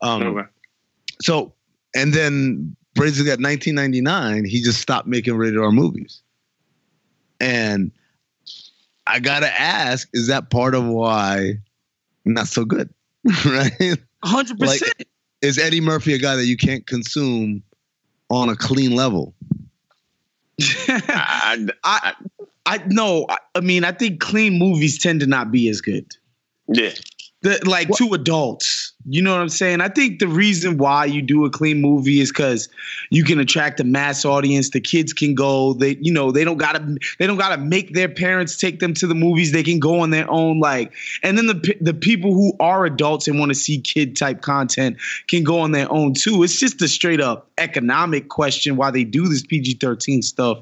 Um, 0.02 0.24
Okay. 0.24 0.48
So, 1.22 1.54
and 1.96 2.14
then 2.14 2.76
basically 2.96 3.30
at 3.32 3.39
1999, 3.39 4.46
he 4.46 4.62
just 4.62 4.82
stopped 4.82 5.08
making 5.08 5.36
rated 5.36 5.60
R 5.60 5.72
movies. 5.72 6.22
And 7.39 7.92
I 9.08 9.20
gotta 9.20 9.48
ask, 9.48 10.10
is 10.14 10.28
that 10.28 10.50
part 10.50 10.76
of 10.76 10.86
why 10.86 11.60
not 12.26 12.48
so 12.48 12.66
good? 12.66 12.89
right? 13.46 13.98
Hundred 14.24 14.60
Like, 14.60 14.82
is 15.42 15.58
Eddie 15.58 15.82
Murphy 15.82 16.14
a 16.14 16.18
guy 16.18 16.36
that 16.36 16.46
you 16.46 16.58
can't 16.58 16.86
consume 16.86 17.64
on 18.30 18.50
a 18.50 18.56
clean 18.56 18.96
level? 18.96 19.34
I, 20.88 21.68
I, 21.84 22.14
I 22.66 22.82
no. 22.88 23.26
I, 23.30 23.38
I 23.55 23.59
mean, 23.62 23.84
I 23.84 23.91
think 23.91 24.20
clean 24.20 24.57
movies 24.59 24.99
tend 24.99 25.22
to 25.22 25.28
not 25.28 25.51
be 25.51 25.68
as 25.70 25.82
good. 25.82 26.05
yeah. 26.68 26.91
The, 27.44 27.60
like 27.66 27.89
to 27.98 28.14
adults. 28.14 28.94
You 29.10 29.24
know 29.24 29.32
what 29.32 29.42
I'm 29.42 29.50
saying? 29.50 29.82
I 29.82 29.88
think 29.88 30.20
the 30.20 30.28
reason 30.28 30.78
why 30.78 31.06
you 31.06 31.24
do 31.24 31.44
a 31.46 31.50
clean 31.50 31.82
movie 31.82 32.20
is 32.20 32.30
because 32.30 32.70
you 33.10 33.24
can 33.24 33.39
attract 33.39 33.80
a 33.80 33.84
mass 33.84 34.26
audience. 34.26 34.70
The 34.70 34.80
kids 34.80 35.12
can 35.12 35.34
go. 35.34 35.74
They, 35.74 35.98
you 36.02 36.14
know, 36.14 36.32
they 36.32 36.44
don't 36.44 36.58
gotta 36.58 36.98
they 37.18 37.26
don't 37.26 37.38
gotta 37.38 37.58
make 37.58 37.94
their 37.94 38.10
parents 38.10 38.58
take 38.58 38.80
them 38.80 38.94
to 38.96 39.08
the 39.08 39.16
movies. 39.16 39.54
They 39.54 39.64
can 39.64 39.80
go 39.80 40.02
on 40.02 40.12
their 40.12 40.30
own. 40.30 40.60
Like, 40.60 40.94
and 41.24 41.36
then 41.36 41.48
the 41.48 41.76
the 41.82 41.96
people 41.96 42.36
who 42.36 42.54
are 42.60 42.86
adults 42.86 43.28
and 43.28 43.39
want 43.39 43.50
to 43.50 43.56
see 43.56 43.82
kid 43.82 44.16
type 44.16 44.42
content 44.42 44.98
can 45.28 45.44
go 45.44 45.62
on 45.62 45.72
their 45.72 45.92
own 45.92 46.14
too. 46.14 46.44
It's 46.44 46.60
just 46.60 46.80
a 46.84 46.88
straight 46.88 47.22
up 47.22 47.50
economic 47.58 48.30
question 48.30 48.76
why 48.76 48.92
they 48.92 49.04
do 49.04 49.28
this 49.28 49.44
PG-13 49.44 50.24
stuff 50.24 50.60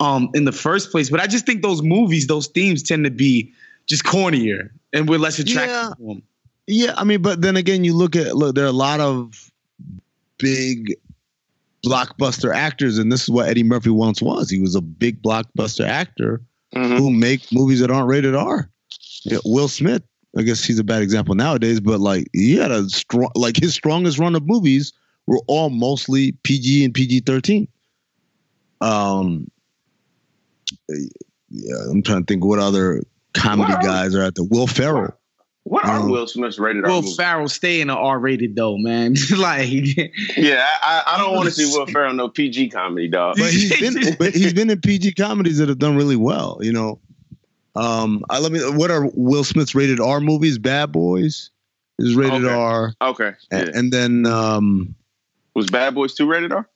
um 0.00 0.30
in 0.34 0.44
the 0.44 0.52
first 0.52 0.90
place. 0.90 1.08
But 1.08 1.20
I 1.20 1.26
just 1.26 1.46
think 1.46 1.62
those 1.62 1.82
movies, 1.82 2.26
those 2.26 2.48
themes 2.48 2.82
tend 2.82 3.04
to 3.04 3.10
be 3.10 3.54
just 3.88 4.04
cornier 4.04 4.70
and 4.92 5.08
we're 5.08 5.18
less 5.18 5.38
attractive. 5.38 5.74
Yeah. 5.74 5.94
to 5.96 6.06
them. 6.06 6.22
Yeah, 6.66 6.94
I 6.96 7.04
mean, 7.04 7.22
but 7.22 7.40
then 7.40 7.56
again, 7.56 7.84
you 7.84 7.94
look 7.94 8.14
at 8.14 8.36
look, 8.36 8.54
there 8.54 8.64
are 8.64 8.68
a 8.68 8.72
lot 8.72 9.00
of 9.00 9.50
big 10.38 10.94
blockbuster 11.84 12.54
actors, 12.54 12.98
and 12.98 13.10
this 13.10 13.22
is 13.22 13.30
what 13.30 13.48
Eddie 13.48 13.62
Murphy 13.62 13.90
once 13.90 14.20
was. 14.20 14.50
He 14.50 14.60
was 14.60 14.74
a 14.74 14.80
big 14.80 15.22
blockbuster 15.22 15.86
actor 15.86 16.42
who 16.74 17.10
make 17.10 17.50
movies 17.50 17.80
that 17.80 17.90
aren't 17.90 18.08
rated 18.08 18.34
R. 18.34 18.70
Yeah, 19.24 19.38
Will 19.44 19.68
Smith, 19.68 20.02
I 20.36 20.42
guess 20.42 20.62
he's 20.62 20.78
a 20.78 20.84
bad 20.84 21.02
example 21.02 21.34
nowadays, 21.34 21.80
but 21.80 22.00
like 22.00 22.26
he 22.32 22.56
had 22.56 22.70
a 22.70 22.88
strong, 22.88 23.30
like 23.34 23.56
his 23.56 23.74
strongest 23.74 24.18
run 24.18 24.34
of 24.36 24.46
movies 24.46 24.92
were 25.26 25.40
all 25.46 25.70
mostly 25.70 26.32
PG 26.42 26.84
and 26.84 26.94
PG 26.94 27.20
thirteen. 27.20 27.66
Um, 28.80 29.50
yeah, 30.88 31.76
I'm 31.90 32.02
trying 32.02 32.24
to 32.24 32.32
think 32.32 32.44
what 32.44 32.58
other 32.58 33.02
comedy 33.38 33.72
Wow. 33.74 33.80
guys 33.80 34.14
are 34.14 34.22
at 34.22 34.34
the 34.34 34.44
Will 34.44 34.66
Ferrell. 34.66 35.14
What 35.64 35.84
are 35.84 36.00
Um, 36.00 36.10
Will 36.10 36.26
Smith's 36.26 36.58
rated 36.58 36.84
R 36.84 36.90
Will 36.90 37.02
movies? 37.02 37.16
Ferrell 37.16 37.48
stay 37.48 37.80
in 37.82 37.90
an 37.90 37.96
R 37.96 38.18
rated 38.18 38.56
though, 38.56 38.78
man. 38.78 39.14
like 39.36 39.68
Yeah, 40.36 40.66
I, 40.82 41.02
I 41.06 41.14
I 41.14 41.18
don't 41.18 41.34
want 41.34 41.46
to 41.46 41.50
see 41.54 41.66
Will 41.76 41.86
Ferrell 41.86 42.14
no 42.14 42.28
PG 42.28 42.70
comedy, 42.70 43.08
dog. 43.08 43.36
but 43.38 43.50
he's 43.50 43.78
been 43.78 44.16
but 44.18 44.32
he's 44.34 44.54
been 44.54 44.70
in 44.70 44.80
PG 44.80 45.12
comedies 45.14 45.58
that 45.58 45.68
have 45.68 45.78
done 45.78 45.94
really 45.96 46.16
well. 46.16 46.58
You 46.62 46.72
know, 46.72 47.00
um, 47.76 48.24
I 48.30 48.38
let 48.38 48.50
me. 48.52 48.60
What 48.60 48.90
are 48.90 49.10
Will 49.14 49.44
Smith's 49.44 49.74
rated 49.74 50.00
R 50.00 50.20
movies? 50.20 50.56
Bad 50.58 50.90
Boys 50.92 51.50
is 51.98 52.14
rated 52.16 52.44
Okay. 52.44 52.54
R, 52.54 52.94
Okay. 53.02 53.32
and, 53.50 53.68
Yeah. 53.68 53.78
and 53.78 53.92
then 53.92 54.24
um, 54.26 54.94
Was 55.54 55.66
Bad 55.66 55.94
Boys 55.94 56.14
2 56.14 56.26
rated 56.26 56.52
R? 56.52 56.66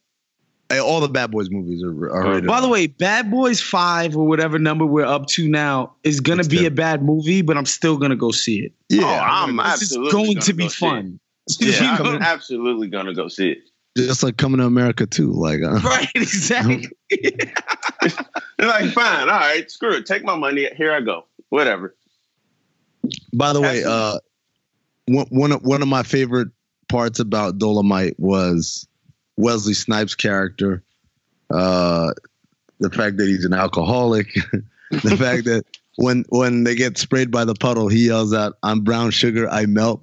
Hey, 0.73 0.81
all 0.81 1.01
the 1.01 1.09
Bad 1.09 1.31
Boys 1.31 1.51
movies 1.51 1.83
are, 1.83 1.91
are 2.11 2.31
rated 2.31 2.47
By 2.47 2.63
the 2.63 2.69
way, 2.69 2.87
Bad 2.87 3.31
Boys 3.31 3.61
Five 3.61 4.17
or 4.17 4.27
whatever 4.27 4.59
number 4.59 4.87
we're 4.87 5.05
up 5.05 5.27
to 5.27 5.47
now 5.47 5.95
is 6.03 6.19
gonna 6.21 6.45
be 6.45 6.65
a 6.65 6.71
bad 6.71 7.03
movie, 7.03 7.43
but 7.43 7.59
I'm 7.59 7.67
still 7.67 7.99
gonna 7.99 8.17
go 8.17 8.31
see 8.31 8.61
it. 8.61 8.73
Yeah, 8.89 9.03
oh, 9.05 9.19
I'm 9.23 9.59
This 9.59 9.83
is 9.83 9.93
absolutely 9.93 10.11
going 10.13 10.35
gonna 10.37 10.41
to 10.41 10.53
be 10.55 10.65
go 10.65 10.69
fun. 10.71 11.21
Yeah, 11.61 11.99
You 11.99 12.05
know? 12.05 12.11
I'm 12.13 12.23
absolutely 12.23 12.89
gonna 12.89 13.13
go 13.13 13.29
see 13.29 13.51
it. 13.51 13.59
just 13.99 14.23
like 14.23 14.39
coming 14.39 14.61
to 14.61 14.65
America 14.65 15.05
too. 15.05 15.31
Like, 15.33 15.61
uh, 15.63 15.79
right, 15.81 16.09
exactly. 16.15 16.89
They're 17.11 18.69
like, 18.69 18.93
fine, 18.93 19.29
all 19.29 19.41
right, 19.41 19.71
screw 19.71 19.93
it. 19.97 20.07
Take 20.07 20.25
my 20.25 20.37
money. 20.37 20.71
Here 20.75 20.95
I 20.95 21.03
go. 21.03 21.27
Whatever. 21.51 21.95
By 23.35 23.53
the 23.53 23.61
way, 23.61 23.85
uh, 23.85 24.17
one 25.05 25.27
one 25.29 25.53
of, 25.53 25.63
one 25.65 25.83
of 25.83 25.89
my 25.89 26.03
favorite 26.03 26.49
parts 26.89 27.21
about 27.21 27.59
Dolemite 27.59 28.15
was 28.17 28.89
Wesley 29.37 29.75
Snipes' 29.75 30.15
character. 30.15 30.83
Uh, 31.51 32.13
the 32.81 32.91
fact 32.91 33.17
that 33.19 33.27
he's 33.29 33.45
an 33.45 33.53
alcoholic, 33.55 34.33
the 34.91 35.17
fact 35.17 35.45
that 35.45 35.65
when 35.97 36.25
when 36.31 36.65
they 36.65 36.75
get 36.75 36.99
sprayed 36.99 37.31
by 37.31 37.45
the 37.45 37.55
puddle, 37.55 37.89
he 37.89 38.07
yells 38.07 38.33
out, 38.35 38.55
"I'm 38.63 38.81
brown 38.81 39.11
sugar, 39.11 39.49
I 39.49 39.67
melt." 39.67 40.01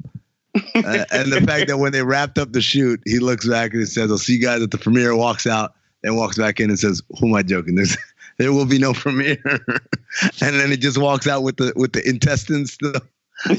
Uh, 0.76 1.06
and 1.12 1.32
the 1.32 1.42
fact 1.46 1.68
that 1.68 1.78
when 1.78 1.92
they 1.92 2.04
wrapped 2.04 2.38
up 2.38 2.52
the 2.54 2.62
shoot, 2.62 3.02
he 3.06 3.20
looks 3.20 3.48
back 3.48 3.72
and 3.72 3.82
he 3.82 3.86
says, 3.86 4.12
"I'll 4.12 4.18
see 4.18 4.34
you 4.34 4.42
guys 4.42 4.62
at 4.62 4.72
the 4.72 4.78
premiere." 4.78 5.16
Walks 5.16 5.46
out 5.48 5.74
and 6.04 6.16
walks 6.16 6.38
back 6.38 6.60
in 6.60 6.70
and 6.70 6.80
says, 6.80 7.02
"Who 7.20 7.28
am 7.30 7.36
I 7.36 7.44
joking? 7.44 7.76
There's, 7.76 7.98
there 8.38 8.54
will 8.54 8.66
be 8.66 8.80
no 8.80 8.94
premiere." 8.94 9.42
and 10.42 10.60
then 10.60 10.70
he 10.72 10.78
just 10.78 10.98
walks 10.98 11.28
out 11.28 11.44
with 11.44 11.58
the 11.58 11.74
with 11.76 11.94
the 11.94 12.08
intestines 12.08 12.74
still 12.74 12.94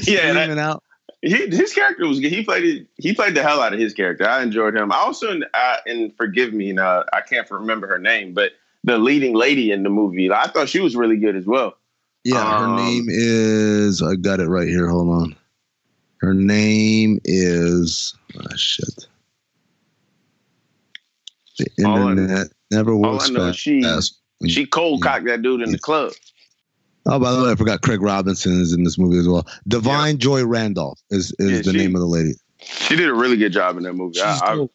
Yeah, 0.01 0.33
that- 0.33 0.57
out. 0.57 0.83
He, 1.21 1.35
his 1.47 1.73
character 1.73 2.07
was 2.07 2.19
good. 2.19 2.31
He 2.31 2.43
played 2.43 2.63
it. 2.65 2.87
He 2.97 3.13
played 3.13 3.35
the 3.35 3.43
hell 3.43 3.61
out 3.61 3.73
of 3.73 3.79
his 3.79 3.93
character. 3.93 4.27
I 4.27 4.41
enjoyed 4.41 4.75
him. 4.75 4.91
I 4.91 4.95
also, 4.97 5.39
uh, 5.53 5.75
and 5.85 6.15
forgive 6.17 6.51
me, 6.53 6.75
uh, 6.77 7.03
I 7.13 7.21
can't 7.21 7.49
remember 7.51 7.85
her 7.87 7.99
name, 7.99 8.33
but 8.33 8.53
the 8.83 8.97
leading 8.97 9.35
lady 9.35 9.71
in 9.71 9.83
the 9.83 9.89
movie, 9.89 10.31
I 10.31 10.47
thought 10.47 10.67
she 10.69 10.79
was 10.79 10.95
really 10.95 11.17
good 11.17 11.35
as 11.35 11.45
well. 11.45 11.77
Yeah, 12.23 12.59
her 12.59 12.65
Um, 12.65 12.75
name 12.75 13.05
is. 13.07 14.01
I 14.01 14.15
got 14.15 14.39
it 14.39 14.47
right 14.47 14.67
here. 14.67 14.87
Hold 14.87 15.09
on. 15.09 15.35
Her 16.21 16.33
name 16.33 17.19
is. 17.23 18.15
Ah, 18.39 18.55
shit. 18.55 19.07
The 21.57 21.85
All 21.85 21.97
I- 22.07 22.11
internet 22.11 22.47
never 22.71 22.93
All 22.93 23.21
I 23.21 23.27
know 23.27 23.51
she 23.51 23.83
fast. 23.83 24.19
she 24.47 24.65
cold 24.65 25.01
cocked 25.03 25.25
that 25.25 25.41
dude 25.43 25.61
in 25.61 25.71
the 25.71 25.77
club. 25.77 26.13
Oh, 27.07 27.19
by 27.19 27.31
the 27.31 27.43
way, 27.43 27.51
I 27.51 27.55
forgot 27.55 27.81
Craig 27.81 28.01
Robinson 28.01 28.61
is 28.61 28.73
in 28.73 28.83
this 28.83 28.97
movie 28.97 29.17
as 29.17 29.27
well. 29.27 29.47
Da'Vine 29.67 30.17
Joy 30.17 30.45
Randolph 30.45 30.99
is 31.09 31.33
is 31.39 31.51
Yeah, 31.51 31.57
the 31.57 31.71
she- 31.71 31.77
name 31.77 31.95
of 31.95 32.01
the 32.01 32.07
lady. 32.07 32.33
She 32.63 32.95
did 32.95 33.09
a 33.09 33.13
really 33.13 33.37
good 33.37 33.51
job 33.53 33.77
in 33.77 33.83
that 33.83 33.93
movie. 33.93 34.21
I, 34.21 34.39
I, 34.43 34.67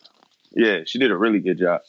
yeah, 0.57 0.81
she 0.87 0.99
did 0.99 1.13
a 1.13 1.17
really 1.17 1.39
good 1.39 1.57
job. 1.59 1.83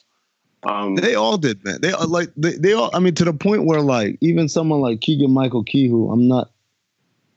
Um, 0.62 0.94
They 0.96 1.16
all 1.16 1.38
did, 1.40 1.64
man. 1.66 1.82
They 1.82 1.92
all 1.92 2.08
like 2.08 2.30
they, 2.38 2.52
they 2.52 2.74
all. 2.74 2.92
I 2.94 3.00
mean, 3.00 3.16
to 3.16 3.26
the 3.26 3.34
point 3.34 3.66
where 3.66 3.82
like 3.82 4.18
even 4.22 4.48
someone 4.48 4.80
like 4.82 5.02
Keegan 5.02 5.32
Michael 5.32 5.64
Key, 5.64 5.88
who 5.88 6.12
I'm 6.12 6.28
not 6.28 6.52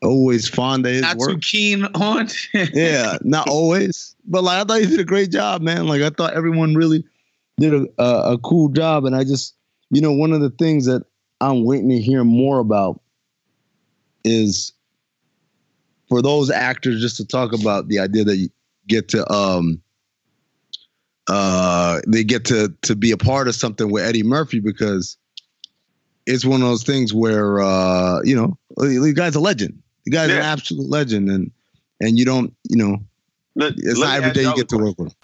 always 0.02 0.48
fond 0.48 0.84
of 0.86 0.92
his 0.92 1.02
Not 1.02 1.16
work. 1.16 1.30
too 1.30 1.38
keen 1.38 1.84
on. 1.94 2.28
yeah, 2.74 3.16
not 3.22 3.48
always, 3.48 4.14
but 4.26 4.42
like 4.44 4.60
I 4.60 4.64
thought 4.64 4.80
he 4.80 4.86
did 4.86 5.00
a 5.00 5.04
great 5.04 5.30
job, 5.30 5.62
man. 5.62 5.86
Like 5.86 6.02
I 6.02 6.10
thought 6.10 6.34
everyone 6.34 6.74
really 6.74 7.04
did 7.58 7.72
a, 7.74 7.86
a 7.98 8.32
a 8.34 8.38
cool 8.38 8.68
job, 8.68 9.04
and 9.06 9.14
I 9.16 9.24
just, 9.24 9.54
you 9.90 10.00
know, 10.02 10.12
one 10.12 10.32
of 10.32 10.40
the 10.42 10.50
things 10.50 10.86
that 10.86 11.04
I'm 11.40 11.64
waiting 11.64 11.88
to 11.90 12.00
hear 12.00 12.24
more 12.24 12.58
about 12.58 13.00
is 14.24 14.72
for 16.08 16.20
those 16.22 16.50
actors 16.50 17.00
just 17.00 17.16
to 17.16 17.24
talk 17.26 17.52
about 17.52 17.88
the 17.88 17.98
idea 17.98 18.24
that 18.24 18.36
you 18.36 18.50
get 18.86 19.08
to 19.08 19.30
um 19.32 19.80
uh 21.28 22.00
they 22.06 22.24
get 22.24 22.44
to 22.46 22.74
to 22.82 22.96
be 22.96 23.12
a 23.12 23.16
part 23.16 23.48
of 23.48 23.54
something 23.54 23.90
with 23.90 24.04
Eddie 24.04 24.22
Murphy 24.22 24.60
because 24.60 25.16
it's 26.26 26.44
one 26.44 26.60
of 26.60 26.68
those 26.68 26.82
things 26.82 27.14
where 27.14 27.60
uh 27.60 28.20
you 28.24 28.34
know 28.36 28.58
the 28.76 29.12
guy's 29.14 29.34
a 29.34 29.40
legend. 29.40 29.82
The 30.04 30.10
guy's 30.12 30.30
an 30.30 30.38
absolute 30.38 30.88
legend, 30.88 31.28
and 31.30 31.50
and 32.00 32.18
you 32.18 32.24
don't 32.24 32.54
you 32.68 32.76
know 32.76 32.98
let- 33.54 33.74
it's 33.76 33.98
let 33.98 34.06
not 34.08 34.16
every 34.16 34.32
day 34.32 34.42
you 34.42 34.54
get 34.56 34.64
a 34.72 34.76
to 34.76 34.78
work 34.78 34.98
with 34.98 35.08
him. 35.08 35.14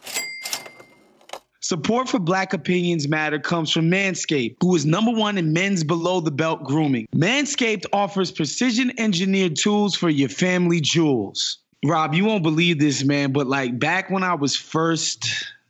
Support 1.67 2.09
for 2.09 2.21
Black 2.21 2.53
Opinions 2.53 3.09
Matter 3.09 3.41
comes 3.41 3.73
from 3.73 3.91
Manscaped, 3.91 4.59
who 4.61 4.77
is 4.77 4.87
number 4.87 5.11
one 5.11 5.37
in 5.37 5.53
men's 5.53 5.83
below 5.83 6.21
the 6.21 6.31
belt 6.31 6.63
grooming. 6.63 7.09
Manscaped 7.13 7.87
offers 7.93 8.31
precision 8.31 8.93
engineered 9.01 9.57
tools 9.57 9.97
for 9.97 10.09
your 10.09 10.29
family 10.29 10.81
jewels. 10.81 11.59
Rob, 11.85 12.15
you 12.15 12.25
won't 12.25 12.45
believe 12.45 12.79
this, 12.79 13.03
man, 13.03 13.33
but 13.33 13.49
like 13.49 13.81
back 13.81 14.11
when 14.11 14.23
I 14.23 14.35
was 14.35 14.55
first, 14.55 15.27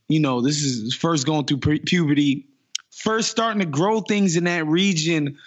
you 0.06 0.20
know, 0.20 0.42
this 0.42 0.62
is 0.62 0.94
first 0.94 1.24
going 1.24 1.46
through 1.46 1.60
pu- 1.60 1.80
puberty, 1.80 2.46
first 2.90 3.30
starting 3.30 3.60
to 3.60 3.66
grow 3.66 4.02
things 4.02 4.36
in 4.36 4.44
that 4.44 4.66
region. 4.66 5.38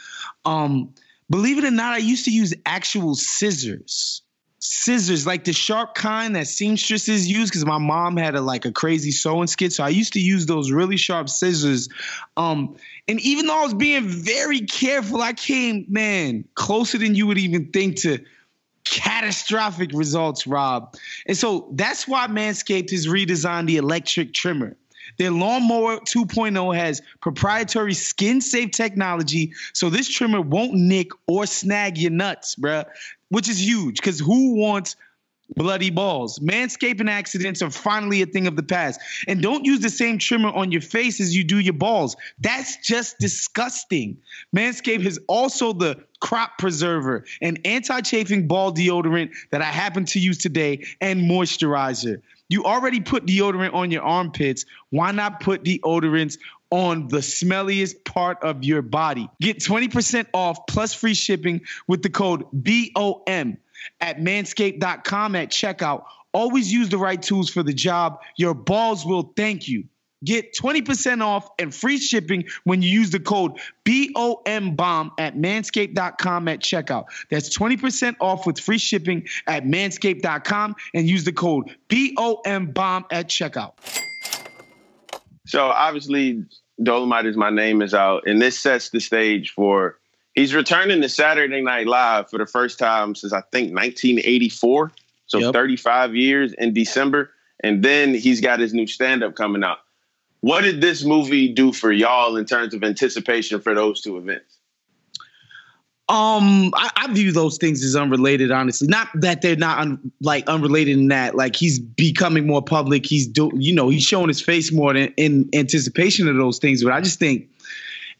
Um, 0.45 0.95
believe 1.29 1.59
it 1.59 1.63
or 1.63 1.69
not, 1.69 1.93
I 1.93 1.97
used 1.97 2.25
to 2.25 2.31
use 2.31 2.55
actual 2.65 3.13
scissors 3.13 4.23
scissors, 4.59 5.25
like 5.25 5.45
the 5.45 5.53
sharp 5.53 5.95
kind 5.95 6.35
that 6.35 6.47
seamstresses 6.47 7.27
use, 7.27 7.49
because 7.49 7.65
my 7.65 7.77
mom 7.77 8.17
had 8.17 8.35
a 8.35 8.41
like 8.41 8.65
a 8.65 8.71
crazy 8.71 9.11
sewing 9.11 9.47
skit. 9.47 9.73
So 9.73 9.83
I 9.83 9.89
used 9.89 10.13
to 10.13 10.19
use 10.19 10.45
those 10.45 10.71
really 10.71 10.97
sharp 10.97 11.29
scissors. 11.29 11.89
Um, 12.37 12.75
and 13.07 13.19
even 13.21 13.47
though 13.47 13.59
I 13.59 13.63
was 13.63 13.73
being 13.73 14.07
very 14.07 14.61
careful, 14.61 15.21
I 15.21 15.33
came, 15.33 15.85
man, 15.89 16.45
closer 16.55 16.97
than 16.97 17.15
you 17.15 17.25
would 17.27 17.37
even 17.37 17.71
think 17.71 17.97
to 18.01 18.19
catastrophic 18.83 19.91
results, 19.93 20.45
Rob. 20.45 20.95
And 21.27 21.37
so 21.37 21.69
that's 21.73 22.07
why 22.07 22.27
Manscaped 22.27 22.91
has 22.91 23.07
redesigned 23.07 23.67
the 23.67 23.77
electric 23.77 24.33
trimmer. 24.33 24.75
Their 25.17 25.31
lawnmower 25.31 25.97
2.0 25.97 26.75
has 26.75 27.01
proprietary 27.19 27.93
skin 27.93 28.41
safe 28.41 28.71
technology, 28.71 29.53
so 29.73 29.89
this 29.89 30.07
trimmer 30.07 30.39
won't 30.39 30.73
nick 30.73 31.09
or 31.27 31.45
snag 31.45 31.97
your 31.97 32.11
nuts, 32.11 32.55
bruh, 32.55 32.85
which 33.29 33.49
is 33.49 33.63
huge 33.63 33.95
because 33.97 34.19
who 34.19 34.55
wants 34.55 34.95
bloody 35.55 35.89
balls? 35.89 36.39
Manscaping 36.39 37.09
accidents 37.09 37.61
are 37.61 37.69
finally 37.69 38.21
a 38.21 38.25
thing 38.25 38.47
of 38.47 38.55
the 38.55 38.63
past. 38.63 38.99
And 39.27 39.41
don't 39.41 39.65
use 39.65 39.79
the 39.79 39.89
same 39.89 40.17
trimmer 40.17 40.49
on 40.49 40.71
your 40.71 40.81
face 40.81 41.19
as 41.19 41.35
you 41.35 41.43
do 41.43 41.59
your 41.59 41.73
balls. 41.73 42.15
That's 42.39 42.77
just 42.77 43.17
disgusting. 43.19 44.17
Manscaped 44.55 45.05
is 45.05 45.19
also 45.27 45.73
the 45.73 46.03
crop 46.19 46.57
preserver, 46.57 47.25
an 47.41 47.57
anti 47.65 48.01
chafing 48.01 48.47
ball 48.47 48.73
deodorant 48.73 49.31
that 49.51 49.61
I 49.61 49.65
happen 49.65 50.05
to 50.05 50.19
use 50.19 50.37
today, 50.37 50.85
and 51.01 51.21
moisturizer. 51.21 52.21
You 52.49 52.63
already 52.63 52.99
put 52.99 53.27
deodorant 53.27 53.75
on 53.75 53.91
your 53.91 54.01
armpits. 54.01 54.65
Why 54.89 55.11
not 55.11 55.39
put 55.39 55.63
deodorants 55.63 56.39
on 56.71 57.07
the 57.07 57.17
smelliest 57.17 58.03
part 58.05 58.43
of 58.43 58.63
your 58.63 58.81
body? 58.81 59.29
Get 59.41 59.59
20% 59.59 60.27
off 60.33 60.67
plus 60.67 60.93
free 60.93 61.13
shipping 61.13 61.61
with 61.87 62.03
the 62.03 62.09
code 62.09 62.45
BOM 62.53 63.57
at 64.01 64.17
manscaped.com 64.17 65.35
at 65.35 65.49
checkout. 65.49 66.03
Always 66.33 66.71
use 66.71 66.89
the 66.89 66.97
right 66.97 67.21
tools 67.21 67.49
for 67.49 67.63
the 67.63 67.73
job. 67.73 68.21
Your 68.37 68.53
balls 68.53 69.05
will 69.05 69.33
thank 69.35 69.67
you. 69.67 69.85
Get 70.23 70.53
20% 70.53 71.23
off 71.23 71.49
and 71.57 71.73
free 71.73 71.97
shipping 71.97 72.45
when 72.65 72.81
you 72.81 72.89
use 72.89 73.09
the 73.09 73.21
code 73.21 73.53
BOMBOMB 73.85 75.11
at 75.17 75.37
manscaped.com 75.37 76.47
at 76.49 76.59
checkout. 76.59 77.05
That's 77.29 77.57
20% 77.57 78.17
off 78.19 78.45
with 78.45 78.59
free 78.59 78.79
shipping 78.79 79.27
at 79.47 79.63
manscaped.com 79.63 80.75
and 80.93 81.07
use 81.07 81.23
the 81.23 81.31
code 81.31 81.73
BOMBOMB 81.87 83.05
at 83.11 83.29
checkout. 83.29 83.73
So 85.47 85.67
obviously, 85.67 86.45
Dolemite 86.81 87.25
is 87.25 87.35
my 87.35 87.49
name 87.49 87.81
is 87.81 87.93
out, 87.93 88.27
and 88.27 88.41
this 88.41 88.57
sets 88.57 88.89
the 88.89 88.99
stage 88.99 89.51
for 89.51 89.97
he's 90.33 90.53
returning 90.53 91.01
to 91.01 91.09
Saturday 91.09 91.61
Night 91.61 91.87
Live 91.87 92.29
for 92.29 92.37
the 92.37 92.45
first 92.45 92.79
time 92.79 93.15
since 93.15 93.33
I 93.33 93.41
think 93.51 93.73
1984. 93.73 94.91
So 95.27 95.51
35 95.51 96.15
years 96.15 96.53
in 96.53 96.73
December, 96.73 97.31
and 97.63 97.83
then 97.83 98.15
he's 98.15 98.41
got 98.41 98.59
his 98.59 98.73
new 98.73 98.87
stand 98.87 99.23
up 99.23 99.35
coming 99.35 99.63
out. 99.63 99.77
What 100.41 100.61
did 100.61 100.81
this 100.81 101.03
movie 101.03 101.49
do 101.49 101.71
for 101.73 101.91
y'all 101.91 102.37
in 102.37 102.45
terms 102.45 102.73
of 102.73 102.83
anticipation 102.83 103.59
for 103.59 103.75
those 103.75 104.01
two 104.01 104.17
events? 104.17 104.58
Um, 106.09 106.73
I, 106.75 106.89
I 106.95 107.13
view 107.13 107.31
those 107.31 107.59
things 107.59 107.83
as 107.83 107.95
unrelated, 107.95 108.49
honestly. 108.49 108.87
Not 108.87 109.09
that 109.13 109.43
they're 109.43 109.55
not 109.55 109.77
un, 109.77 110.11
like 110.21 110.47
unrelated 110.47 110.97
in 110.97 111.09
that, 111.09 111.35
like 111.35 111.55
he's 111.55 111.77
becoming 111.77 112.47
more 112.47 112.63
public. 112.63 113.05
He's 113.05 113.27
do, 113.27 113.51
you 113.53 113.75
know, 113.75 113.89
he's 113.89 114.03
showing 114.03 114.27
his 114.27 114.41
face 114.41 114.71
more 114.71 114.95
in, 114.95 115.13
in 115.17 115.47
anticipation 115.53 116.27
of 116.27 116.35
those 116.35 116.57
things. 116.57 116.83
But 116.83 116.93
I 116.93 117.01
just 117.01 117.19
think 117.19 117.47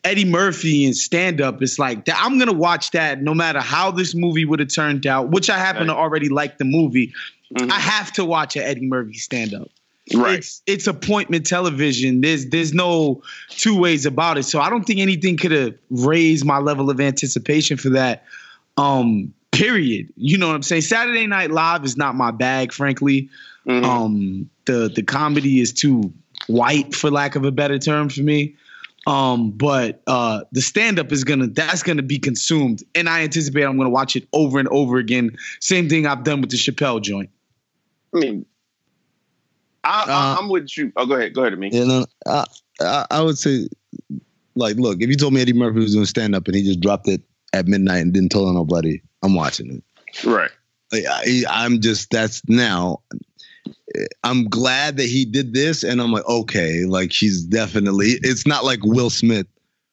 Eddie 0.04 0.26
Murphy 0.26 0.86
and 0.86 0.96
stand 0.96 1.42
up, 1.42 1.64
it's 1.64 1.80
like 1.80 2.06
that. 2.06 2.22
I'm 2.24 2.38
gonna 2.38 2.54
watch 2.54 2.92
that 2.92 3.24
no 3.24 3.34
matter 3.34 3.60
how 3.60 3.90
this 3.90 4.14
movie 4.14 4.46
would 4.46 4.60
have 4.60 4.74
turned 4.74 5.08
out. 5.08 5.30
Which 5.30 5.50
I 5.50 5.58
happen 5.58 5.88
to 5.88 5.96
already 5.96 6.30
like 6.30 6.60
the 6.60 6.66
movie. 6.66 7.12
I 7.58 7.80
have 7.80 8.12
to 8.14 8.24
watch 8.24 8.56
an 8.56 8.62
Eddie 8.62 8.86
Murphy 8.86 9.14
stand 9.16 9.56
up. 9.56 9.70
Right. 10.14 10.40
It's 10.40 10.62
it's 10.66 10.88
appointment 10.88 11.46
television. 11.46 12.22
There's 12.22 12.48
there's 12.48 12.74
no 12.74 13.22
two 13.50 13.78
ways 13.78 14.06
about 14.06 14.38
it. 14.38 14.44
So 14.44 14.60
I 14.60 14.70
don't 14.70 14.84
think 14.84 15.00
anything 15.00 15.38
could 15.38 15.52
have 15.52 15.76
raised 15.90 16.46
my 16.46 16.58
level 16.58 16.90
of 16.90 17.00
anticipation 17.00 17.78
for 17.78 17.90
that. 17.90 18.24
Um, 18.78 19.34
period. 19.52 20.12
You 20.16 20.38
know 20.38 20.48
what 20.48 20.56
I'm 20.56 20.64
saying? 20.64 20.84
Saturday 20.84 21.28
Night 21.28 21.52
Live 21.52 21.84
is 21.84 21.98
not 21.98 22.16
my 22.16 22.32
bag, 22.32 22.72
frankly. 22.72 23.30
Um, 23.68 24.50
the 24.66 24.92
the 24.94 25.04
comedy 25.04 25.60
is 25.60 25.74
too 25.74 26.14
white, 26.48 26.96
for 26.96 27.12
lack 27.12 27.36
of 27.36 27.44
a 27.44 27.52
better 27.52 27.78
term, 27.78 28.10
for 28.10 28.22
me. 28.22 28.56
Um, 29.08 29.52
but 29.52 30.02
uh, 30.08 30.42
the 30.52 30.62
stand 30.62 31.00
up 31.00 31.12
is 31.12 31.24
gonna 31.24 31.48
that's 31.48 31.84
gonna 31.84 32.04
be 32.04 32.20
consumed, 32.20 32.84
and 32.96 33.08
I 33.08 33.22
anticipate 33.22 33.64
I'm 33.64 33.78
gonna 33.78 33.90
watch 33.90 34.16
it 34.16 34.28
over 34.34 34.60
and 34.60 34.68
over 34.70 34.98
again. 34.98 35.38
Same 35.60 35.88
thing 35.90 36.06
I've 36.06 36.24
done 36.24 36.42
with 36.42 36.50
the 36.50 36.58
Chappelle 36.58 37.02
joint. 37.02 37.30
I 38.16 38.20
mean, 38.20 38.46
I, 39.84 39.90
I, 39.90 40.04
uh-huh. 40.04 40.42
am 40.42 40.50
with 40.50 40.78
you. 40.78 40.92
Oh, 40.96 41.06
go 41.06 41.16
ahead. 41.16 41.34
Go 41.34 41.44
ahead, 41.44 41.58
me. 41.58 41.70
You 41.72 41.86
know, 41.86 42.06
I, 42.28 42.46
I, 42.82 43.06
I 43.12 43.22
would 43.22 43.38
say, 43.38 43.68
like, 44.56 44.76
look, 44.78 45.02
if 45.02 45.10
you 45.10 45.16
told 45.16 45.34
me 45.34 45.42
Eddie 45.42 45.54
Murphy 45.54 45.80
was 45.80 45.94
doing 45.94 46.06
stand 46.06 46.36
up 46.36 46.48
and 46.48 46.56
he 46.56 46.64
just 46.64 46.80
dropped 46.80 47.08
it 47.08 47.22
at 47.54 47.68
midnight 47.68 48.02
and 48.02 48.14
didn't 48.14 48.30
tell 48.30 48.52
nobody, 48.52 49.02
I'm 49.24 49.36
watching 49.36 49.72
it. 49.72 50.28
Right. 50.28 50.52
Like, 50.92 51.04
I, 51.10 51.44
I'm 51.50 51.82
just 51.82 52.10
that's 52.12 52.42
now. 52.48 53.02
I'm 54.24 54.48
glad 54.48 54.98
that 54.98 55.06
he 55.06 55.26
did 55.26 55.54
this, 55.54 55.84
and 55.84 56.02
I'm 56.02 56.12
like, 56.12 56.28
okay, 56.28 56.86
like 56.86 57.12
he's 57.12 57.44
definitely. 57.44 58.18
It's 58.22 58.46
not 58.46 58.66
like 58.66 58.80
Will 58.84 59.10
Smith 59.10 59.48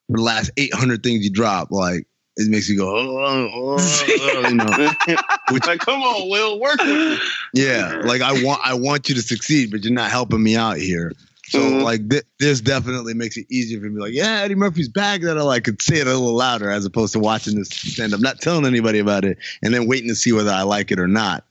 for 0.09 0.17
the 0.17 0.23
last 0.23 0.51
800 0.57 1.03
things 1.03 1.23
he 1.23 1.31
dropped. 1.31 1.73
Like 1.73 2.07
it 2.37 2.51
makes 2.51 2.69
you 2.69 2.77
go, 2.77 2.95
oh, 2.95 3.19
oh, 3.19 3.77
oh, 3.79 4.49
you 4.49 4.55
know. 4.55 5.17
Which, 5.51 5.67
like, 5.67 5.81
come 5.81 6.03
on, 6.03 6.29
Will, 6.29 6.61
work 6.61 6.79
with 6.79 6.89
me. 6.89 7.19
Yeah, 7.55 8.03
like 8.05 8.21
I 8.21 8.45
want, 8.45 8.61
I 8.65 8.75
want 8.75 9.09
you 9.09 9.15
to 9.15 9.23
succeed, 9.23 9.71
but 9.71 9.85
you're 9.85 9.93
not 9.93 10.11
helping 10.11 10.43
me 10.43 10.57
out 10.57 10.77
here. 10.77 11.13
So 11.49 11.61
mm-hmm. 11.61 11.83
like 11.83 12.11
th- 12.11 12.25
this 12.41 12.61
definitely 12.61 13.15
makes 13.15 13.37
it 13.37 13.47
easier 13.49 13.81
for 13.81 13.87
me. 13.87 14.01
Like, 14.01 14.13
yeah, 14.13 14.41
Eddie 14.41 14.57
Murphy's 14.57 14.89
back. 14.89 15.21
That 15.21 15.39
I 15.39 15.43
like 15.43 15.65
could 15.65 15.81
say 15.81 15.99
it 15.99 16.09
a 16.09 16.11
little 16.11 16.35
louder 16.35 16.71
as 16.71 16.85
opposed 16.85 17.13
to 17.13 17.21
watching 17.21 17.57
this 17.57 17.69
stand 17.69 18.13
up, 18.13 18.21
not 18.21 18.41
telling 18.41 18.67
anybody 18.67 18.99
about 18.99 19.25
it, 19.25 19.39
and 19.63 19.73
then 19.73 19.87
waiting 19.87 20.09
to 20.09 20.17
see 20.17 20.33
whether 20.33 20.51
I 20.51 20.63
like 20.63 20.91
it 20.91 20.99
or 20.99 21.07
not. 21.07 21.45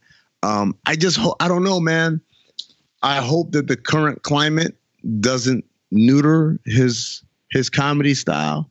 Um, 0.43 0.75
I 0.85 0.97
just 0.97 1.17
hope 1.17 1.37
I 1.39 1.47
don't 1.47 1.63
know, 1.63 1.79
man. 1.79 2.19
I 3.01 3.21
hope 3.21 3.53
that 3.53 3.67
the 3.67 3.77
current 3.77 4.23
climate 4.23 4.75
doesn't 5.21 5.63
neuter 5.91 6.59
his 6.65 7.23
his 7.51 7.69
comedy 7.69 8.15
style. 8.15 8.69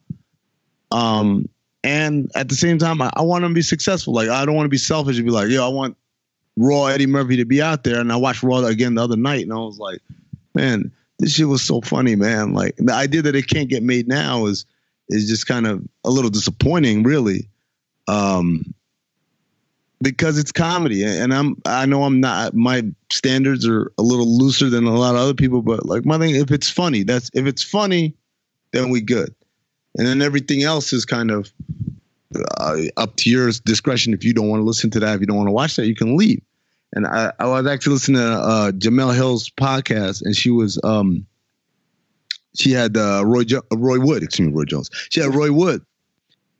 Um, 0.90 1.48
and 1.84 2.30
at 2.34 2.48
the 2.48 2.54
same 2.54 2.78
time, 2.78 3.02
I, 3.02 3.10
I 3.14 3.22
want 3.22 3.44
him 3.44 3.50
to 3.50 3.54
be 3.54 3.62
successful. 3.62 4.14
Like 4.14 4.30
I 4.30 4.44
don't 4.46 4.56
want 4.56 4.64
to 4.64 4.70
be 4.70 4.78
selfish 4.78 5.16
and 5.16 5.26
be 5.26 5.30
like, 5.30 5.50
yo, 5.50 5.64
I 5.64 5.68
want 5.68 5.96
Raw 6.56 6.86
Eddie 6.86 7.06
Murphy 7.06 7.36
to 7.36 7.44
be 7.44 7.60
out 7.60 7.84
there. 7.84 8.00
And 8.00 8.10
I 8.10 8.16
watched 8.16 8.42
Raw 8.42 8.58
again 8.64 8.94
the 8.94 9.04
other 9.04 9.16
night, 9.16 9.42
and 9.42 9.52
I 9.52 9.56
was 9.56 9.78
like, 9.78 10.00
man, 10.54 10.90
this 11.18 11.34
shit 11.34 11.46
was 11.46 11.62
so 11.62 11.82
funny, 11.82 12.16
man. 12.16 12.54
Like 12.54 12.74
the 12.78 12.94
idea 12.94 13.20
that 13.22 13.36
it 13.36 13.48
can't 13.48 13.68
get 13.68 13.82
made 13.82 14.08
now 14.08 14.46
is 14.46 14.64
is 15.10 15.28
just 15.28 15.46
kind 15.46 15.66
of 15.66 15.86
a 16.04 16.10
little 16.10 16.30
disappointing, 16.30 17.02
really. 17.02 17.50
Um, 18.08 18.74
because 20.00 20.38
it's 20.38 20.52
comedy 20.52 21.02
and 21.02 21.32
I'm 21.32 21.56
I 21.64 21.86
know 21.86 22.04
I'm 22.04 22.20
not 22.20 22.52
my 22.54 22.82
standards 23.10 23.66
are 23.66 23.90
a 23.96 24.02
little 24.02 24.38
looser 24.38 24.68
than 24.68 24.84
a 24.84 24.94
lot 24.94 25.14
of 25.14 25.22
other 25.22 25.32
people 25.32 25.62
but 25.62 25.86
like 25.86 26.04
my 26.04 26.18
thing 26.18 26.34
if 26.34 26.50
it's 26.50 26.68
funny 26.68 27.04
that's 27.04 27.30
if 27.32 27.46
it's 27.46 27.62
funny 27.62 28.14
then 28.72 28.90
we 28.90 29.00
good 29.00 29.34
and 29.96 30.06
then 30.06 30.22
everything 30.22 30.62
else 30.62 30.92
is 30.92 31.04
kind 31.04 31.30
of 31.30 31.52
uh, 32.58 32.78
up 32.96 33.16
to 33.16 33.30
your 33.30 33.50
discretion 33.64 34.12
if 34.12 34.24
you 34.24 34.32
don't 34.32 34.48
want 34.48 34.60
to 34.60 34.64
listen 34.64 34.90
to 34.90 35.00
that 35.00 35.14
if 35.14 35.20
you 35.20 35.26
don't 35.26 35.36
want 35.36 35.48
to 35.48 35.52
watch 35.52 35.76
that 35.76 35.86
you 35.86 35.94
can 35.94 36.16
leave 36.16 36.42
and 36.94 37.06
I, 37.06 37.32
I 37.38 37.46
was 37.46 37.66
actually 37.66 37.94
listening 37.94 38.22
to 38.22 38.32
uh, 38.32 38.70
Jemele 38.72 39.14
Hill's 39.14 39.50
podcast, 39.50 40.22
and 40.24 40.34
she 40.34 40.50
was 40.50 40.80
um, 40.84 41.26
she 42.56 42.70
had 42.70 42.96
uh, 42.96 43.22
Roy 43.26 43.44
jo- 43.44 43.64
Roy 43.72 43.98
Wood, 43.98 44.22
excuse 44.22 44.48
me, 44.48 44.54
Roy 44.54 44.64
Jones. 44.64 44.90
She 45.10 45.20
had 45.20 45.34
Roy 45.34 45.52
Wood, 45.52 45.84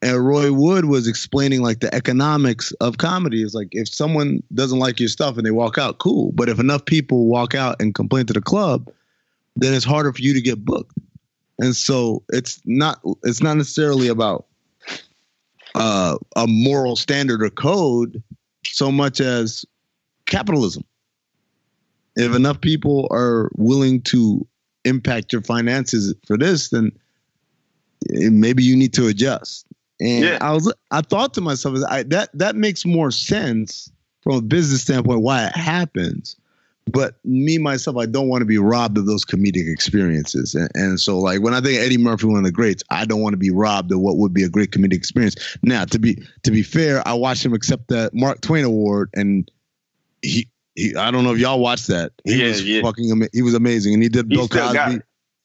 and 0.03 0.27
Roy 0.27 0.53
Wood 0.53 0.87
was 0.87 1.07
explaining 1.07 1.63
like 1.63 1.81
the 1.81 1.95
economics 1.95 2.73
of 2.81 2.99
comedy. 2.99 3.43
Is 3.43 3.55
like 3.55 3.69
if 3.71 3.89
someone 3.89 4.43
doesn't 4.53 4.79
like 4.79 4.99
your 4.99 5.09
stuff 5.09 5.37
and 5.37 5.47
they 5.47 5.53
walk 5.53 5.79
out, 5.79 5.99
cool. 5.99 6.33
But 6.33 6.49
if 6.49 6.59
enough 6.59 6.85
people 6.85 7.27
walk 7.27 7.55
out 7.55 7.81
and 7.81 7.95
complain 7.95 8.27
to 8.27 8.33
the 8.33 8.43
club, 8.43 8.91
then 9.55 9.73
it's 9.73 9.85
harder 9.85 10.13
for 10.13 10.21
you 10.21 10.35
to 10.35 10.41
get 10.41 10.65
booked. 10.65 10.99
And 11.65 11.75
so 11.75 12.23
it's 12.29 12.61
not 12.67 13.01
it's 13.23 13.43
not 13.43 13.57
necessarily 13.57 14.09
about 14.09 14.45
uh, 15.75 16.19
a 16.37 16.47
moral 16.47 16.95
standard 16.95 17.43
or 17.43 17.49
code 17.49 18.23
so 18.67 18.93
much 18.93 19.19
as 19.19 19.65
capitalism. 20.27 20.85
If 22.17 22.35
enough 22.35 22.61
people 22.61 23.09
are 23.11 23.51
willing 23.57 24.03
to 24.03 24.47
impact 24.85 25.33
your 25.33 25.41
finances 25.41 26.15
for 26.27 26.37
this, 26.37 26.69
then 26.69 26.93
maybe 28.11 28.63
you 28.63 28.77
need 28.77 28.93
to 28.93 29.07
adjust. 29.07 29.67
And 30.01 30.25
yeah. 30.25 30.39
I 30.43 30.53
was, 30.53 30.71
I 30.91 31.01
thought 31.01 31.33
to 31.35 31.41
myself, 31.41 31.79
I, 31.89 32.03
that 32.03 32.29
that 32.35 32.57
makes 32.57 32.85
more 32.85 33.11
sense 33.11 33.91
from 34.23 34.35
a 34.35 34.43
business 34.43 34.83
standpoint 34.83 35.23
why 35.23 35.47
it 35.47 35.57
happens. 35.57 36.37
But 36.87 37.17
me 37.25 37.59
myself, 37.59 37.97
I 37.97 38.07
don't 38.07 38.29
want 38.29 38.43
to 38.43 38.47
be 38.47 38.59
robbed 38.59 38.99
of 38.99 39.07
those 39.07 39.25
comedic 39.25 39.73
experiences. 39.73 40.55
And, 40.55 40.69
and 40.75 41.01
so, 41.01 41.19
like 41.19 41.41
when 41.41 41.55
I 41.55 41.61
think 41.61 41.81
Eddie 41.81 41.97
Murphy, 41.97 42.27
one 42.27 42.39
of 42.39 42.45
the 42.45 42.53
greats, 42.53 42.83
I 42.91 43.07
don't 43.07 43.23
want 43.23 43.33
to 43.33 43.39
be 43.39 43.51
robbed 43.51 43.91
of 43.91 44.01
what 44.01 44.17
would 44.19 44.35
be 44.35 44.45
a 44.45 44.49
great 44.49 44.71
comedic 44.71 44.95
experience. 44.95 45.57
Now, 45.63 45.87
to 45.87 45.99
be 45.99 46.23
to 46.43 46.51
be 46.51 46.63
fair, 46.63 47.07
I 47.09 47.15
watched 47.15 47.45
him 47.45 47.55
accept 47.55 47.89
that 47.89 48.13
Mark 48.13 48.43
Twain 48.43 48.65
Award, 48.65 49.09
and 49.15 49.51
he, 50.21 50.47
he 50.75 50.95
I 50.95 51.11
don't 51.11 51.25
know 51.25 51.33
if 51.33 51.39
y'all 51.39 51.59
watched 51.59 51.87
that. 51.87 52.13
He 52.25 52.41
yeah, 52.41 52.49
was 52.49 52.65
yeah. 52.65 52.83
fucking 52.83 53.11
ama- 53.11 53.29
he 53.33 53.41
was 53.41 53.55
amazing, 53.55 53.95
and 53.95 54.03
he 54.03 54.11
did 54.11 54.29
Bill 54.29 54.49
Cosby. 54.49 55.01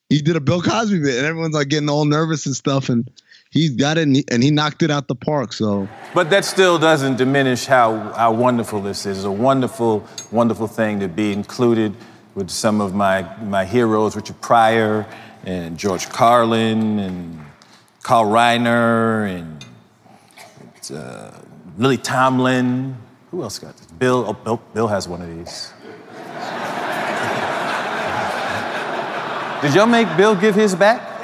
He 0.10 0.22
did 0.22 0.36
a 0.36 0.42
Bill 0.42 0.62
Cosby 0.62 1.00
bit, 1.00 1.18
and 1.18 1.26
everyone's 1.26 1.54
like 1.56 1.70
getting 1.70 1.90
all 1.90 2.04
nervous 2.04 2.46
and 2.48 2.56
stuff, 2.56 2.90
and 2.90 3.10
he 3.52 3.76
got 3.76 3.97
it, 3.97 4.04
and 4.04 4.16
he, 4.16 4.26
and 4.30 4.43
he 4.43 4.52
knocked 4.52 4.84
it 4.84 4.91
out 4.91 5.08
the 5.08 5.16
park. 5.16 5.54
So, 5.54 5.89
but 6.14 6.30
that 6.30 6.45
still 6.45 6.78
doesn't 6.78 7.18
diminish 7.18 7.66
how 7.66 7.97
how 8.14 8.32
wonderful 8.32 8.82
this 8.82 9.06
is. 9.06 9.18
It's 9.20 9.26
a 9.26 9.32
wonderful, 9.32 10.06
wonderful 10.32 10.68
thing 10.68 11.00
to 11.00 11.08
be 11.08 11.34
included 11.34 11.95
with 12.36 12.50
some 12.50 12.80
of 12.80 12.93
my 12.93 13.24
my 13.43 13.66
heroes, 13.66 14.16
Richard 14.16 14.39
Pryor 14.41 15.08
and 15.45 15.78
George 15.78 16.10
Carlin 16.10 17.00
and 17.00 17.39
Carl 18.04 18.26
Reiner 18.26 19.28
and 19.28 19.66
uh, 20.93 21.32
Lily 21.78 21.97
Tomlin. 21.97 22.95
Who 23.32 23.41
else 23.43 23.58
got 23.60 23.78
this? 23.78 23.88
Bill, 23.88 24.26
oh, 24.28 24.34
Bill, 24.34 24.62
Bill 24.74 24.88
has 24.88 25.08
one 25.08 25.22
of 25.22 25.28
these. 25.28 25.72
Did 29.62 29.76
y'all 29.76 29.86
make 29.86 30.08
Bill 30.18 30.36
give 30.36 30.56
his 30.56 30.74
back? 30.74 31.18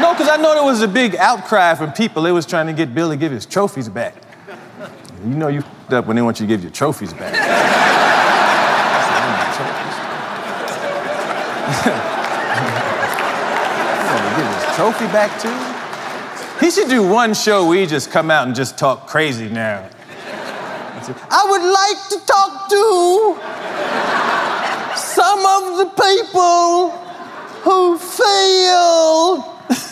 No, 0.00 0.14
because 0.14 0.28
I 0.28 0.36
know 0.36 0.54
there 0.54 0.64
was 0.64 0.80
a 0.80 0.88
big 0.88 1.14
outcry 1.16 1.74
from 1.74 1.92
people. 1.92 2.22
They 2.22 2.32
was 2.32 2.46
trying 2.46 2.66
to 2.68 2.72
get 2.72 2.94
Bill 2.94 3.10
to 3.10 3.16
give 3.16 3.32
his 3.32 3.44
trophies 3.44 3.88
back. 3.88 4.14
You 5.24 5.34
know 5.34 5.48
you 5.48 5.58
f***ed 5.58 5.94
up 5.94 6.06
when 6.06 6.16
they 6.16 6.22
want 6.22 6.40
you 6.40 6.46
to 6.46 6.48
give 6.48 6.62
your 6.62 6.72
trophies 6.72 7.12
back. 7.12 7.34
give 14.36 14.46
his 14.46 14.64
trophy 14.76 15.06
back 15.12 15.38
too? 15.38 16.64
He 16.64 16.70
should 16.70 16.88
do 16.88 17.06
one 17.06 17.34
show 17.34 17.68
where 17.68 17.78
he 17.78 17.86
just 17.86 18.10
come 18.10 18.30
out 18.30 18.46
and 18.46 18.56
just 18.56 18.78
talk 18.78 19.06
crazy 19.06 19.50
now. 19.50 19.86
I 21.30 21.46
would 21.50 21.62
like 21.62 22.08
to 22.08 22.18
talk 22.26 22.68
to 22.70 23.36
some 24.96 25.44
of 25.44 25.78
the 25.78 25.86
people 26.00 26.90
who 27.62 27.98
feel 27.98 29.59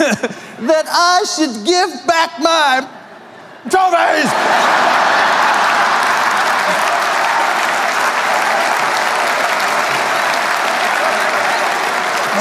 that 0.67 0.87
I 0.91 1.23
should 1.23 1.65
give 1.65 2.05
back 2.05 2.41
my 2.43 2.83
trophies. 3.71 4.27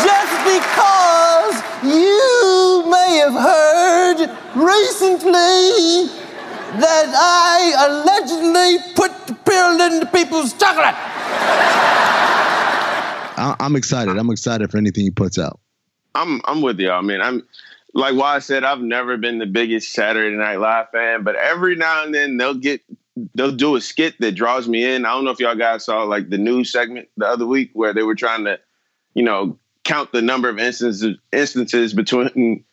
Just 0.01 0.33
because 0.49 1.55
you 1.83 2.89
may 2.89 3.21
have 3.21 3.33
heard 3.33 4.19
recently 4.55 6.09
that 6.81 7.13
I 7.13 7.73
allegedly 7.87 8.93
put 8.95 9.27
the 9.27 9.35
pill 9.45 9.79
into 9.79 10.07
people's 10.07 10.53
chocolate. 10.53 10.95
I'm 13.59 13.75
excited. 13.75 14.17
I'm 14.17 14.31
excited 14.31 14.71
for 14.71 14.77
anything 14.79 15.03
he 15.03 15.11
puts 15.11 15.37
out. 15.37 15.59
I'm 16.17 16.41
I'm 16.45 16.61
with 16.61 16.79
y'all, 16.79 17.01
man. 17.01 17.21
I'm 17.21 17.43
like 17.93 18.15
why 18.15 18.35
I 18.35 18.39
said 18.39 18.63
I've 18.63 18.81
never 18.81 19.17
been 19.17 19.37
the 19.37 19.45
biggest 19.45 19.93
Saturday 19.93 20.35
Night 20.35 20.59
Live 20.59 20.89
fan, 20.89 21.23
but 21.23 21.35
every 21.35 21.75
now 21.75 22.03
and 22.03 22.13
then 22.13 22.37
they'll 22.37 22.53
get 22.53 22.81
they'll 23.35 23.51
do 23.51 23.75
a 23.75 23.81
skit 23.81 24.19
that 24.19 24.33
draws 24.33 24.67
me 24.67 24.83
in. 24.83 25.05
I 25.05 25.11
don't 25.11 25.25
know 25.25 25.31
if 25.31 25.39
y'all 25.39 25.55
guys 25.55 25.85
saw 25.85 26.03
like 26.03 26.29
the 26.29 26.37
news 26.37 26.71
segment 26.71 27.09
the 27.17 27.27
other 27.27 27.45
week 27.45 27.71
where 27.73 27.93
they 27.93 28.03
were 28.03 28.15
trying 28.15 28.45
to, 28.45 28.59
you 29.13 29.23
know, 29.23 29.57
count 29.83 30.11
the 30.11 30.21
number 30.21 30.49
of 30.49 30.59
instances 30.59 31.17
instances 31.31 31.93
between 31.93 32.63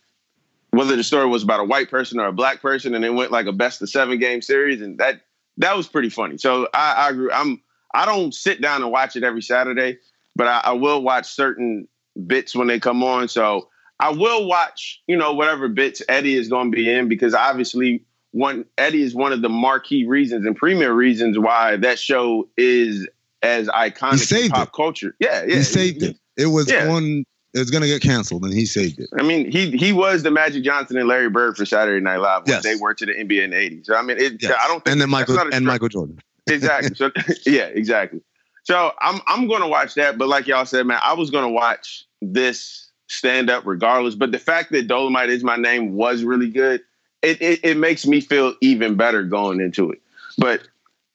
whether 0.70 0.96
the 0.96 1.04
story 1.04 1.26
was 1.26 1.42
about 1.42 1.60
a 1.60 1.64
white 1.64 1.90
person 1.90 2.18
or 2.18 2.26
a 2.26 2.32
black 2.32 2.60
person, 2.60 2.94
and 2.94 3.04
it 3.04 3.14
went 3.14 3.30
like 3.30 3.46
a 3.46 3.52
best 3.52 3.80
of 3.82 3.90
seven 3.90 4.18
game 4.18 4.42
series, 4.42 4.80
and 4.80 4.98
that 4.98 5.20
that 5.58 5.76
was 5.76 5.86
pretty 5.86 6.10
funny. 6.10 6.38
So 6.38 6.68
I, 6.74 6.92
I 6.92 7.10
agree. 7.10 7.30
I'm 7.32 7.62
I 7.94 8.06
don't 8.06 8.34
sit 8.34 8.60
down 8.60 8.82
and 8.82 8.90
watch 8.90 9.16
it 9.16 9.22
every 9.22 9.42
Saturday, 9.42 9.98
but 10.34 10.48
I, 10.48 10.60
I 10.64 10.72
will 10.72 11.02
watch 11.02 11.26
certain 11.26 11.88
bits 12.26 12.54
when 12.54 12.66
they 12.68 12.80
come 12.80 13.02
on. 13.02 13.28
So 13.28 13.68
I 14.00 14.10
will 14.10 14.46
watch, 14.46 15.02
you 15.06 15.16
know, 15.16 15.32
whatever 15.32 15.68
bits 15.68 16.02
Eddie 16.08 16.34
is 16.34 16.48
going 16.48 16.70
to 16.70 16.76
be 16.76 16.90
in 16.90 17.08
because 17.08 17.34
obviously 17.34 18.04
one 18.32 18.64
Eddie 18.76 19.02
is 19.02 19.14
one 19.14 19.32
of 19.32 19.42
the 19.42 19.48
marquee 19.48 20.04
reasons 20.06 20.44
and 20.44 20.56
premier 20.56 20.92
reasons 20.92 21.38
why 21.38 21.76
that 21.76 21.98
show 21.98 22.48
is 22.56 23.06
as 23.42 23.68
iconic 23.68 24.44
in 24.44 24.50
pop 24.50 24.72
culture. 24.72 25.14
Yeah, 25.20 25.44
yeah. 25.46 25.56
he 25.56 25.62
saved 25.62 26.02
it. 26.02 26.16
It 26.36 26.46
was 26.46 26.70
yeah. 26.70 26.88
on. 26.88 27.24
It 27.54 27.60
was 27.60 27.70
gonna 27.70 27.86
get 27.86 28.02
canceled, 28.02 28.42
and 28.42 28.52
he 28.52 28.66
saved 28.66 28.98
it. 28.98 29.08
I 29.16 29.22
mean, 29.22 29.48
he 29.48 29.70
he 29.70 29.92
was 29.92 30.24
the 30.24 30.32
Magic 30.32 30.64
Johnson 30.64 30.96
and 30.98 31.06
Larry 31.06 31.30
Bird 31.30 31.56
for 31.56 31.64
Saturday 31.64 32.02
Night 32.02 32.16
Live 32.16 32.42
when 32.46 32.54
Yes. 32.54 32.64
they 32.64 32.74
were 32.74 32.94
to 32.94 33.06
the 33.06 33.12
NBA 33.12 33.44
in 33.44 33.50
the 33.50 33.56
'80s. 33.56 33.86
So 33.86 33.94
I 33.94 34.02
mean, 34.02 34.18
it, 34.18 34.42
Yes. 34.42 34.52
I 34.60 34.66
don't 34.66 34.84
think 34.84 34.92
and 34.92 35.00
then 35.00 35.10
Michael 35.10 35.38
and. 35.38 35.64
Michael 35.64 35.88
Jordan. 35.88 36.18
exactly. 36.48 36.96
So 36.96 37.12
yeah, 37.46 37.66
exactly. 37.66 38.20
So 38.64 38.92
I'm 39.00 39.20
I'm 39.26 39.46
gonna 39.46 39.68
watch 39.68 39.94
that, 39.94 40.18
but 40.18 40.28
like 40.28 40.46
y'all 40.46 40.64
said, 40.64 40.86
man, 40.86 40.98
I 41.02 41.12
was 41.12 41.30
gonna 41.30 41.50
watch 41.50 42.06
this 42.22 42.90
stand 43.08 43.50
up 43.50 43.64
regardless. 43.66 44.14
But 44.14 44.32
the 44.32 44.38
fact 44.38 44.72
that 44.72 44.88
Dolemite 44.88 45.28
is 45.28 45.44
my 45.44 45.56
name 45.56 45.92
was 45.92 46.24
really 46.24 46.48
good. 46.48 46.82
It, 47.22 47.40
it 47.40 47.60
it 47.62 47.76
makes 47.76 48.06
me 48.06 48.20
feel 48.20 48.54
even 48.60 48.96
better 48.96 49.22
going 49.22 49.60
into 49.60 49.90
it. 49.90 50.00
But 50.38 50.66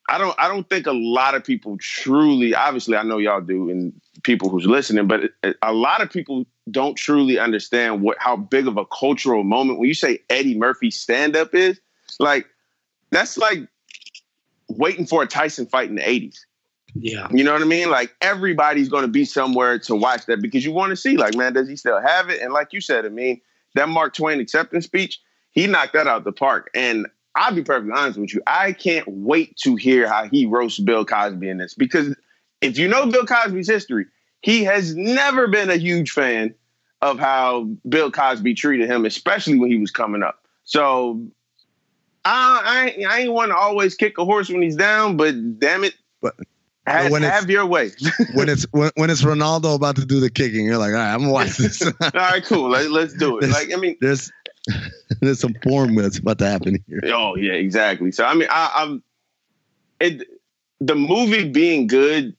I 0.07 0.17
don't 0.17 0.35
I 0.39 0.47
don't 0.47 0.69
think 0.69 0.85
a 0.85 0.91
lot 0.91 1.33
of 1.33 1.43
people 1.43 1.77
truly. 1.79 2.53
Obviously, 2.53 2.95
I 2.95 3.03
know 3.03 3.17
y'all 3.17 3.41
do, 3.41 3.69
and 3.69 3.93
people 4.23 4.49
who's 4.49 4.65
listening, 4.65 5.07
but 5.07 5.31
a 5.61 5.73
lot 5.73 6.01
of 6.01 6.11
people 6.11 6.45
don't 6.69 6.95
truly 6.95 7.39
understand 7.39 8.01
what 8.01 8.17
how 8.19 8.35
big 8.35 8.67
of 8.67 8.77
a 8.77 8.85
cultural 8.85 9.43
moment 9.43 9.79
when 9.79 9.87
you 9.87 9.95
say 9.95 10.19
Eddie 10.29 10.57
Murphy 10.57 10.91
stand 10.91 11.35
up 11.35 11.55
is. 11.55 11.79
Like 12.19 12.47
that's 13.11 13.37
like 13.37 13.67
waiting 14.67 15.05
for 15.05 15.23
a 15.23 15.27
Tyson 15.27 15.65
fight 15.65 15.89
in 15.89 15.95
the 15.95 16.01
80s. 16.01 16.45
Yeah. 16.95 17.27
You 17.31 17.43
know 17.43 17.53
what 17.53 17.61
I 17.61 17.65
mean? 17.65 17.89
Like 17.89 18.15
everybody's 18.21 18.89
going 18.89 19.03
to 19.03 19.09
be 19.09 19.25
somewhere 19.25 19.79
to 19.79 19.95
watch 19.95 20.25
that 20.25 20.41
because 20.41 20.65
you 20.65 20.71
want 20.71 20.91
to 20.91 20.95
see, 20.95 21.17
like, 21.17 21.35
man, 21.35 21.53
does 21.53 21.67
he 21.67 21.75
still 21.75 22.01
have 22.01 22.29
it? 22.29 22.41
And 22.41 22.53
like 22.53 22.73
you 22.73 22.81
said, 22.81 23.05
I 23.05 23.09
mean, 23.09 23.41
that 23.75 23.89
Mark 23.89 24.13
Twain 24.13 24.39
acceptance 24.39 24.85
speech, 24.85 25.19
he 25.51 25.67
knocked 25.67 25.93
that 25.93 26.07
out 26.07 26.17
of 26.17 26.23
the 26.23 26.31
park. 26.31 26.69
And 26.73 27.07
I'll 27.35 27.53
be 27.53 27.63
perfectly 27.63 27.93
honest 27.95 28.17
with 28.17 28.33
you, 28.33 28.41
I 28.47 28.71
can't 28.73 29.07
wait 29.07 29.55
to 29.57 29.75
hear 29.75 30.07
how 30.07 30.27
he 30.27 30.45
roasts 30.45 30.79
Bill 30.79 31.05
Cosby 31.05 31.47
in 31.47 31.57
this 31.57 31.73
because 31.73 32.15
if 32.61 32.77
you 32.77 32.87
know 32.87 33.05
Bill 33.05 33.25
Cosby's 33.25 33.69
history, 33.69 34.05
he 34.41 34.63
has 34.63 34.95
never 34.95 35.47
been 35.47 35.69
a 35.69 35.77
huge 35.77 36.11
fan 36.11 36.53
of 37.01 37.19
how 37.19 37.69
Bill 37.87 38.11
Cosby 38.11 38.55
treated 38.55 38.89
him, 38.89 39.05
especially 39.05 39.57
when 39.57 39.69
he 39.69 39.77
was 39.77 39.91
coming 39.91 40.23
up. 40.23 40.43
So 40.63 41.25
I, 42.25 42.95
I, 42.99 43.05
I 43.05 43.19
ain't 43.21 43.33
want 43.33 43.51
to 43.51 43.55
always 43.55 43.95
kick 43.95 44.17
a 44.17 44.25
horse 44.25 44.49
when 44.49 44.61
he's 44.61 44.75
down, 44.75 45.15
but 45.15 45.59
damn 45.59 45.83
it, 45.83 45.95
But 46.21 46.35
have, 46.91 47.11
when 47.11 47.23
it's- 47.23 47.39
have 47.39 47.49
your 47.49 47.65
way. 47.65 47.91
when 48.33 48.49
it's 48.49 48.65
when, 48.71 48.91
when 48.95 49.09
it's 49.09 49.21
Ronaldo 49.23 49.75
about 49.75 49.95
to 49.97 50.05
do 50.05 50.19
the 50.19 50.29
kicking, 50.29 50.65
you're 50.65 50.77
like, 50.77 50.89
all 50.91 50.95
right, 50.95 51.13
I'm 51.13 51.19
gonna 51.21 51.31
watch 51.31 51.57
this. 51.57 51.81
All 52.01 52.09
right, 52.13 52.43
cool. 52.43 52.69
Let, 52.69 52.91
let's 52.91 53.13
do 53.13 53.37
it. 53.37 53.41
There's- 53.41 53.55
Like, 53.55 53.73
I 53.73 53.79
mean, 53.79 53.97
there's 54.01 54.31
there's 55.21 55.39
some 55.39 55.53
form 55.63 55.95
that's 55.95 56.17
about 56.19 56.37
to 56.39 56.47
happen 56.47 56.83
here. 56.87 57.01
oh 57.13 57.35
yeah, 57.35 57.53
exactly. 57.53 58.11
So 58.11 58.25
I 58.25 58.33
mean, 58.33 58.47
I, 58.51 58.71
I'm 58.75 59.03
it. 59.99 60.27
The 60.81 60.95
movie 60.95 61.49
being 61.49 61.87
good 61.87 62.35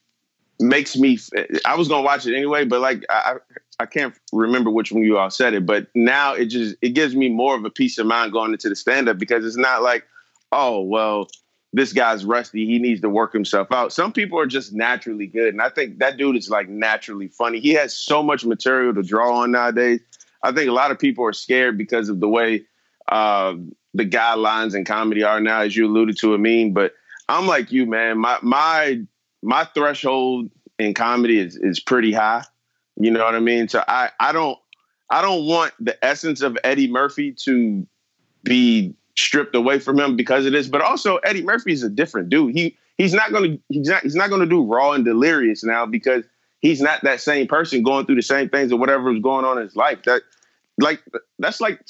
makes 0.60 0.96
me. 0.96 1.18
I 1.66 1.74
was 1.76 1.88
gonna 1.88 2.02
watch 2.02 2.26
it 2.26 2.34
anyway, 2.36 2.64
but 2.64 2.80
like 2.80 3.04
I, 3.10 3.36
I 3.78 3.86
can't 3.86 4.14
remember 4.32 4.70
which 4.70 4.92
one 4.92 5.02
you 5.02 5.18
all 5.18 5.30
said 5.30 5.54
it, 5.54 5.66
but 5.66 5.88
now 5.94 6.34
it 6.34 6.46
just 6.46 6.76
it 6.82 6.90
gives 6.90 7.14
me 7.16 7.28
more 7.28 7.54
of 7.56 7.64
a 7.64 7.70
peace 7.70 7.98
of 7.98 8.06
mind 8.06 8.32
going 8.32 8.52
into 8.52 8.68
the 8.68 8.76
stand 8.76 9.08
up 9.08 9.18
because 9.18 9.44
it's 9.44 9.56
not 9.56 9.82
like, 9.82 10.04
oh 10.52 10.80
well, 10.82 11.28
this 11.72 11.92
guy's 11.92 12.24
rusty. 12.24 12.66
He 12.66 12.78
needs 12.78 13.00
to 13.02 13.08
work 13.08 13.32
himself 13.32 13.70
out. 13.70 13.92
Some 13.92 14.12
people 14.12 14.38
are 14.38 14.46
just 14.46 14.72
naturally 14.72 15.26
good, 15.26 15.48
and 15.54 15.62
I 15.62 15.68
think 15.68 15.98
that 15.98 16.16
dude 16.16 16.36
is 16.36 16.50
like 16.50 16.68
naturally 16.68 17.28
funny. 17.28 17.60
He 17.60 17.70
has 17.74 17.96
so 17.96 18.22
much 18.22 18.44
material 18.44 18.94
to 18.94 19.02
draw 19.02 19.36
on 19.36 19.52
nowadays. 19.52 20.00
I 20.42 20.52
think 20.52 20.68
a 20.68 20.72
lot 20.72 20.90
of 20.90 20.98
people 20.98 21.24
are 21.24 21.32
scared 21.32 21.78
because 21.78 22.08
of 22.08 22.20
the 22.20 22.28
way 22.28 22.64
uh, 23.08 23.54
the 23.94 24.06
guidelines 24.06 24.74
in 24.74 24.84
comedy 24.84 25.22
are 25.22 25.40
now, 25.40 25.60
as 25.60 25.76
you 25.76 25.86
alluded 25.86 26.16
to, 26.18 26.34
Amin. 26.34 26.72
But 26.72 26.94
I'm 27.28 27.46
like 27.46 27.70
you, 27.70 27.86
man. 27.86 28.18
My 28.18 28.38
my 28.42 29.02
my 29.42 29.64
threshold 29.64 30.50
in 30.78 30.94
comedy 30.94 31.38
is 31.38 31.56
is 31.56 31.78
pretty 31.78 32.12
high. 32.12 32.44
You 32.96 33.10
know 33.10 33.24
what 33.24 33.34
I 33.34 33.40
mean? 33.40 33.68
So 33.68 33.84
I 33.86 34.10
I 34.18 34.32
don't 34.32 34.58
I 35.10 35.22
don't 35.22 35.46
want 35.46 35.72
the 35.78 36.02
essence 36.04 36.40
of 36.40 36.58
Eddie 36.64 36.90
Murphy 36.90 37.32
to 37.44 37.86
be 38.42 38.94
stripped 39.20 39.54
away 39.54 39.78
from 39.78 39.98
him 39.98 40.16
because 40.16 40.46
of 40.46 40.52
this. 40.52 40.68
But 40.68 40.80
also 40.80 41.16
Eddie 41.18 41.42
Murphy 41.42 41.72
is 41.72 41.82
a 41.82 41.88
different 41.88 42.28
dude. 42.28 42.54
He 42.56 42.76
he's 42.98 43.12
not 43.12 43.32
gonna 43.32 43.58
he's 43.68 43.88
not 43.88 44.02
he's 44.02 44.14
not 44.14 44.30
gonna 44.30 44.46
do 44.46 44.64
raw 44.64 44.92
and 44.92 45.04
delirious 45.04 45.64
now 45.64 45.86
because 45.86 46.24
he's 46.60 46.80
not 46.80 47.02
that 47.02 47.20
same 47.20 47.46
person 47.46 47.82
going 47.82 48.06
through 48.06 48.16
the 48.16 48.22
same 48.22 48.48
things 48.48 48.72
or 48.72 48.78
whatever 48.78 49.12
is 49.12 49.22
going 49.22 49.44
on 49.44 49.58
in 49.58 49.64
his 49.64 49.76
life. 49.76 50.02
That 50.04 50.22
like 50.78 51.02
that's 51.38 51.60
like 51.60 51.80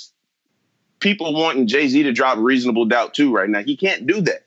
people 1.00 1.32
wanting 1.34 1.66
Jay 1.66 1.88
Z 1.88 2.02
to 2.02 2.12
drop 2.12 2.38
reasonable 2.38 2.84
doubt 2.84 3.14
too 3.14 3.34
right 3.34 3.48
now. 3.48 3.62
He 3.62 3.76
can't 3.76 4.06
do 4.06 4.20
that. 4.22 4.44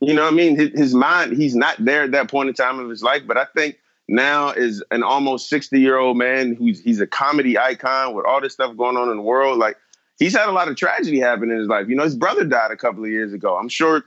You 0.00 0.14
know 0.14 0.24
what 0.24 0.32
I 0.32 0.36
mean? 0.36 0.56
His, 0.56 0.70
his 0.70 0.94
mind, 0.94 1.36
he's 1.36 1.54
not 1.54 1.76
there 1.78 2.02
at 2.02 2.10
that 2.10 2.28
point 2.28 2.48
in 2.48 2.54
time 2.54 2.80
of 2.80 2.90
his 2.90 3.04
life. 3.04 3.22
But 3.24 3.36
I 3.36 3.46
think 3.54 3.78
now 4.08 4.50
is 4.50 4.82
an 4.90 5.04
almost 5.04 5.48
60 5.48 5.80
year 5.80 5.96
old 5.96 6.16
man 6.16 6.54
who's 6.54 6.80
he's 6.80 7.00
a 7.00 7.06
comedy 7.06 7.56
icon 7.56 8.14
with 8.14 8.26
all 8.26 8.40
this 8.40 8.52
stuff 8.52 8.76
going 8.76 8.96
on 8.96 9.10
in 9.10 9.16
the 9.16 9.22
world. 9.22 9.58
Like 9.58 9.76
he's 10.22 10.36
had 10.36 10.48
a 10.48 10.52
lot 10.52 10.68
of 10.68 10.76
tragedy 10.76 11.18
happen 11.18 11.50
in 11.50 11.58
his 11.58 11.68
life. 11.68 11.88
You 11.88 11.96
know, 11.96 12.04
his 12.04 12.16
brother 12.16 12.44
died 12.44 12.70
a 12.70 12.76
couple 12.76 13.04
of 13.04 13.10
years 13.10 13.32
ago. 13.32 13.56
I'm 13.56 13.68
sure 13.68 14.04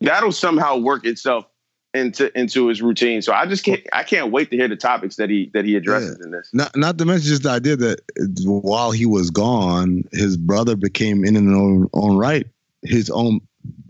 that'll 0.00 0.32
somehow 0.32 0.76
work 0.76 1.04
itself 1.06 1.46
into 1.94 2.36
into 2.38 2.66
his 2.68 2.82
routine. 2.82 3.22
So 3.22 3.32
I 3.32 3.46
just 3.46 3.64
can't 3.64 3.80
I 3.92 4.02
can't 4.02 4.30
wait 4.30 4.50
to 4.50 4.56
hear 4.56 4.68
the 4.68 4.76
topics 4.76 5.16
that 5.16 5.30
he 5.30 5.50
that 5.54 5.64
he 5.64 5.74
addresses 5.74 6.20
in 6.22 6.30
this. 6.30 6.50
Not 6.52 6.76
not 6.76 6.98
to 6.98 7.04
mention 7.04 7.28
just 7.28 7.44
the 7.44 7.50
idea 7.50 7.76
that 7.76 8.00
while 8.44 8.90
he 8.90 9.06
was 9.06 9.30
gone, 9.30 10.04
his 10.12 10.36
brother 10.36 10.76
became 10.76 11.24
in 11.24 11.34
and 11.34 11.54
own, 11.54 11.88
own 11.94 12.16
right 12.18 12.46
his 12.82 13.10
own 13.10 13.40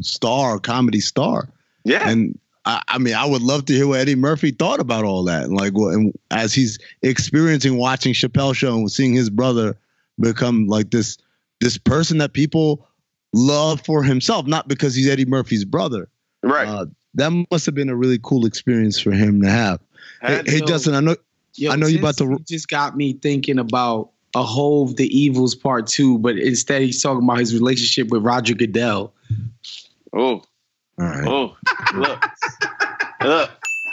star, 0.01 0.59
comedy 0.59 1.01
star. 1.01 1.49
Yeah. 1.85 2.09
And 2.09 2.39
I, 2.65 2.83
I 2.89 2.99
mean, 2.99 3.15
I 3.15 3.27
would 3.27 3.43
love 3.43 3.65
to 3.67 3.73
hear 3.73 3.87
what 3.87 4.01
Eddie 4.01 4.15
Murphy 4.15 4.51
thought 4.51 4.81
about 4.81 5.05
all 5.05 5.25
that. 5.25 5.51
Like, 5.51 5.73
what, 5.75 5.95
and 5.95 6.13
as 6.31 6.55
he's 6.55 6.79
experiencing 7.03 7.77
watching 7.77 8.15
Chappelle 8.15 8.55
show 8.55 8.75
and 8.75 8.91
seeing 8.91 9.13
his 9.13 9.31
brother 9.31 9.77
become 10.21 10.67
like 10.67 10.91
this 10.91 11.19
this 11.61 11.79
person 11.79 12.19
that 12.19 12.33
people 12.33 12.87
love 13.33 13.81
for 13.85 14.03
himself, 14.03 14.47
not 14.47 14.69
because 14.69 14.95
he's 14.95 15.09
Eddie 15.09 15.27
Murphy's 15.27 15.65
brother. 15.65 16.09
Right. 16.43 16.69
Uh, 16.69 16.87
that 17.15 17.47
must 17.51 17.67
have 17.67 17.75
been 17.75 17.89
a 17.89 17.97
really 17.97 18.19
cool 18.23 18.47
experience 18.47 19.01
for 19.01 19.11
him 19.11 19.43
to 19.43 19.51
have. 19.51 19.81
Hey, 20.23 20.37
Had 20.37 20.49
hey. 20.49 20.61
Justin, 20.61 20.95
I 20.95 21.01
know 21.01 21.17
Yo, 21.55 21.73
I 21.73 21.77
know 21.77 21.87
you 21.87 21.99
about 21.99 22.17
to 22.19 22.25
you 22.25 22.39
just 22.47 22.69
got 22.69 22.97
me 22.97 23.15
thinking 23.15 23.59
about 23.59 24.11
a 24.35 24.43
Hove 24.43 24.97
the 24.97 25.07
Evils 25.07 25.55
Part 25.55 25.89
Two, 25.89 26.19
but 26.19 26.39
instead 26.39 26.83
he's 26.83 27.03
talking 27.03 27.25
about 27.25 27.39
his 27.39 27.55
relationship 27.55 28.09
with 28.09 28.23
Roger 28.23 28.55
Goodell. 28.55 29.13
Oh, 30.13 30.21
all 30.21 30.43
right. 30.99 31.27
Oh, 31.27 31.57
look, 31.95 32.25
look. 33.25 33.51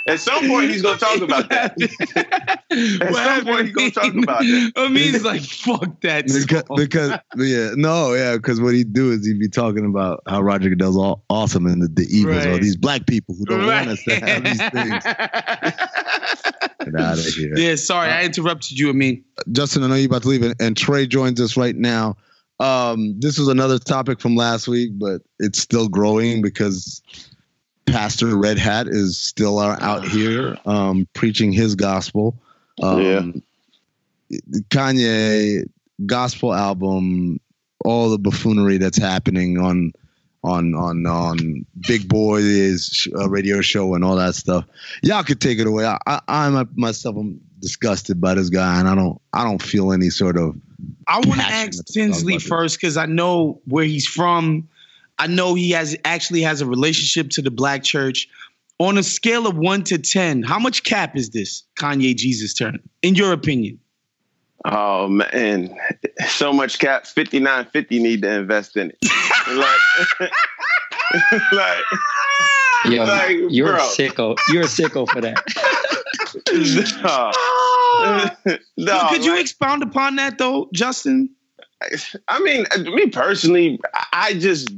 At 0.07 0.19
some 0.19 0.47
point, 0.47 0.69
he's 0.69 0.83
gonna 0.83 0.99
talk 0.99 1.19
about 1.21 1.49
that. 1.49 1.73
At 3.01 3.13
some 3.15 3.45
point, 3.45 3.65
he's 3.67 3.75
gonna 3.75 3.89
talk 3.91 4.13
about 4.23 4.39
that. 4.41 4.71
I 4.75 4.87
mean, 4.87 5.13
he's 5.13 5.23
like, 5.23 5.41
fuck 5.41 5.99
that. 6.01 6.27
because, 6.27 6.63
because 6.75 7.19
yeah, 7.37 7.71
no, 7.75 8.13
yeah, 8.13 8.35
because 8.35 8.61
what 8.61 8.75
he'd 8.75 8.93
do 8.93 9.11
is 9.11 9.25
he'd 9.25 9.39
be 9.39 9.49
talking 9.49 9.83
about 9.85 10.21
how 10.27 10.41
Roger 10.41 10.69
Goodell's 10.69 10.95
all 10.95 11.23
awesome 11.31 11.65
and 11.65 11.81
the, 11.81 11.87
the 11.87 12.07
evils 12.15 12.45
are 12.45 12.57
these 12.59 12.75
black 12.75 13.07
people 13.07 13.33
who 13.35 13.45
don't 13.45 13.65
Right. 13.67 13.87
want 13.87 13.97
us 13.97 14.03
to 14.03 14.15
have 14.19 14.43
these 14.43 14.61
things. 14.69 15.03
Get 16.85 16.95
out 17.01 17.17
of 17.17 17.25
here. 17.25 17.53
Yeah, 17.57 17.75
sorry, 17.75 18.09
I 18.09 18.23
interrupted 18.25 18.77
you. 18.77 18.89
I 18.89 18.93
mean, 18.93 19.23
Justin, 19.51 19.83
I 19.83 19.87
know 19.87 19.95
you're 19.95 20.05
about 20.05 20.21
to 20.23 20.27
leave, 20.29 20.43
and, 20.43 20.55
and 20.59 20.77
Trey 20.77 21.07
joins 21.07 21.41
us 21.41 21.57
right 21.57 21.75
now. 21.75 22.15
Um, 22.59 23.19
this 23.19 23.37
was 23.39 23.47
another 23.47 23.79
topic 23.79 24.19
from 24.21 24.35
last 24.35 24.67
week, 24.67 24.91
but 24.99 25.21
it's 25.39 25.59
still 25.59 25.87
growing 25.89 26.41
because 26.43 27.01
Pastor 27.85 28.35
Red 28.35 28.57
Hat 28.57 28.87
is 28.87 29.17
still 29.17 29.59
out 29.59 29.81
out 29.81 30.07
here 30.07 30.57
um, 30.65 31.07
preaching 31.13 31.51
his 31.51 31.75
gospel. 31.75 32.35
Um, 32.81 33.43
Kanye 34.69 35.69
gospel 36.05 36.53
album, 36.53 37.39
all 37.83 38.09
the 38.09 38.17
buffoonery 38.17 38.77
that's 38.77 38.97
happening 38.97 39.57
on 39.57 39.93
on 40.43 40.75
on 40.75 41.05
on 41.05 41.65
Big 41.87 42.07
Boy's 42.07 43.07
uh, 43.17 43.29
radio 43.29 43.61
show 43.61 43.95
and 43.95 44.03
all 44.03 44.15
that 44.15 44.35
stuff. 44.35 44.65
Y'all 45.01 45.23
could 45.23 45.41
take 45.41 45.59
it 45.59 45.67
away. 45.67 45.85
I, 45.85 45.97
I, 46.07 46.49
myself 46.49 46.67
I 46.67 46.79
myself 46.79 47.17
am 47.17 47.41
disgusted 47.59 48.21
by 48.21 48.35
this 48.35 48.49
guy, 48.49 48.79
and 48.79 48.87
I 48.87 48.95
don't 48.95 49.19
I 49.33 49.43
don't 49.43 49.61
feel 49.61 49.91
any 49.91 50.09
sort 50.09 50.37
of. 50.37 50.55
I 51.07 51.17
want 51.19 51.41
to 51.41 51.47
ask 51.47 51.83
Tinsley 51.85 52.39
first 52.39 52.79
because 52.79 52.97
I 52.97 53.05
know 53.05 53.61
where 53.65 53.85
he's 53.85 54.07
from. 54.07 54.67
I 55.19 55.27
know 55.27 55.53
he 55.55 55.71
has 55.71 55.95
actually 56.05 56.41
has 56.41 56.61
a 56.61 56.65
relationship 56.65 57.29
to 57.31 57.41
the 57.41 57.51
black 57.51 57.83
church. 57.83 58.27
On 58.79 58.97
a 58.97 59.03
scale 59.03 59.47
of 59.47 59.57
one 59.57 59.83
to 59.85 59.97
ten, 59.97 60.43
how 60.43 60.59
much 60.59 60.83
cap 60.83 61.15
is 61.15 61.29
this 61.29 61.63
Kanye 61.79 62.13
Jesus 62.15 62.53
turn, 62.53 62.77
in 63.01 63.15
your 63.15 63.31
opinion? 63.31 63.79
Oh 64.65 65.07
man, 65.07 65.73
so 66.27 66.51
much 66.51 66.79
cap. 66.79 67.07
Fifty 67.07 67.39
nine 67.39 67.65
fifty 67.71 67.99
need 67.99 68.21
to 68.23 68.31
invest 68.33 68.75
in 68.75 68.91
it. 68.91 68.97
like, 69.55 70.31
like, 71.53 71.83
Yo, 72.85 73.03
like, 73.05 73.37
you're 73.49 73.67
bro. 73.67 73.77
a 73.77 73.81
sicko. 73.81 74.37
You're 74.49 74.63
a 74.63 74.65
sicko 74.65 75.07
for 75.09 75.21
that. 75.21 75.41
no, 78.75 78.77
no. 78.77 79.07
Could 79.09 79.23
you 79.23 79.31
like- 79.31 79.41
expound 79.41 79.83
upon 79.83 80.17
that 80.17 80.37
though, 80.37 80.69
Justin? 80.73 81.29
I 82.27 82.39
mean, 82.39 82.65
me 82.93 83.07
personally, 83.09 83.79
I- 83.93 84.05
I 84.13 84.33
just 84.33 84.69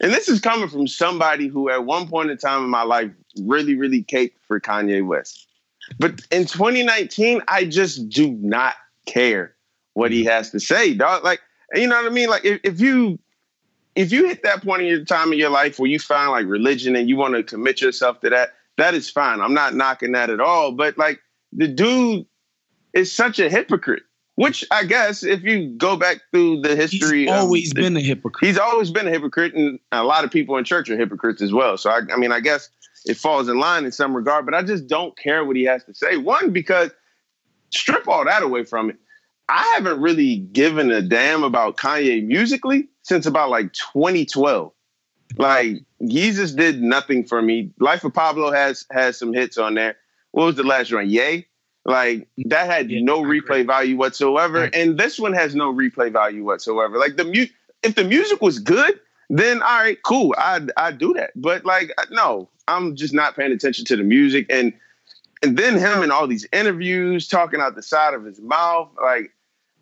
and 0.00 0.12
this 0.12 0.28
is 0.28 0.40
coming 0.40 0.68
from 0.68 0.86
somebody 0.86 1.48
who 1.48 1.70
at 1.70 1.84
one 1.84 2.08
point 2.08 2.30
in 2.30 2.38
time 2.38 2.64
in 2.64 2.70
my 2.70 2.82
life 2.82 3.10
really, 3.42 3.74
really 3.74 4.02
caped 4.02 4.38
for 4.44 4.60
Kanye 4.60 5.04
West. 5.06 5.46
But 5.98 6.20
in 6.30 6.46
2019, 6.46 7.42
I 7.48 7.64
just 7.64 8.08
do 8.08 8.30
not 8.32 8.74
care 9.06 9.54
what 9.94 10.10
he 10.10 10.24
has 10.24 10.50
to 10.50 10.60
say, 10.60 10.94
dog. 10.94 11.24
Like, 11.24 11.40
you 11.74 11.86
know 11.86 11.96
what 11.96 12.10
I 12.10 12.14
mean? 12.14 12.28
Like, 12.28 12.44
if, 12.44 12.60
if 12.64 12.80
you 12.80 13.18
if 13.94 14.12
you 14.12 14.26
hit 14.26 14.42
that 14.42 14.62
point 14.62 14.82
in 14.82 14.88
your 14.88 15.04
time 15.04 15.32
in 15.32 15.38
your 15.38 15.50
life 15.50 15.78
where 15.78 15.90
you 15.90 15.98
find 15.98 16.30
like 16.30 16.46
religion 16.46 16.94
and 16.94 17.08
you 17.08 17.16
want 17.16 17.34
to 17.34 17.42
commit 17.42 17.80
yourself 17.80 18.20
to 18.20 18.28
that, 18.28 18.50
that 18.76 18.92
is 18.92 19.08
fine. 19.08 19.40
I'm 19.40 19.54
not 19.54 19.74
knocking 19.74 20.12
that 20.12 20.28
at 20.28 20.38
all. 20.38 20.72
But 20.72 20.98
like 20.98 21.20
the 21.52 21.66
dude 21.66 22.26
is 22.92 23.10
such 23.10 23.38
a 23.38 23.48
hypocrite. 23.48 24.02
Which 24.36 24.64
I 24.70 24.84
guess 24.84 25.22
if 25.22 25.42
you 25.42 25.70
go 25.78 25.96
back 25.96 26.18
through 26.30 26.60
the 26.60 26.76
history, 26.76 27.22
he's 27.22 27.30
always 27.30 27.70
the, 27.70 27.80
been 27.80 27.96
a 27.96 28.00
hypocrite. 28.00 28.46
He's 28.46 28.58
always 28.58 28.90
been 28.90 29.08
a 29.08 29.10
hypocrite, 29.10 29.54
and 29.54 29.78
a 29.92 30.04
lot 30.04 30.24
of 30.24 30.30
people 30.30 30.56
in 30.58 30.64
church 30.64 30.90
are 30.90 30.96
hypocrites 30.96 31.40
as 31.40 31.52
well. 31.52 31.78
So 31.78 31.90
I, 31.90 32.00
I 32.12 32.16
mean, 32.18 32.32
I 32.32 32.40
guess 32.40 32.68
it 33.06 33.16
falls 33.16 33.48
in 33.48 33.58
line 33.58 33.86
in 33.86 33.92
some 33.92 34.14
regard. 34.14 34.44
But 34.44 34.54
I 34.54 34.62
just 34.62 34.86
don't 34.86 35.16
care 35.16 35.44
what 35.44 35.56
he 35.56 35.64
has 35.64 35.84
to 35.84 35.94
say. 35.94 36.18
One 36.18 36.52
because 36.52 36.90
strip 37.70 38.06
all 38.06 38.26
that 38.26 38.42
away 38.42 38.64
from 38.64 38.90
it. 38.90 38.96
I 39.48 39.72
haven't 39.74 40.00
really 40.00 40.38
given 40.38 40.90
a 40.90 41.00
damn 41.00 41.42
about 41.42 41.76
Kanye 41.76 42.24
musically 42.24 42.88
since 43.02 43.26
about 43.26 43.48
like 43.48 43.72
2012. 43.72 44.72
Like 45.38 45.76
Yeezus 46.02 46.56
did 46.56 46.82
nothing 46.82 47.24
for 47.24 47.40
me. 47.40 47.72
Life 47.80 48.04
of 48.04 48.12
Pablo 48.12 48.52
has 48.52 48.86
has 48.90 49.18
some 49.18 49.32
hits 49.32 49.56
on 49.56 49.74
there. 49.74 49.96
What 50.32 50.44
was 50.44 50.56
the 50.56 50.62
last 50.62 50.92
one? 50.92 51.08
Ye. 51.08 51.46
Like 51.86 52.26
that 52.46 52.66
had 52.68 52.90
yeah, 52.90 53.00
no 53.00 53.22
replay 53.22 53.64
value 53.64 53.96
whatsoever, 53.96 54.68
and 54.74 54.98
this 54.98 55.20
one 55.20 55.32
has 55.32 55.54
no 55.54 55.72
replay 55.72 56.12
value 56.12 56.44
whatsoever. 56.44 56.98
Like 56.98 57.16
the 57.16 57.24
mu- 57.24 57.46
if 57.84 57.94
the 57.94 58.02
music 58.02 58.42
was 58.42 58.58
good, 58.58 58.98
then 59.30 59.62
all 59.62 59.78
right, 59.82 60.02
cool, 60.02 60.34
I 60.36 60.66
I 60.76 60.90
do 60.90 61.14
that. 61.14 61.30
But 61.36 61.64
like 61.64 61.92
uh, 61.96 62.06
no, 62.10 62.48
I'm 62.66 62.96
just 62.96 63.14
not 63.14 63.36
paying 63.36 63.52
attention 63.52 63.84
to 63.84 63.96
the 63.96 64.02
music, 64.02 64.46
and 64.50 64.72
and 65.44 65.56
then 65.56 65.78
him 65.78 66.02
and 66.02 66.10
all 66.10 66.26
these 66.26 66.44
interviews 66.52 67.28
talking 67.28 67.60
out 67.60 67.76
the 67.76 67.82
side 67.82 68.14
of 68.14 68.24
his 68.24 68.40
mouth, 68.40 68.90
like. 69.02 69.32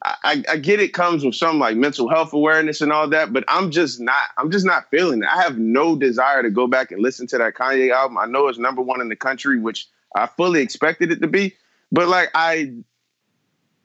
I, 0.07 0.45
I 0.51 0.57
get 0.59 0.81
it 0.81 0.93
comes 0.93 1.25
with 1.25 1.35
some 1.35 1.59
like 1.59 1.79
mental 1.79 2.11
health 2.11 2.35
awareness 2.35 2.83
and 2.83 2.93
all 2.93 3.09
that, 3.09 3.33
but 3.33 3.43
I'm 3.49 3.71
just 3.71 4.01
not. 4.01 4.27
I'm 4.37 4.51
just 4.51 4.67
not 4.67 4.91
feeling 4.91 5.23
it. 5.23 5.29
I 5.35 5.41
have 5.43 5.57
no 5.57 5.97
desire 5.97 6.43
to 6.43 6.51
go 6.51 6.67
back 6.67 6.93
and 6.93 7.01
listen 7.01 7.27
to 7.29 7.39
that 7.39 7.55
Kanye 7.55 7.91
album. 7.91 8.19
I 8.19 8.27
know 8.27 8.49
it's 8.49 8.59
number 8.59 8.83
one 8.83 9.01
in 9.01 9.09
the 9.09 9.17
country, 9.17 9.59
which 9.59 9.89
I 10.15 10.27
fully 10.27 10.61
expected 10.61 11.11
it 11.11 11.23
to 11.23 11.27
be. 11.27 11.55
But 11.95 12.09
like 12.09 12.31
I, 12.35 12.73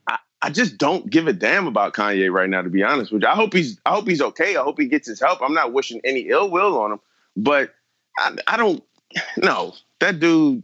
I, 0.07 0.17
I 0.41 0.49
just 0.49 0.79
don't 0.79 1.07
give 1.09 1.27
a 1.27 1.33
damn 1.33 1.67
about 1.67 1.93
Kanye 1.93 2.31
right 2.31 2.49
now. 2.49 2.63
To 2.63 2.69
be 2.69 2.81
honest 2.81 3.11
with 3.11 3.21
you, 3.21 3.27
I 3.27 3.35
hope 3.35 3.53
he's 3.53 3.79
I 3.85 3.91
hope 3.91 4.07
he's 4.07 4.21
okay. 4.21 4.57
I 4.57 4.63
hope 4.63 4.79
he 4.79 4.87
gets 4.87 5.07
his 5.07 5.19
help. 5.19 5.41
I'm 5.43 5.53
not 5.53 5.73
wishing 5.73 6.01
any 6.03 6.21
ill 6.21 6.49
will 6.49 6.81
on 6.81 6.93
him, 6.93 6.99
but 7.37 7.73
I, 8.17 8.35
I 8.47 8.57
don't. 8.57 8.83
No, 9.37 9.73
that 9.99 10.19
dude. 10.19 10.63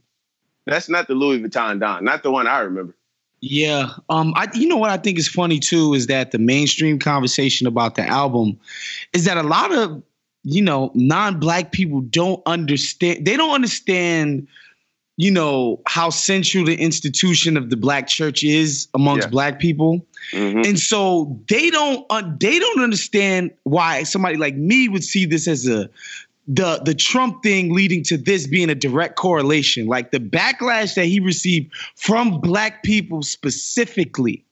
That's 0.65 0.89
not 0.89 1.07
the 1.07 1.13
Louis 1.13 1.39
Vuitton 1.39 1.79
Don. 1.79 2.03
Not 2.03 2.23
the 2.23 2.31
one 2.31 2.47
I 2.47 2.59
remember. 2.59 2.95
Yeah. 3.41 3.89
Um, 4.09 4.33
I 4.35 4.47
you 4.55 4.67
know 4.67 4.77
what 4.77 4.89
I 4.89 4.97
think 4.97 5.19
is 5.19 5.27
funny 5.27 5.59
too 5.59 5.93
is 5.93 6.07
that 6.07 6.31
the 6.31 6.39
mainstream 6.39 6.97
conversation 6.97 7.67
about 7.67 7.93
the 7.93 8.01
album 8.01 8.59
is 9.13 9.25
that 9.25 9.37
a 9.37 9.43
lot 9.43 9.71
of, 9.71 10.01
you 10.41 10.63
know, 10.63 10.91
non-black 10.95 11.71
people 11.71 12.01
don't 12.01 12.41
understand 12.47 13.23
they 13.23 13.37
don't 13.37 13.53
understand 13.53 14.47
you 15.17 15.31
know 15.31 15.81
how 15.87 16.09
central 16.09 16.65
the 16.65 16.75
institution 16.75 17.57
of 17.57 17.69
the 17.69 17.77
black 17.77 18.07
church 18.07 18.43
is 18.43 18.87
amongst 18.93 19.27
yeah. 19.27 19.31
black 19.31 19.59
people 19.59 20.05
mm-hmm. 20.31 20.59
and 20.59 20.79
so 20.79 21.39
they 21.47 21.69
don't 21.69 22.05
uh, 22.09 22.23
they 22.39 22.59
don't 22.59 22.81
understand 22.81 23.51
why 23.63 24.03
somebody 24.03 24.37
like 24.37 24.55
me 24.55 24.89
would 24.89 25.03
see 25.03 25.25
this 25.25 25.47
as 25.47 25.67
a 25.67 25.89
the 26.47 26.79
the 26.85 26.93
Trump 26.93 27.41
thing 27.41 27.73
leading 27.73 28.03
to 28.03 28.17
this 28.17 28.45
being 28.45 28.69
a 28.69 28.75
direct 28.75 29.15
correlation 29.15 29.87
like 29.87 30.11
the 30.11 30.19
backlash 30.19 30.95
that 30.95 31.05
he 31.05 31.19
received 31.19 31.73
from 31.95 32.39
black 32.39 32.83
people 32.83 33.23
specifically 33.23 34.43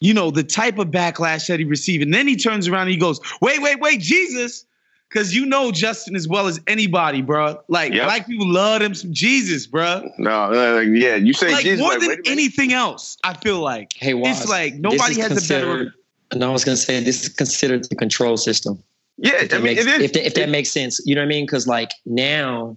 you 0.00 0.14
know 0.14 0.30
the 0.30 0.42
type 0.42 0.78
of 0.78 0.88
backlash 0.88 1.46
that 1.48 1.58
he 1.60 1.64
received 1.64 2.02
and 2.02 2.14
then 2.14 2.26
he 2.26 2.36
turns 2.36 2.66
around 2.66 2.82
and 2.82 2.90
he 2.90 2.96
goes 2.96 3.20
wait 3.40 3.60
wait 3.62 3.78
wait 3.78 4.00
Jesus 4.00 4.64
Cause 5.12 5.34
you 5.34 5.44
know 5.44 5.70
Justin 5.70 6.16
as 6.16 6.26
well 6.26 6.46
as 6.46 6.58
anybody, 6.66 7.20
bro. 7.20 7.60
Like 7.68 7.92
yep. 7.92 8.04
black 8.04 8.26
people 8.26 8.50
love 8.50 8.80
them 8.80 8.94
some 8.94 9.12
Jesus, 9.12 9.66
bro. 9.66 10.08
No, 10.16 10.52
uh, 10.52 10.80
yeah, 10.80 11.16
you 11.16 11.34
say 11.34 11.52
like 11.52 11.64
Jesus 11.64 11.80
more 11.80 11.98
like, 11.98 12.00
than 12.00 12.22
anything 12.24 12.72
else. 12.72 13.18
I 13.22 13.34
feel 13.34 13.60
like 13.60 13.92
hey, 13.94 14.14
Waz, 14.14 14.40
it's 14.40 14.48
like 14.48 14.74
nobody 14.74 15.20
has 15.20 15.44
a 15.44 15.48
better. 15.48 15.94
And 16.30 16.42
I 16.42 16.48
was 16.48 16.64
gonna 16.64 16.78
say 16.78 17.00
this 17.00 17.24
is 17.24 17.28
considered 17.28 17.84
the 17.90 17.94
control 17.94 18.38
system. 18.38 18.82
Yeah, 19.18 19.42
if 19.42 19.50
that, 19.50 19.56
I 19.56 19.58
mean, 19.58 19.76
makes, 19.76 19.86
if, 19.86 20.12
that, 20.14 20.26
if 20.26 20.34
that 20.34 20.48
makes 20.48 20.70
sense, 20.70 21.00
you 21.04 21.14
know 21.14 21.20
what 21.20 21.26
I 21.26 21.28
mean? 21.28 21.44
Because 21.44 21.66
like 21.66 21.92
now, 22.06 22.76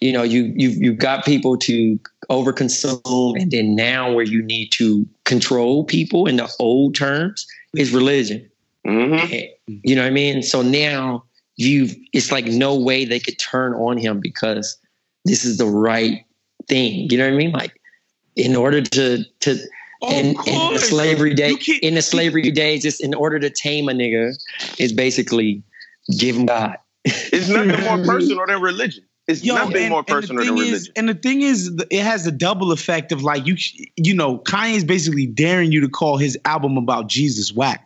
you 0.00 0.12
know, 0.12 0.22
you 0.22 0.52
you 0.56 0.68
you've 0.70 0.98
got 0.98 1.24
people 1.24 1.56
to 1.58 1.98
overconsume, 2.30 3.40
and 3.40 3.50
then 3.50 3.74
now 3.74 4.12
where 4.12 4.24
you 4.24 4.42
need 4.42 4.70
to 4.72 5.06
control 5.24 5.84
people 5.84 6.26
in 6.26 6.36
the 6.36 6.48
old 6.60 6.94
terms 6.94 7.46
is 7.74 7.92
religion. 7.92 8.48
Mm-hmm. 8.86 9.80
You 9.82 9.96
know 9.96 10.02
what 10.02 10.08
I 10.08 10.10
mean? 10.10 10.42
So 10.42 10.62
now 10.62 11.24
you 11.56 11.88
it's 12.12 12.30
like 12.30 12.46
no 12.46 12.76
way 12.76 13.04
they 13.04 13.18
could 13.18 13.38
turn 13.38 13.74
on 13.74 13.96
him 13.96 14.20
because 14.20 14.78
this 15.24 15.44
is 15.44 15.58
the 15.58 15.66
right 15.66 16.24
thing. 16.68 17.08
You 17.10 17.18
know 17.18 17.26
what 17.26 17.34
I 17.34 17.36
mean? 17.36 17.52
Like 17.52 17.80
in 18.36 18.54
order 18.54 18.82
to 18.82 19.24
to 19.40 19.58
in, 20.02 20.36
in, 20.46 20.72
the 20.74 20.78
slavery 20.78 21.34
day 21.34 21.56
in 21.82 21.94
the 21.94 22.02
slavery 22.02 22.50
days, 22.50 22.82
just 22.82 23.02
in 23.02 23.14
order 23.14 23.38
to 23.38 23.50
tame 23.50 23.88
a 23.88 23.92
nigga 23.92 24.34
is 24.78 24.92
basically 24.92 25.62
give 26.18 26.36
him 26.36 26.46
God. 26.46 26.76
It's 27.04 27.48
nothing 27.48 27.84
more 27.84 28.04
personal 28.04 28.46
than 28.46 28.60
religion. 28.60 29.04
It's 29.26 29.42
Yo, 29.42 29.56
nothing 29.56 29.76
and, 29.76 29.90
more 29.90 30.04
personal 30.04 30.44
than 30.44 30.54
religion. 30.54 30.74
Is, 30.74 30.90
and 30.94 31.08
the 31.08 31.14
thing 31.14 31.42
is, 31.42 31.72
it 31.90 32.02
has 32.02 32.26
a 32.26 32.32
double 32.32 32.70
effect 32.70 33.10
of 33.10 33.22
like 33.22 33.46
you, 33.46 33.56
you 33.96 34.14
know, 34.14 34.38
Kanye 34.38 34.74
is 34.74 34.84
basically 34.84 35.26
daring 35.26 35.72
you 35.72 35.80
to 35.80 35.88
call 35.88 36.16
his 36.16 36.38
album 36.44 36.76
about 36.76 37.08
Jesus 37.08 37.52
whack 37.52 37.85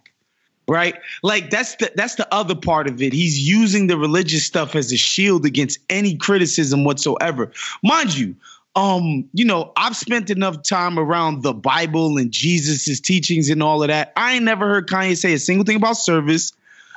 right? 0.70 0.94
Like 1.24 1.50
that's 1.50 1.74
the 1.76 1.90
that's 1.96 2.14
the 2.14 2.32
other 2.32 2.54
part 2.54 2.86
of 2.86 3.02
it. 3.02 3.12
He's 3.12 3.40
using 3.40 3.88
the 3.88 3.98
religious 3.98 4.46
stuff 4.46 4.76
as 4.76 4.92
a 4.92 4.96
shield 4.96 5.44
against 5.44 5.80
any 5.90 6.16
criticism 6.16 6.84
whatsoever. 6.84 7.50
Mind 7.82 8.16
you, 8.16 8.36
um, 8.76 9.28
you 9.32 9.44
know, 9.44 9.72
I've 9.76 9.96
spent 9.96 10.30
enough 10.30 10.62
time 10.62 10.96
around 10.96 11.42
the 11.42 11.52
Bible 11.52 12.18
and 12.18 12.30
Jesus's 12.30 13.00
teachings 13.00 13.50
and 13.50 13.64
all 13.64 13.82
of 13.82 13.88
that. 13.88 14.12
I 14.16 14.34
ain't 14.34 14.44
never 14.44 14.68
heard 14.68 14.86
Kanye 14.86 15.16
say 15.16 15.32
a 15.32 15.40
single 15.40 15.64
thing 15.64 15.74
about 15.74 15.96
service, 15.96 16.52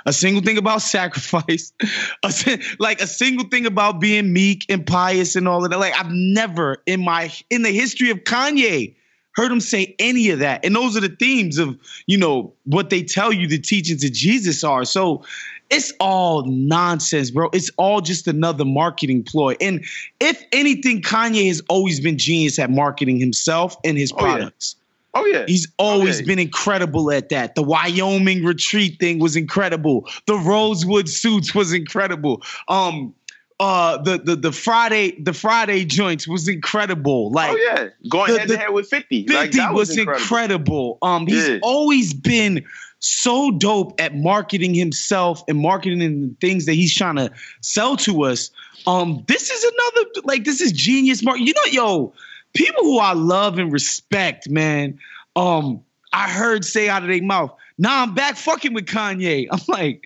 a 0.06 0.14
single 0.14 0.44
thing 0.44 0.60
about 0.60 0.82
sacrifice, 0.84 1.74
a, 2.22 2.60
like 2.78 3.02
a 3.02 3.08
single 3.08 3.48
thing 3.48 3.66
about 3.66 4.00
being 4.00 4.32
meek 4.34 4.68
and 4.70 4.86
pious 4.86 5.36
and 5.36 5.48
all 5.48 5.66
of 5.66 5.72
that. 5.72 5.80
Like 5.80 6.00
I've 6.00 6.12
never 6.12 6.84
in 6.86 7.04
my 7.04 7.34
in 7.50 7.64
the 7.64 7.72
history 7.72 8.12
of 8.12 8.20
Kanye 8.20 8.94
heard 9.36 9.52
him 9.52 9.60
say 9.60 9.96
any 10.00 10.30
of 10.30 10.40
that. 10.40 10.64
And 10.64 10.76
those 10.76 10.96
are 10.96 11.02
the 11.02 11.10
themes 11.10 11.58
of, 11.58 11.78
you 12.08 12.18
know, 12.18 12.54
what 12.66 12.90
they 12.90 13.04
tell 13.04 13.32
you 13.34 13.48
the 13.48 13.60
teachings 13.60 14.04
of 14.04 14.12
Jesus 14.12 14.64
are. 14.64 14.86
So 14.86 15.24
it's 15.70 15.92
all 16.00 16.46
nonsense, 16.46 17.32
bro. 17.32 17.50
It's 17.54 17.72
all 17.78 18.02
just 18.02 18.28
another 18.28 18.66
marketing 18.66 19.24
ploy. 19.24 19.56
And 19.60 19.84
if 20.20 20.44
anything, 20.52 21.02
Kanye 21.02 21.48
has 21.48 21.62
always 21.68 22.00
been 22.00 22.18
genius 22.18 22.60
at 22.60 22.70
marketing 22.70 23.20
himself 23.20 23.76
and 23.84 23.98
his 23.98 24.12
products. 24.12 24.76
Oh, 24.76 24.78
yeah. 24.78 24.84
Oh 25.16 25.26
yeah. 25.26 25.46
He's 25.48 25.68
always 25.78 26.18
okay. 26.18 26.26
been 26.26 26.40
incredible 26.40 27.12
at 27.12 27.30
that. 27.30 27.56
The 27.56 27.62
Wyoming 27.62 28.44
retreat 28.44 29.00
thing 29.00 29.20
was 29.20 29.36
incredible. 29.36 30.10
The 30.26 30.36
Rosewood 30.36 31.08
suits 31.08 31.54
was 31.54 31.72
incredible. 31.72 32.42
Um 32.68 33.14
uh 33.60 33.98
the 33.98 34.18
the 34.18 34.36
the 34.36 34.52
Friday 34.52 35.20
the 35.22 35.34
Friday 35.34 35.86
joints 35.86 36.28
was 36.28 36.48
incredible. 36.48 37.32
Like 37.32 37.52
oh 37.52 37.56
yeah, 37.56 37.90
going 38.10 38.34
the, 38.34 38.40
head 38.40 38.48
to 38.50 38.58
head 38.58 38.70
with 38.70 38.88
Fifty. 38.88 39.28
50 39.28 39.58
like, 39.58 39.72
was, 39.72 39.90
was 39.90 39.98
incredible. 39.98 40.22
incredible. 40.22 40.98
Um, 41.02 41.28
he's 41.28 41.48
yeah. 41.48 41.60
always 41.62 42.14
been 42.14 42.66
so 43.00 43.52
dope 43.52 44.00
at 44.00 44.16
marketing 44.16 44.74
himself 44.74 45.44
and 45.48 45.58
marketing 45.58 46.00
the 46.00 46.36
things 46.40 46.66
that 46.66 46.74
he's 46.74 46.96
trying 46.96 47.18
to 47.18 47.30
sell 47.62 47.98
to 47.98 48.24
us. 48.24 48.50
Um, 48.88 49.24
this 49.28 49.50
is 49.50 49.64
another 49.64 50.10
like 50.24 50.46
this 50.46 50.62
is 50.62 50.72
genius 50.72 51.24
mark. 51.24 51.40
You 51.40 51.54
know, 51.54 51.72
yo, 51.72 52.14
people 52.54 52.84
who 52.84 53.00
I 53.00 53.14
love 53.14 53.60
and 53.60 53.72
respect, 53.72 54.50
man. 54.50 55.00
Um, 55.36 55.84
I 56.14 56.30
heard 56.30 56.64
say 56.64 56.90
out 56.90 57.04
of 57.04 57.10
their 57.10 57.22
mouth, 57.22 57.54
"Nah, 57.78 58.04
I'm 58.04 58.14
back 58.14 58.38
fucking 58.38 58.74
with 58.74 58.86
Kanye." 58.86 59.48
I'm 59.52 59.60
like 59.68 60.04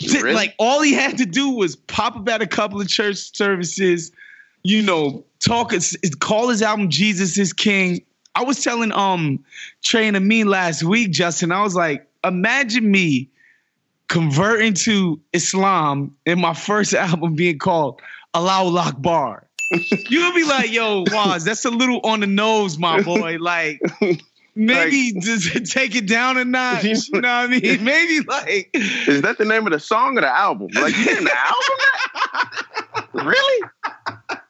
Really? 0.00 0.32
Like 0.32 0.54
all 0.58 0.80
he 0.82 0.94
had 0.94 1.18
to 1.18 1.26
do 1.26 1.50
was 1.50 1.76
pop 1.76 2.16
up 2.16 2.28
at 2.28 2.42
a 2.42 2.46
couple 2.46 2.80
of 2.80 2.88
church 2.88 3.36
services, 3.36 4.10
you 4.62 4.82
know, 4.82 5.24
talk, 5.40 5.72
call 6.20 6.48
his 6.48 6.62
album 6.62 6.88
Jesus 6.88 7.38
is 7.38 7.52
King. 7.52 8.02
I 8.34 8.44
was 8.44 8.62
telling 8.62 8.92
um 8.92 9.44
Trey 9.82 10.08
and 10.08 10.16
Amin 10.16 10.46
last 10.46 10.82
week, 10.82 11.12
Justin. 11.12 11.52
I 11.52 11.62
was 11.62 11.74
like, 11.74 12.06
imagine 12.24 12.90
me 12.90 13.28
converting 14.08 14.74
to 14.74 15.20
Islam 15.32 16.16
and 16.26 16.40
my 16.40 16.54
first 16.54 16.94
album 16.94 17.34
being 17.34 17.58
called 17.58 18.00
Allahu 18.34 18.76
Akbar. 18.76 19.46
You'll 20.10 20.34
be 20.34 20.44
like, 20.44 20.70
yo, 20.70 21.04
Waz, 21.10 21.44
that's 21.44 21.64
a 21.64 21.70
little 21.70 22.00
on 22.04 22.20
the 22.20 22.26
nose, 22.26 22.78
my 22.78 23.00
boy. 23.00 23.38
Like, 23.40 23.80
maybe 24.54 25.12
just 25.20 25.72
take 25.72 25.94
it 25.94 26.06
down 26.06 26.36
a 26.36 26.44
notch. 26.44 26.84
You 26.84 26.94
know 27.12 27.18
what 27.20 27.24
I 27.24 27.46
mean? 27.46 27.84
Maybe 27.84 28.20
like 28.20 28.70
Is 28.74 29.22
that 29.22 29.38
the 29.38 29.44
name 29.44 29.66
of 29.66 29.72
the 29.72 29.80
song 29.80 30.18
or 30.18 30.22
the 30.22 30.28
album? 30.28 30.68
Like 30.74 30.96
you 30.96 31.16
in 31.16 31.24
the 31.24 31.36
album? 31.36 33.06
really? 33.26 33.68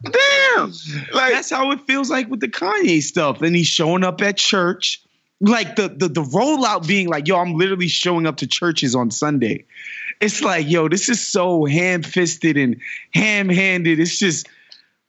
Damn. 0.03 0.73
Like 1.13 1.33
that's 1.33 1.51
how 1.51 1.71
it 1.71 1.81
feels 1.87 2.11
like 2.11 2.29
with 2.29 2.41
the 2.41 2.49
Kanye 2.49 3.03
stuff. 3.03 3.43
And 3.43 3.55
he's 3.55 3.67
showing 3.67 4.05
up 4.05 4.21
at 4.23 4.37
church. 4.37 5.03
Like 5.41 5.75
the, 5.75 5.89
the 5.89 6.09
the 6.09 6.23
rollout 6.23 6.87
being 6.87 7.09
like, 7.09 7.27
yo, 7.27 7.37
I'm 7.37 7.55
literally 7.55 7.89
showing 7.89 8.27
up 8.27 8.37
to 8.39 8.47
churches 8.47 8.95
on 8.95 9.11
Sunday. 9.11 9.65
It's 10.21 10.41
like, 10.41 10.71
yo, 10.71 10.89
this 10.89 11.09
is 11.09 11.27
so 11.27 11.65
ham-fisted 11.65 12.57
and 12.57 12.81
ham-handed. 13.13 13.99
It's 13.99 14.21
just, 14.21 14.47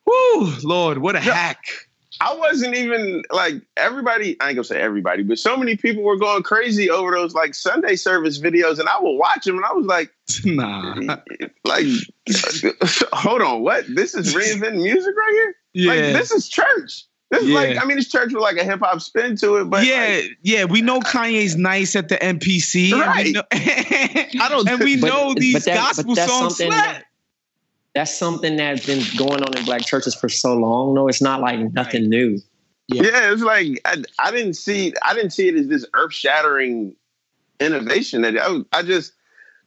whoo, 0.07 0.53
Lord, 0.63 0.97
what 0.97 1.15
a 1.15 1.19
hack. 1.19 1.63
I 2.25 2.35
wasn't 2.35 2.75
even 2.75 3.21
like 3.31 3.55
everybody. 3.75 4.37
I 4.39 4.47
ain't 4.49 4.55
gonna 4.55 4.63
say 4.63 4.79
everybody, 4.79 5.23
but 5.23 5.37
so 5.39 5.57
many 5.57 5.75
people 5.75 6.03
were 6.03 6.17
going 6.17 6.41
crazy 6.43 6.89
over 6.89 7.11
those 7.11 7.33
like 7.33 7.53
Sunday 7.53 7.95
service 7.97 8.39
videos, 8.39 8.79
and 8.79 8.87
I 8.87 8.97
would 8.99 9.17
watch 9.17 9.43
them, 9.45 9.57
and 9.57 9.65
I 9.65 9.73
was 9.73 9.85
like, 9.85 10.09
nah, 10.45 10.95
like, 11.65 11.85
hold 13.11 13.41
on, 13.41 13.61
what? 13.63 13.85
This 13.93 14.15
is 14.15 14.33
reinventing 14.33 14.81
music 14.83 15.13
right 15.15 15.31
here. 15.33 15.55
Yeah. 15.73 15.91
like, 15.91 15.99
this 16.13 16.31
is 16.31 16.47
church. 16.47 17.03
This 17.31 17.43
is 17.43 17.49
like, 17.49 17.81
I 17.81 17.85
mean, 17.85 17.97
it's 17.97 18.09
church 18.11 18.31
with 18.31 18.43
like 18.43 18.57
a 18.57 18.63
hip 18.63 18.79
hop 18.79 19.01
spin 19.01 19.35
to 19.37 19.55
it, 19.57 19.65
but 19.65 19.85
yeah, 19.85 20.19
like, 20.21 20.37
yeah, 20.43 20.65
we 20.65 20.81
know 20.81 20.99
Kanye's 20.99 21.55
nice 21.57 21.95
at 21.95 22.07
the 22.07 22.15
MPC. 22.17 22.91
And 22.91 22.99
we 22.99 23.01
Right. 23.01 23.33
know, 23.33 23.41
I 23.51 24.47
don't. 24.49 24.69
and 24.69 24.79
we 24.79 24.97
But- 25.01 25.07
know 25.07 25.33
these 25.33 25.53
but 25.55 25.63
that- 25.65 25.75
but 25.75 25.81
gospel 25.95 26.15
that's 26.15 26.31
songs 26.31 26.57
something 26.57 26.71
slap. 26.71 27.03
That- 27.93 27.99
That's 27.99 28.17
something 28.17 28.55
that's 28.57 28.85
been 28.85 29.03
going 29.17 29.43
on 29.43 29.55
in 29.57 29.65
black 29.65 29.85
churches 29.85 30.15
for 30.15 30.29
so 30.29 30.55
long. 30.55 30.93
No, 30.93 31.07
it's 31.07 31.21
not 31.21 31.41
like 31.41 31.59
nothing 31.73 32.09
new. 32.09 32.39
Yeah. 32.87 33.31
it's 33.31 33.41
like 33.41 33.79
I, 33.85 34.03
I 34.19 34.31
didn't 34.31 34.55
see 34.55 34.93
I 35.03 35.13
didn't 35.13 35.31
see 35.31 35.47
it 35.47 35.55
as 35.55 35.67
this 35.67 35.85
earth 35.93 36.13
shattering 36.13 36.95
innovation 37.59 38.23
that 38.23 38.37
I, 38.37 38.59
I 38.77 38.83
just 38.83 39.13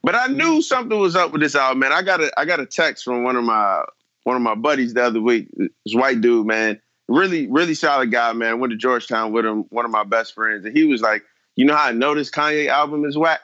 but 0.02 0.14
I 0.14 0.28
knew 0.28 0.44
mm-hmm. 0.44 0.60
something 0.60 0.98
was 0.98 1.16
up 1.16 1.32
with 1.32 1.40
this 1.40 1.54
album, 1.56 1.80
man. 1.80 1.92
I 1.92 2.02
got 2.02 2.20
a 2.20 2.30
I 2.38 2.44
got 2.44 2.60
a 2.60 2.66
text 2.66 3.04
from 3.04 3.24
one 3.24 3.36
of 3.36 3.44
my 3.44 3.84
one 4.24 4.36
of 4.36 4.42
my 4.42 4.54
buddies 4.54 4.94
the 4.94 5.02
other 5.02 5.20
week. 5.20 5.48
This 5.56 5.94
white 5.94 6.20
dude, 6.20 6.46
man, 6.46 6.80
really 7.08 7.46
really 7.48 7.74
solid 7.74 8.10
guy, 8.12 8.32
man. 8.32 8.60
Went 8.60 8.70
to 8.70 8.76
Georgetown 8.76 9.32
with 9.32 9.44
him, 9.44 9.64
one 9.70 9.84
of 9.84 9.90
my 9.90 10.04
best 10.04 10.34
friends, 10.34 10.64
and 10.64 10.76
he 10.76 10.84
was 10.84 11.00
like, 11.00 11.24
"You 11.56 11.64
know 11.64 11.74
how 11.74 11.86
I 11.86 11.92
know 11.92 12.14
this 12.14 12.30
Kanye 12.30 12.68
album 12.68 13.04
is 13.04 13.16
whack?" 13.16 13.40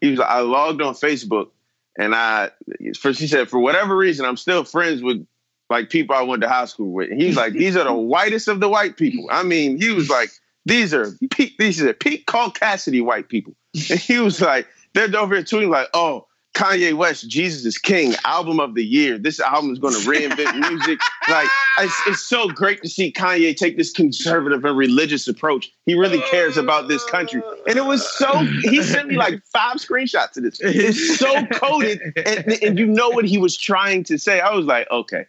He 0.00 0.10
was 0.10 0.18
like, 0.20 0.30
"I 0.30 0.40
logged 0.40 0.80
on 0.80 0.94
Facebook, 0.94 1.50
and 1.98 2.14
I 2.14 2.50
for 2.98 3.12
she 3.12 3.26
said 3.26 3.50
for 3.50 3.58
whatever 3.58 3.96
reason 3.96 4.24
I'm 4.24 4.36
still 4.36 4.64
friends 4.64 5.02
with 5.02 5.26
like 5.70 5.90
people 5.90 6.16
I 6.16 6.22
went 6.22 6.42
to 6.42 6.48
high 6.48 6.64
school 6.64 6.92
with. 6.92 7.10
And 7.10 7.20
he's 7.20 7.36
like, 7.36 7.52
these 7.52 7.76
are 7.76 7.84
the 7.84 7.92
whitest 7.94 8.48
of 8.48 8.60
the 8.60 8.68
white 8.68 8.96
people. 8.96 9.26
I 9.30 9.42
mean, 9.42 9.80
he 9.80 9.90
was 9.90 10.08
like, 10.08 10.30
these 10.64 10.94
are 10.94 11.12
peak, 11.30 11.56
these 11.58 11.82
are 11.82 11.92
peak 11.92 12.26
Caucasity 12.26 13.02
white 13.02 13.28
people. 13.28 13.54
And 13.90 13.98
he 14.00 14.18
was 14.18 14.40
like, 14.40 14.66
they're 14.94 15.14
over 15.16 15.34
here 15.34 15.44
tweeting 15.44 15.70
like, 15.70 15.88
oh, 15.94 16.26
Kanye 16.54 16.92
West, 16.94 17.28
Jesus 17.28 17.64
is 17.64 17.78
King, 17.78 18.14
album 18.24 18.58
of 18.58 18.74
the 18.74 18.84
year. 18.84 19.16
This 19.16 19.38
album 19.38 19.72
is 19.72 19.78
going 19.78 19.94
to 19.94 20.00
reinvent 20.00 20.58
music. 20.68 20.98
Like, 21.28 21.48
it's, 21.78 22.02
it's 22.06 22.22
so 22.22 22.48
great 22.48 22.82
to 22.82 22.88
see 22.88 23.12
Kanye 23.12 23.56
take 23.56 23.76
this 23.76 23.92
conservative 23.92 24.64
and 24.64 24.76
religious 24.76 25.28
approach. 25.28 25.70
He 25.86 25.94
really 25.94 26.20
cares 26.30 26.56
about 26.56 26.88
this 26.88 27.04
country. 27.04 27.42
And 27.68 27.76
it 27.76 27.84
was 27.84 28.08
so, 28.16 28.38
he 28.62 28.82
sent 28.82 29.08
me 29.08 29.16
like 29.16 29.40
five 29.52 29.76
screenshots 29.76 30.36
of 30.36 30.42
this. 30.42 30.58
It's 30.60 31.18
so 31.18 31.46
coded, 31.46 32.00
and, 32.16 32.52
and 32.62 32.78
you 32.78 32.86
know 32.86 33.10
what 33.10 33.24
he 33.24 33.38
was 33.38 33.56
trying 33.56 34.02
to 34.04 34.18
say. 34.18 34.40
I 34.40 34.52
was 34.52 34.66
like, 34.66 34.90
okay. 34.90 35.26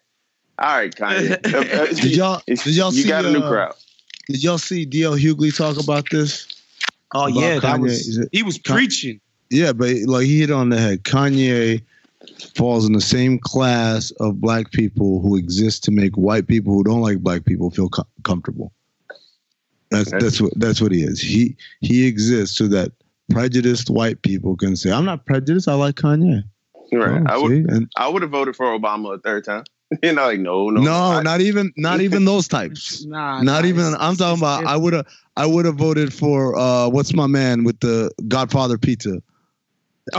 All 0.58 0.76
right, 0.76 0.94
Kanye. 0.94 1.42
Did 2.02 2.16
y'all 2.16 2.42
did 2.46 2.66
y'all 2.76 2.92
you 2.92 3.04
see 3.04 3.08
got 3.08 3.24
a 3.24 3.32
new 3.32 3.40
uh, 3.40 3.50
crowd. 3.50 3.76
Did 4.28 4.44
y'all 4.44 4.58
see 4.58 4.86
DL 4.86 5.18
Hughley 5.18 5.56
talk 5.56 5.82
about 5.82 6.10
this? 6.10 6.48
Oh 7.14 7.28
About 7.28 7.40
yeah, 7.40 7.60
that 7.60 7.80
was 7.80 8.28
he 8.34 8.44
was 8.44 8.58
Con- 8.58 8.76
preaching. 8.76 9.22
Yeah, 9.50 9.74
but 9.74 9.90
like 10.06 10.26
he 10.26 10.42
hit 10.42 10.52
on 10.52 10.70
the 10.70 10.78
head. 10.78 11.04
Kanye 11.04 11.82
falls 12.56 12.86
in 12.86 12.94
the 12.94 13.02
same 13.02 13.40
class 13.40 14.12
of 14.20 14.40
black 14.40 14.72
people 14.72 15.22
who 15.22 15.36
exist 15.36 15.84
to 15.86 15.92
make 15.92 16.16
white 16.16 16.48
people 16.48 16.74
who 16.74 16.84
don't 16.84 17.02
like 17.02 17.20
black 17.20 17.46
people 17.46 17.72
feel 17.72 17.90
com- 17.90 18.06
comfortable. 18.24 18.72
That's 19.90 20.12
that's 20.12 20.40
what 20.40 20.54
that's 20.58 20.82
what 20.82 20.92
he 20.92 21.02
is. 21.02 21.20
He 21.20 21.56
he 21.82 22.06
exists 22.08 22.58
so 22.58 22.68
that 22.68 22.92
prejudiced 23.32 23.90
white 23.90 24.22
people 24.22 24.56
can 24.56 24.76
say, 24.76 24.92
"I'm 24.92 25.06
not 25.06 25.26
prejudiced. 25.26 25.68
I 25.68 25.74
like 25.74 25.96
Kanye." 25.96 26.44
Right. 26.92 27.22
Oh, 27.22 27.34
I 27.34 27.38
would 27.38 27.50
see? 27.50 27.74
And- 27.74 27.92
I 27.98 28.08
would 28.08 28.22
have 28.22 28.32
voted 28.32 28.56
for 28.56 28.66
Obama 28.66 29.16
a 29.16 29.20
third 29.20 29.46
time. 29.46 29.64
you 30.04 30.14
know, 30.14 30.26
like 30.28 30.40
no, 30.40 30.70
no, 30.70 30.82
No, 30.82 30.94
I- 30.94 31.24
not 31.24 31.42
even 31.42 31.74
not 31.76 32.02
even 32.02 32.26
those 32.26 32.48
types. 32.48 33.04
Nah, 33.10 33.42
not 33.42 33.64
nah, 33.64 33.68
even. 33.68 33.96
I'm 34.00 34.16
talking 34.16 34.40
about. 34.40 34.66
I 34.66 34.78
would 34.78 34.94
have. 34.94 35.08
I 35.36 35.46
would 35.46 35.66
have 35.66 35.76
voted 35.76 36.14
for 36.14 36.58
uh, 36.58 36.90
what's 36.90 37.14
my 37.14 37.28
man 37.28 37.64
with 37.64 37.80
the 37.80 38.12
Godfather 38.28 38.78
pizza. 38.78 39.22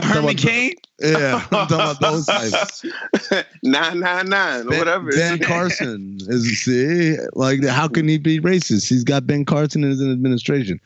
Herman 0.03 0.37
Cain. 0.37 0.75
Yeah, 1.01 1.37
I'm 1.37 1.69
talking 1.69 1.75
about 1.75 2.01
those 2.01 2.27
types. 2.27 2.85
nine 3.63 4.01
nine 4.01 4.29
nine 4.29 4.69
Ben, 4.69 4.79
whatever. 4.79 5.11
Ben 5.11 5.39
Carson 5.43 6.19
is 6.29 6.63
see 6.63 7.17
like 7.35 7.65
how 7.65 7.89
can 7.89 8.09
he 8.09 8.19
be 8.19 8.41
racist? 8.41 8.89
He's 8.89 9.05
got 9.05 9.27
Ben 9.27 9.45
Carson 9.45 9.85
in 9.85 9.91
his 9.91 10.03
administration. 10.03 10.81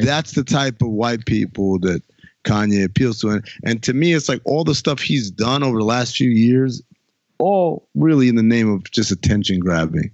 That's 0.00 0.32
the 0.32 0.44
type 0.44 0.82
of 0.82 0.88
white 0.88 1.26
people 1.26 1.78
that 1.80 2.02
Kanye 2.44 2.84
appeals 2.84 3.20
to, 3.20 3.30
and 3.30 3.48
and 3.64 3.82
to 3.82 3.92
me, 3.92 4.12
it's 4.12 4.28
like 4.28 4.40
all 4.44 4.64
the 4.64 4.74
stuff 4.74 5.00
he's 5.00 5.30
done 5.30 5.62
over 5.62 5.78
the 5.78 5.84
last 5.84 6.16
few 6.16 6.30
years, 6.30 6.82
all 7.38 7.88
really 7.94 8.28
in 8.28 8.36
the 8.36 8.42
name 8.42 8.70
of 8.70 8.90
just 8.90 9.10
attention 9.10 9.58
grabbing. 9.58 10.10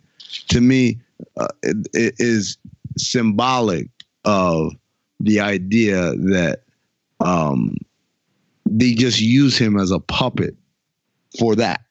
To 0.49 0.61
me, 0.61 0.99
uh, 1.37 1.49
it, 1.63 1.77
it 1.93 2.15
is 2.19 2.57
symbolic 2.97 3.89
of 4.25 4.73
the 5.21 5.41
idea 5.41 6.15
that 6.17 6.63
um, 7.21 7.77
they 8.67 8.95
just 8.95 9.21
use 9.21 9.57
him 9.57 9.79
as 9.79 9.91
a 9.91 10.01
puppet 10.01 10.57
for 11.39 11.55
that 11.57 11.83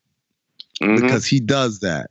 Mm-hmm. 0.81 0.95
because 0.95 1.25
he 1.25 1.39
does 1.39 1.79
that. 1.79 2.09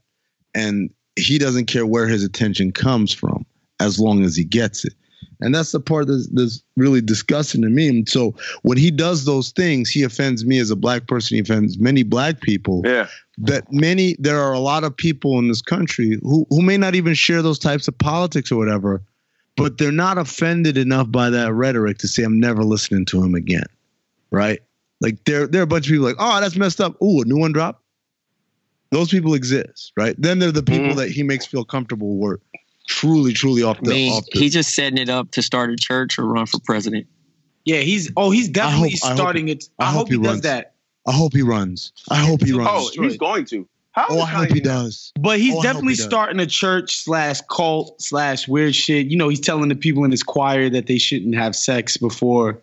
And 0.55 0.91
he 1.17 1.39
doesn't 1.39 1.67
care 1.67 1.87
where 1.87 2.07
his 2.07 2.23
attention 2.23 2.73
comes 2.73 3.13
from 3.13 3.45
as 3.81 3.99
long 3.99 4.25
as 4.25 4.37
he 4.37 4.45
gets 4.45 4.85
it. 4.85 4.95
And 5.41 5.55
that's 5.55 5.73
the 5.73 5.81
part 5.81 6.07
that's, 6.07 6.29
that's 6.29 6.63
really 6.77 7.01
disgusting 7.01 7.63
to 7.63 7.69
me. 7.69 7.89
And 7.89 8.09
so 8.09 8.35
when 8.63 8.79
he 8.79 8.91
does 8.91 9.25
those 9.25 9.51
things 9.53 9.91
he 9.91 10.03
offends 10.03 10.45
me 10.45 10.59
as 10.59 10.71
a 10.71 10.77
black 10.77 11.09
person. 11.09 11.37
He 11.37 11.41
offends 11.41 11.79
many 11.79 12.03
black 12.03 12.41
people 12.41 12.83
yeah. 12.85 13.09
that 13.39 13.73
many 13.73 14.17
there 14.19 14.41
are 14.41 14.53
a 14.53 14.61
lot 14.61 14.85
of 14.85 14.97
people 14.97 15.39
in 15.39 15.49
this 15.49 15.63
country 15.63 16.19
who, 16.23 16.47
who 16.51 16.63
may 16.63 16.77
not 16.77 16.95
even 16.95 17.15
share 17.15 17.43
those 17.43 17.59
types 17.59 17.89
of 17.89 17.99
politics 17.99 18.53
or 18.53 18.57
whatever 18.57 19.03
but 19.57 19.79
they're 19.79 19.93
not 19.93 20.17
offended 20.17 20.79
enough 20.79 21.11
by 21.11 21.29
that 21.29 21.53
rhetoric 21.53 21.99
to 21.99 22.09
say 22.09 22.23
i'm 22.23 22.39
never 22.39 22.63
listening 22.63 23.05
to 23.05 23.23
him 23.23 23.35
again 23.35 23.67
right 24.31 24.61
like 25.01 25.23
there 25.25 25.47
there 25.47 25.61
are 25.61 25.65
a 25.65 25.67
bunch 25.67 25.87
of 25.87 25.91
people 25.91 26.05
like 26.07 26.17
oh 26.19 26.41
that's 26.41 26.57
messed 26.57 26.81
up 26.81 26.97
oh 27.01 27.23
a 27.23 27.25
new 27.25 27.39
one 27.39 27.53
dropped 27.53 27.83
those 28.91 29.09
people 29.11 29.35
exist 29.35 29.93
right 29.97 30.15
then 30.19 30.39
they're 30.39 30.53
the 30.53 30.63
people 30.63 30.89
Mm-hmm. 30.89 30.99
that 30.99 31.11
he 31.11 31.23
makes 31.23 31.47
feel 31.47 31.65
comfortable 31.65 32.17
were 32.17 32.41
truly 32.89 33.33
truly 33.33 33.63
off 33.63 33.79
I 33.79 33.81
the 33.85 33.91
mean, 33.91 34.13
off 34.13 34.25
the 34.33 34.41
he's 34.41 34.53
just 34.53 34.75
setting 34.75 34.99
it 34.99 35.09
up 35.09 35.31
to 35.33 35.43
start 35.43 35.71
a 35.71 35.77
church 35.77 36.19
or 36.19 36.25
run 36.27 36.47
for 36.47 36.59
president. 36.61 37.07
Yeah, 37.65 37.79
he's 37.81 38.11
oh 38.17 38.31
he's 38.31 38.49
definitely 38.49 38.91
hope- 38.91 39.05
I 39.05 39.09
hope- 39.09 39.17
starting 39.17 39.49
it. 39.49 39.65
I, 39.79 39.85
I 39.85 39.87
hope, 39.87 39.95
hope 39.99 40.09
he, 40.09 40.17
he 40.17 40.23
does 40.23 40.29
runs. 40.33 40.41
that. 40.43 40.75
i 41.07 41.13
hope 41.13 41.33
he 41.35 41.43
runs 41.43 41.93
i 42.11 42.17
hope 42.17 42.43
he 42.43 42.53
runs 42.53 42.69
Oh, 42.99 43.03
he's 43.03 43.17
going 43.17 43.45
to. 43.47 43.69
How 43.93 44.07
oh 44.11 44.21
i 44.21 44.27
hope 44.27 44.49
he 44.49 44.61
does 44.61 45.13
But 45.21 45.39
he's 45.39 45.55
Oh, 45.55 45.63
definitely 45.63 45.93
he 45.93 45.97
starting 45.97 46.41
a 46.41 46.47
church 46.47 46.97
slash 46.97 47.41
cult 47.51 48.01
slash 48.03 48.49
weird 48.49 48.75
shit. 48.75 49.07
You 49.07 49.17
know, 49.17 49.29
he's 49.29 49.41
telling 49.41 49.69
the 49.69 49.75
people 49.77 50.05
in 50.05 50.11
his 50.11 50.23
choir 50.23 50.69
that 50.71 50.87
they 50.87 50.99
shouldn't 50.99 51.35
have 51.37 51.55
sex 51.55 51.97
before 51.97 52.59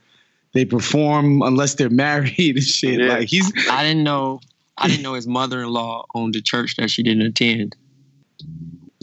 they 0.58 0.66
perform 0.66 1.44
unless 1.44 1.76
they're 1.76 1.90
married 2.08 2.56
and 2.56 2.64
shit. 2.64 3.00
Yeah. 3.00 3.10
Like 3.10 3.28
he's 3.30 3.52
I 3.70 3.84
didn't 3.84 4.04
know. 4.04 4.42
I 4.80 4.88
didn't 4.88 5.04
know 5.04 5.14
his 5.14 5.28
mother-in-law 5.28 6.06
owned 6.16 6.36
a 6.36 6.42
church 6.42 6.76
that 6.78 6.90
she 6.92 7.02
didn't 7.04 7.24
attend, 7.24 7.76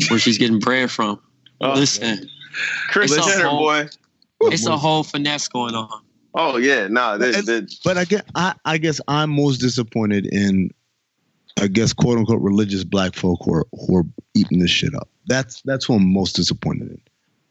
where 0.08 0.18
she's 0.18 0.38
getting 0.38 0.58
bread 0.60 0.90
from. 0.90 1.20
Oh. 1.60 1.74
Listen, 1.74 2.28
Kris 2.90 3.12
It's 3.16 3.26
a 3.26 3.30
Jenner, 3.30 3.48
whole- 3.48 3.58
boy. 3.60 3.88
it's 4.42 4.66
a 4.66 4.76
whole 4.76 5.02
finesse 5.04 5.48
going 5.48 5.74
on. 5.74 6.02
Oh 6.34 6.56
yeah, 6.58 6.88
nah. 6.88 7.16
That, 7.16 7.48
And- 7.48 7.70
But 7.84 7.96
I 7.98 8.04
guess 8.04 8.22
I, 8.34 8.54
I 8.64 8.78
guess 8.78 9.00
I'm 9.08 9.30
most 9.30 9.58
disappointed 9.58 10.26
in, 10.26 10.70
I 11.60 11.66
guess 11.68 11.92
quote 11.92 12.18
unquote 12.18 12.40
religious 12.42 12.82
black 12.84 13.14
folk 13.14 13.40
who 13.44 13.54
are 13.54 13.66
who 13.72 13.96
are 13.98 14.04
eating 14.34 14.58
this 14.58 14.70
shit 14.70 14.94
up. 14.94 15.08
That's 15.26 15.62
that's 15.62 15.84
who 15.86 15.94
I'm 15.94 16.12
most 16.12 16.34
disappointed 16.36 16.88
in. 16.90 17.00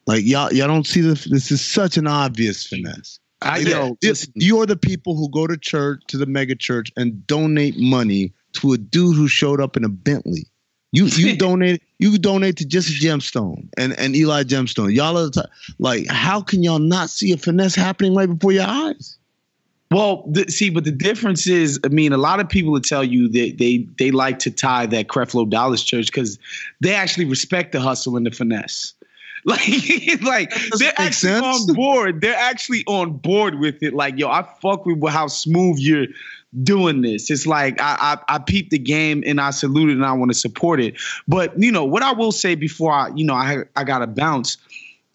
Like 0.07 0.23
y'all 0.25 0.51
y'all 0.53 0.67
don't 0.67 0.85
see 0.87 1.01
this. 1.01 1.25
This 1.25 1.51
is 1.51 1.59
such 1.63 1.97
an 1.97 2.07
obvious 2.07 2.65
finesse. 2.65 3.19
I 3.43 3.63
know. 3.63 3.97
this- 4.01 4.27
you're 4.35 4.65
the 4.65 4.75
people 4.77 5.15
who 5.15 5.29
go 5.29 5.47
to 5.47 5.57
church 5.57 6.03
to 6.07 6.17
the 6.17 6.25
mega 6.25 6.55
church 6.55 6.91
and 6.97 7.25
donate 7.27 7.77
money 7.77 8.33
to 8.53 8.73
a 8.73 8.77
dude 8.77 9.15
who 9.15 9.27
showed 9.27 9.59
up 9.61 9.75
in 9.77 9.83
a 9.83 9.89
Bentley. 9.89 10.47
You 10.91 11.05
you 11.07 11.35
donate 11.37 11.81
you 11.99 12.17
donate 12.17 12.57
to 12.57 12.65
Jesse 12.65 12.99
Gemstone 13.05 13.67
and 13.77 13.97
and 13.99 14.15
Eli 14.15 14.43
Gemstone. 14.43 14.93
Y'all 14.93 15.17
are 15.17 15.25
the 15.25 15.31
type, 15.31 15.49
like 15.79 16.07
how 16.07 16.41
can 16.41 16.63
y'all 16.63 16.79
not 16.79 17.09
see 17.09 17.31
a 17.31 17.37
finesse 17.37 17.75
happening 17.75 18.15
right 18.15 18.29
before 18.29 18.51
your 18.51 18.65
eyes? 18.67 19.17
Well, 19.91 20.27
th- 20.33 20.49
see, 20.49 20.71
but 20.71 20.85
the 20.85 20.91
difference 20.91 21.45
is, 21.45 21.79
I 21.85 21.89
mean, 21.89 22.13
a 22.13 22.17
lot 22.17 22.39
of 22.39 22.49
people 22.49 22.71
would 22.71 22.83
tell 22.83 23.03
you 23.03 23.27
that 23.29 23.57
they 23.59 23.87
they 23.99 24.09
like 24.09 24.39
to 24.39 24.49
tie 24.51 24.87
that 24.87 25.07
Creflo 25.07 25.47
Dollar 25.47 25.77
Church 25.77 26.07
because 26.07 26.39
they 26.81 26.93
actually 26.95 27.25
respect 27.25 27.73
the 27.73 27.79
hustle 27.79 28.17
and 28.17 28.25
the 28.25 28.31
finesse. 28.31 28.93
Like, 29.45 30.21
like 30.21 30.53
they're 30.77 30.93
actually 30.95 31.33
sense. 31.33 31.69
on 31.69 31.73
board. 31.75 32.21
They're 32.21 32.33
actually 32.33 32.83
on 32.87 33.17
board 33.17 33.59
with 33.59 33.83
it. 33.83 33.93
Like, 33.93 34.17
yo, 34.17 34.29
I 34.29 34.47
fuck 34.61 34.85
with 34.85 35.03
how 35.11 35.27
smooth 35.27 35.79
you're 35.79 36.07
doing 36.61 37.01
this. 37.01 37.29
It's 37.31 37.47
like 37.47 37.81
I 37.81 38.17
I, 38.27 38.35
I 38.35 38.39
peep 38.39 38.69
the 38.69 38.77
game 38.77 39.23
and 39.25 39.41
I 39.41 39.49
salute 39.51 39.89
it 39.89 39.93
and 39.93 40.05
I 40.05 40.13
want 40.13 40.31
to 40.31 40.37
support 40.37 40.79
it. 40.79 40.95
But 41.27 41.59
you 41.59 41.71
know 41.71 41.83
what 41.83 42.03
I 42.03 42.13
will 42.13 42.31
say 42.31 42.55
before 42.55 42.91
I 42.91 43.09
you 43.15 43.25
know 43.25 43.33
I 43.33 43.63
I 43.75 43.83
gotta 43.83 44.07
bounce. 44.07 44.57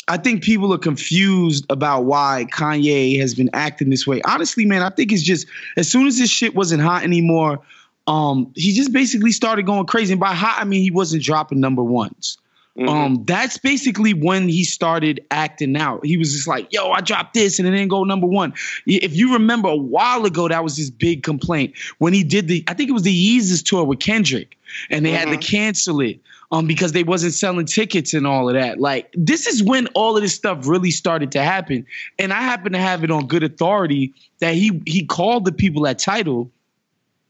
I 0.08 0.16
think 0.16 0.42
people 0.42 0.72
are 0.72 0.78
confused 0.78 1.66
about 1.68 2.04
why 2.06 2.46
Kanye 2.50 3.20
has 3.20 3.34
been 3.34 3.50
acting 3.52 3.90
this 3.90 4.06
way. 4.06 4.22
Honestly, 4.22 4.64
man, 4.64 4.82
I 4.82 4.88
think 4.88 5.12
it's 5.12 5.22
just 5.22 5.46
as 5.76 5.90
soon 5.90 6.06
as 6.06 6.18
this 6.18 6.30
shit 6.30 6.54
wasn't 6.54 6.80
hot 6.80 7.02
anymore, 7.02 7.60
um, 8.06 8.50
he 8.56 8.72
just 8.72 8.90
basically 8.90 9.32
started 9.32 9.66
going 9.66 9.84
crazy. 9.84 10.14
And 10.14 10.20
by 10.20 10.32
hot, 10.32 10.56
I 10.60 10.64
mean 10.64 10.82
he 10.82 10.90
wasn't 10.90 11.22
dropping 11.22 11.60
number 11.60 11.82
ones. 11.82 12.38
Um, 12.86 13.24
that's 13.24 13.58
basically 13.58 14.14
when 14.14 14.48
he 14.48 14.62
started 14.62 15.24
acting 15.30 15.76
out. 15.76 16.04
He 16.06 16.16
was 16.16 16.32
just 16.32 16.46
like, 16.46 16.72
"Yo, 16.72 16.90
I 16.90 17.00
dropped 17.00 17.34
this 17.34 17.58
and 17.58 17.66
it 17.66 17.72
didn't 17.72 17.88
go 17.88 18.04
number 18.04 18.26
one." 18.26 18.54
If 18.86 19.16
you 19.16 19.32
remember 19.32 19.68
a 19.68 19.76
while 19.76 20.24
ago, 20.24 20.48
that 20.48 20.62
was 20.62 20.76
his 20.76 20.90
big 20.90 21.22
complaint 21.24 21.74
when 21.98 22.12
he 22.12 22.22
did 22.22 22.46
the. 22.46 22.62
I 22.68 22.74
think 22.74 22.88
it 22.88 22.92
was 22.92 23.02
the 23.02 23.38
Yeezus 23.38 23.64
tour 23.64 23.84
with 23.84 23.98
Kendrick, 23.98 24.56
and 24.90 25.04
they 25.04 25.10
had 25.10 25.28
to 25.28 25.38
cancel 25.38 26.00
it 26.00 26.20
um 26.50 26.66
because 26.66 26.92
they 26.92 27.02
wasn't 27.02 27.34
selling 27.34 27.66
tickets 27.66 28.14
and 28.14 28.26
all 28.26 28.48
of 28.48 28.54
that. 28.54 28.80
Like 28.80 29.10
this 29.14 29.46
is 29.46 29.62
when 29.62 29.86
all 29.88 30.16
of 30.16 30.22
this 30.22 30.34
stuff 30.34 30.66
really 30.66 30.90
started 30.90 31.32
to 31.32 31.42
happen, 31.42 31.86
and 32.18 32.32
I 32.32 32.40
happen 32.40 32.72
to 32.72 32.78
have 32.78 33.02
it 33.02 33.10
on 33.10 33.26
good 33.26 33.42
authority 33.42 34.14
that 34.38 34.54
he 34.54 34.80
he 34.86 35.04
called 35.04 35.44
the 35.44 35.52
people 35.52 35.86
at 35.86 35.98
Tidal 35.98 36.50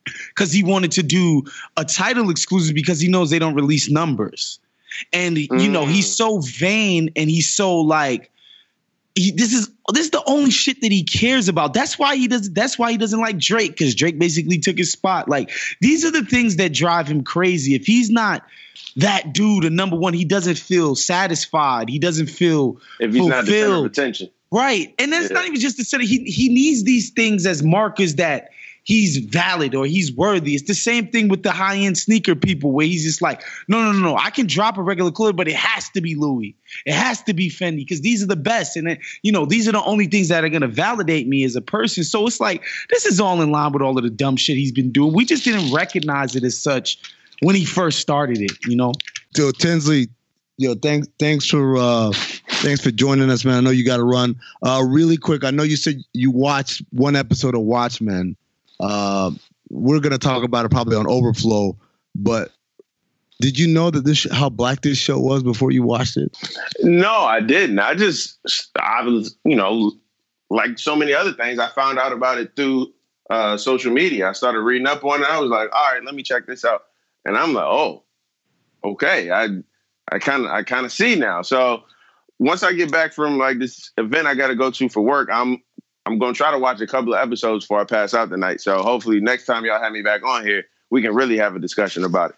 because 0.05 0.53
he 0.53 0.63
wanted 0.63 0.93
to 0.93 1.03
do 1.03 1.45
a 1.77 1.85
Tidal 1.85 2.31
exclusive 2.31 2.75
because 2.75 3.01
he 3.01 3.09
knows 3.09 3.31
they 3.31 3.39
don't 3.39 3.55
release 3.55 3.91
numbers. 3.91 4.59
And 5.13 5.39
you 5.39 5.69
know, 5.69 5.87
he's 5.87 6.07
mm. 6.07 6.17
so 6.17 6.41
vain 6.41 7.11
and 7.17 7.31
he's 7.31 7.51
so 7.51 7.81
like 7.81 8.31
he, 9.15 9.33
this 9.33 9.53
is 9.53 9.69
this 9.93 10.05
is 10.05 10.11
the 10.11 10.23
only 10.27 10.51
shit 10.51 10.81
that 10.81 10.93
he 10.93 11.03
cares 11.03 11.49
about. 11.49 11.75
That's 11.75 11.99
why 11.99 12.17
he 12.17 12.29
does 12.29 12.51
that's 12.51 12.79
why 12.79 12.91
he 12.93 12.97
doesn't 12.97 13.21
like 13.21 13.39
Drake 13.39 13.77
cuz 13.77 13.95
Drake 13.95 14.19
basically 14.19 14.59
took 14.59 14.79
his 14.79 14.93
spot. 14.93 15.29
Like 15.29 15.51
these 15.81 16.05
are 16.05 16.11
the 16.11 16.25
things 16.25 16.57
that 16.57 16.73
drive 16.73 17.09
him 17.09 17.23
crazy. 17.23 17.75
If 17.75 17.87
he's 17.87 18.11
not 18.11 18.45
that 18.97 19.33
dude, 19.33 19.65
a 19.65 19.71
number 19.71 19.97
one, 19.97 20.15
he 20.15 20.25
doesn't 20.25 20.59
feel 20.59 20.95
satisfied. 20.95 21.89
He 21.89 21.99
doesn't 21.99 22.29
feel 22.29 22.81
If 23.01 23.13
he's 23.13 23.27
not 23.27 23.45
the 23.45 23.53
center 23.53 23.75
of 23.75 23.85
attention. 23.85 24.31
Right. 24.51 24.95
And 24.99 25.13
that's 25.13 25.31
Yeah. 25.31 25.35
not 25.35 25.47
even 25.47 25.61
just 25.61 25.77
to 25.79 25.85
say 25.85 26.05
he 26.05 26.25
he 26.25 26.49
needs 26.49 26.85
these 26.85 27.11
things 27.11 27.45
as 27.45 27.63
markers 27.63 28.15
that 28.17 28.51
he's 28.89 29.19
valid 29.19 29.75
or 29.75 29.85
he's 29.85 30.11
worthy. 30.11 30.55
It's 30.55 30.67
the 30.67 30.75
same 30.75 31.09
thing 31.09 31.29
with 31.29 31.43
the 31.43 31.51
high-end 31.51 31.99
sneaker 31.99 32.35
people 32.35 32.73
where 32.73 32.87
he's 32.87 33.05
just 33.05 33.21
like, 33.21 33.43
no, 33.69 33.83
no, 33.83 33.93
no, 33.93 33.99
no. 33.99 34.17
I 34.17 34.31
can 34.31 34.47
drop 34.47 34.79
a 34.79 34.83
regular 34.83 35.11
clothes, 35.11 35.35
but 35.35 35.47
it 35.47 35.57
has 35.57 35.91
to 35.91 36.01
be 36.01 36.15
Louis. 36.15 36.57
It 36.87 36.95
has 36.95 37.23
to 37.25 37.35
be 37.35 37.51
Fendi 37.51 37.77
because 37.77 38.01
these 38.01 38.23
are 38.23 38.27
the 38.27 38.35
best. 38.35 38.77
And 38.77 38.99
you 39.23 39.31
know, 39.31 39.45
these 39.45 39.69
are 39.69 39.73
the 39.73 39.85
only 39.85 40.07
things 40.07 40.29
that 40.29 40.43
are 40.43 40.49
gonna 40.49 40.69
validate 40.69 41.29
me 41.29 41.45
as 41.45 41.55
a 41.55 41.61
person. 41.61 42.03
So 42.03 42.27
it's 42.27 42.41
like 42.41 42.65
this 42.89 43.05
is 43.05 43.21
all 43.21 43.43
in 43.43 43.53
line 43.53 43.73
with 43.73 43.83
all 43.83 43.97
of 43.99 44.05
the 44.05 44.11
dumb 44.11 44.37
shit 44.37 44.57
he's 44.57 44.73
been 44.73 44.91
doing. 44.91 45.13
We 45.13 45.27
just 45.27 45.45
didn't 45.45 45.73
recognize 45.73 46.35
it 46.35 46.43
as 46.43 46.59
such 46.59 46.99
when 47.43 47.55
he 47.55 47.67
first 47.67 48.01
started 48.01 48.41
it, 48.41 48.53
you 48.65 48.75
know? 48.75 48.95
Yo, 49.37 49.51
Tinsley, 49.51 50.09
yo, 50.57 50.75
thanks 50.75 51.09
thanks 51.19 51.47
for 51.47 51.77
uh 51.77 52.11
thanks 52.63 52.81
for 52.81 52.91
joining 52.91 53.29
us, 53.29 53.45
man. 53.45 53.59
I 53.59 53.61
know 53.61 53.71
you 53.71 53.85
gotta 53.85 54.03
run. 54.03 54.37
Uh 54.63 54.83
really 54.89 55.19
quick, 55.19 55.45
I 55.45 55.51
know 55.51 55.63
you 55.63 55.77
said 55.77 55.97
you 56.15 56.31
watched 56.31 56.83
one 56.91 57.17
episode 57.17 57.55
of 57.55 57.61
Watchmen. 57.61 58.35
Uh 58.81 59.31
we're 59.71 60.01
gonna 60.01 60.19
talk 60.19 60.45
about 60.45 60.65
it 60.65 60.71
probably 60.71 60.97
on 60.97 61.07
overflow, 61.07 61.77
but 62.15 62.53
did 63.41 63.59
you 63.59 63.69
know 63.69 63.91
that 63.91 64.05
this 64.05 64.27
how 64.33 64.49
black 64.49 64.83
this 64.83 64.99
show 64.99 65.19
was 65.19 65.43
before 65.43 65.71
you 65.71 65.83
watched 65.83 66.17
it? 66.17 66.37
No, 66.81 67.13
I 67.13 67.41
didn't. 67.41 67.79
I 67.79 67.95
just, 67.95 68.39
I 68.81 69.03
was, 69.03 69.37
you 69.45 69.55
know, 69.55 69.93
like 70.51 70.79
so 70.79 70.97
many 70.97 71.15
other 71.15 71.33
things, 71.33 71.59
I 71.59 71.69
found 71.69 71.99
out 71.99 72.13
about 72.13 72.39
it 72.39 72.57
through 72.57 72.93
uh, 73.31 73.57
social 73.57 73.93
media. 73.93 74.29
I 74.29 74.33
started 74.33 74.61
reading 74.61 74.89
up 74.89 75.05
on 75.05 75.23
it. 75.23 75.29
I 75.29 75.39
was 75.39 75.51
like, 75.51 75.73
all 75.73 75.93
right, 75.93 76.03
let 76.03 76.15
me 76.15 76.23
check 76.23 76.47
this 76.47 76.65
out. 76.65 76.85
And 77.25 77.37
I'm 77.37 77.53
like, 77.53 77.65
oh, 77.65 78.03
okay. 78.83 79.31
I, 79.31 79.49
I 80.11 80.19
kind 80.19 80.45
of, 80.45 80.51
I 80.51 80.63
kind 80.65 80.85
of 80.85 80.91
see 80.91 81.15
now. 81.15 81.43
So 81.43 81.85
once 82.41 82.65
I 82.65 82.73
get 82.73 82.91
back 82.91 83.13
from 83.13 83.39
like 83.39 83.59
this 83.59 83.93
event 83.99 84.27
I 84.27 84.35
got 84.35 84.49
to 84.49 84.57
go 84.57 84.71
to 84.71 84.89
for 84.89 85.03
work, 85.03 85.29
I'm, 85.31 85.63
I'm 86.09 86.19
going 86.19 86.33
to 86.33 86.39
try 86.39 86.51
to 86.53 86.59
watch 86.59 86.81
a 86.81 86.87
couple 86.87 87.13
of 87.13 87.21
episodes 87.21 87.65
before 87.67 87.81
I 87.81 87.85
pass 87.85 88.15
out 88.15 88.31
tonight. 88.31 88.63
So 88.63 88.83
hopefully 88.83 89.21
next 89.21 89.45
time 89.45 89.67
y'all 89.67 89.79
have 89.81 89.93
me 89.93 90.01
back 90.01 90.25
on 90.25 90.43
here, 90.43 90.65
we 90.89 91.03
can 91.03 91.15
really 91.15 91.37
have 91.37 91.55
a 91.55 91.59
discussion 91.59 92.03
about 92.03 92.31
it. 92.31 92.37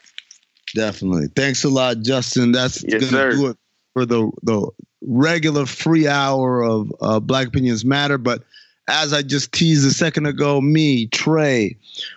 Definitely. 0.74 1.28
Thanks 1.36 1.62
a 1.62 1.68
lot, 1.68 2.00
Justin. 2.00 2.50
That's 2.50 2.82
Yes, 2.82 3.00
gonna 3.00 3.06
sir. 3.12 3.30
do 3.30 3.46
it 3.48 3.56
for 3.92 4.04
the 4.06 4.30
the 4.42 4.68
regular 5.02 5.66
free 5.66 6.08
hour 6.08 6.62
of 6.64 6.92
uh, 7.00 7.20
Black 7.20 7.46
Opinions 7.46 7.84
Matter. 7.84 8.18
But 8.18 8.42
as 8.88 9.12
I 9.12 9.22
just 9.22 9.52
teased 9.52 9.86
a 9.86 9.90
second 9.90 10.26
ago, 10.26 10.60
me, 10.60 11.06
Trey, 11.06 11.76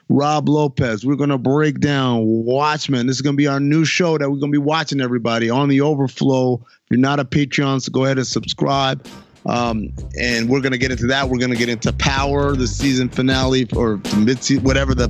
Rob 0.09 0.49
Lopez, 0.49 1.05
we're 1.05 1.15
gonna 1.15 1.37
break 1.37 1.79
down 1.79 2.21
Watchmen. 2.25 3.05
This 3.05 3.17
is 3.17 3.21
gonna 3.21 3.37
be 3.37 3.47
our 3.47 3.59
new 3.59 3.85
show 3.85 4.17
that 4.17 4.29
we're 4.29 4.37
gonna 4.39 4.51
be 4.51 4.57
watching 4.57 5.01
everybody 5.01 5.51
on 5.51 5.69
the 5.69 5.81
overflow. 5.81 6.55
If 6.55 6.81
you're 6.91 6.99
not 6.99 7.19
a 7.19 7.25
Patreon, 7.25 7.81
so 7.81 7.91
go 7.91 8.05
ahead 8.05 8.17
and 8.17 8.25
subscribe. 8.25 9.07
Um, 9.45 9.93
and 10.19 10.49
we're 10.49 10.61
gonna 10.61 10.77
get 10.77 10.91
into 10.91 11.07
that. 11.07 11.27
We're 11.27 11.39
gonna 11.39 11.55
get 11.55 11.69
into 11.69 11.91
Power, 11.93 12.55
the 12.55 12.67
season 12.67 13.09
finale, 13.09 13.67
or 13.75 13.99
mid 14.17 14.39
whatever 14.63 14.95
the 14.95 15.09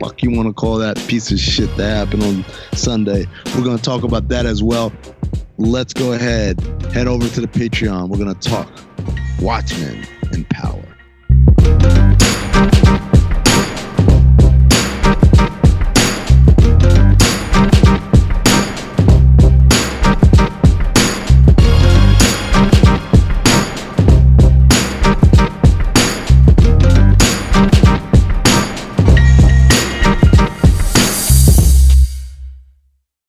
fuck 0.00 0.22
you 0.22 0.30
want 0.30 0.48
to 0.48 0.52
call 0.52 0.78
that 0.78 0.96
piece 1.08 1.30
of 1.30 1.38
shit 1.38 1.74
that 1.76 1.90
happened 1.90 2.22
on 2.22 2.44
Sunday. 2.74 3.26
We're 3.54 3.64
gonna 3.64 3.78
talk 3.78 4.02
about 4.02 4.28
that 4.28 4.46
as 4.46 4.62
well. 4.62 4.92
Let's 5.58 5.92
go 5.92 6.12
ahead, 6.12 6.60
head 6.92 7.06
over 7.06 7.28
to 7.28 7.40
the 7.40 7.46
Patreon. 7.46 8.08
We're 8.08 8.18
gonna 8.18 8.34
talk 8.34 8.68
Watchmen 9.40 10.04
and 10.32 10.48
Power. 10.50 10.93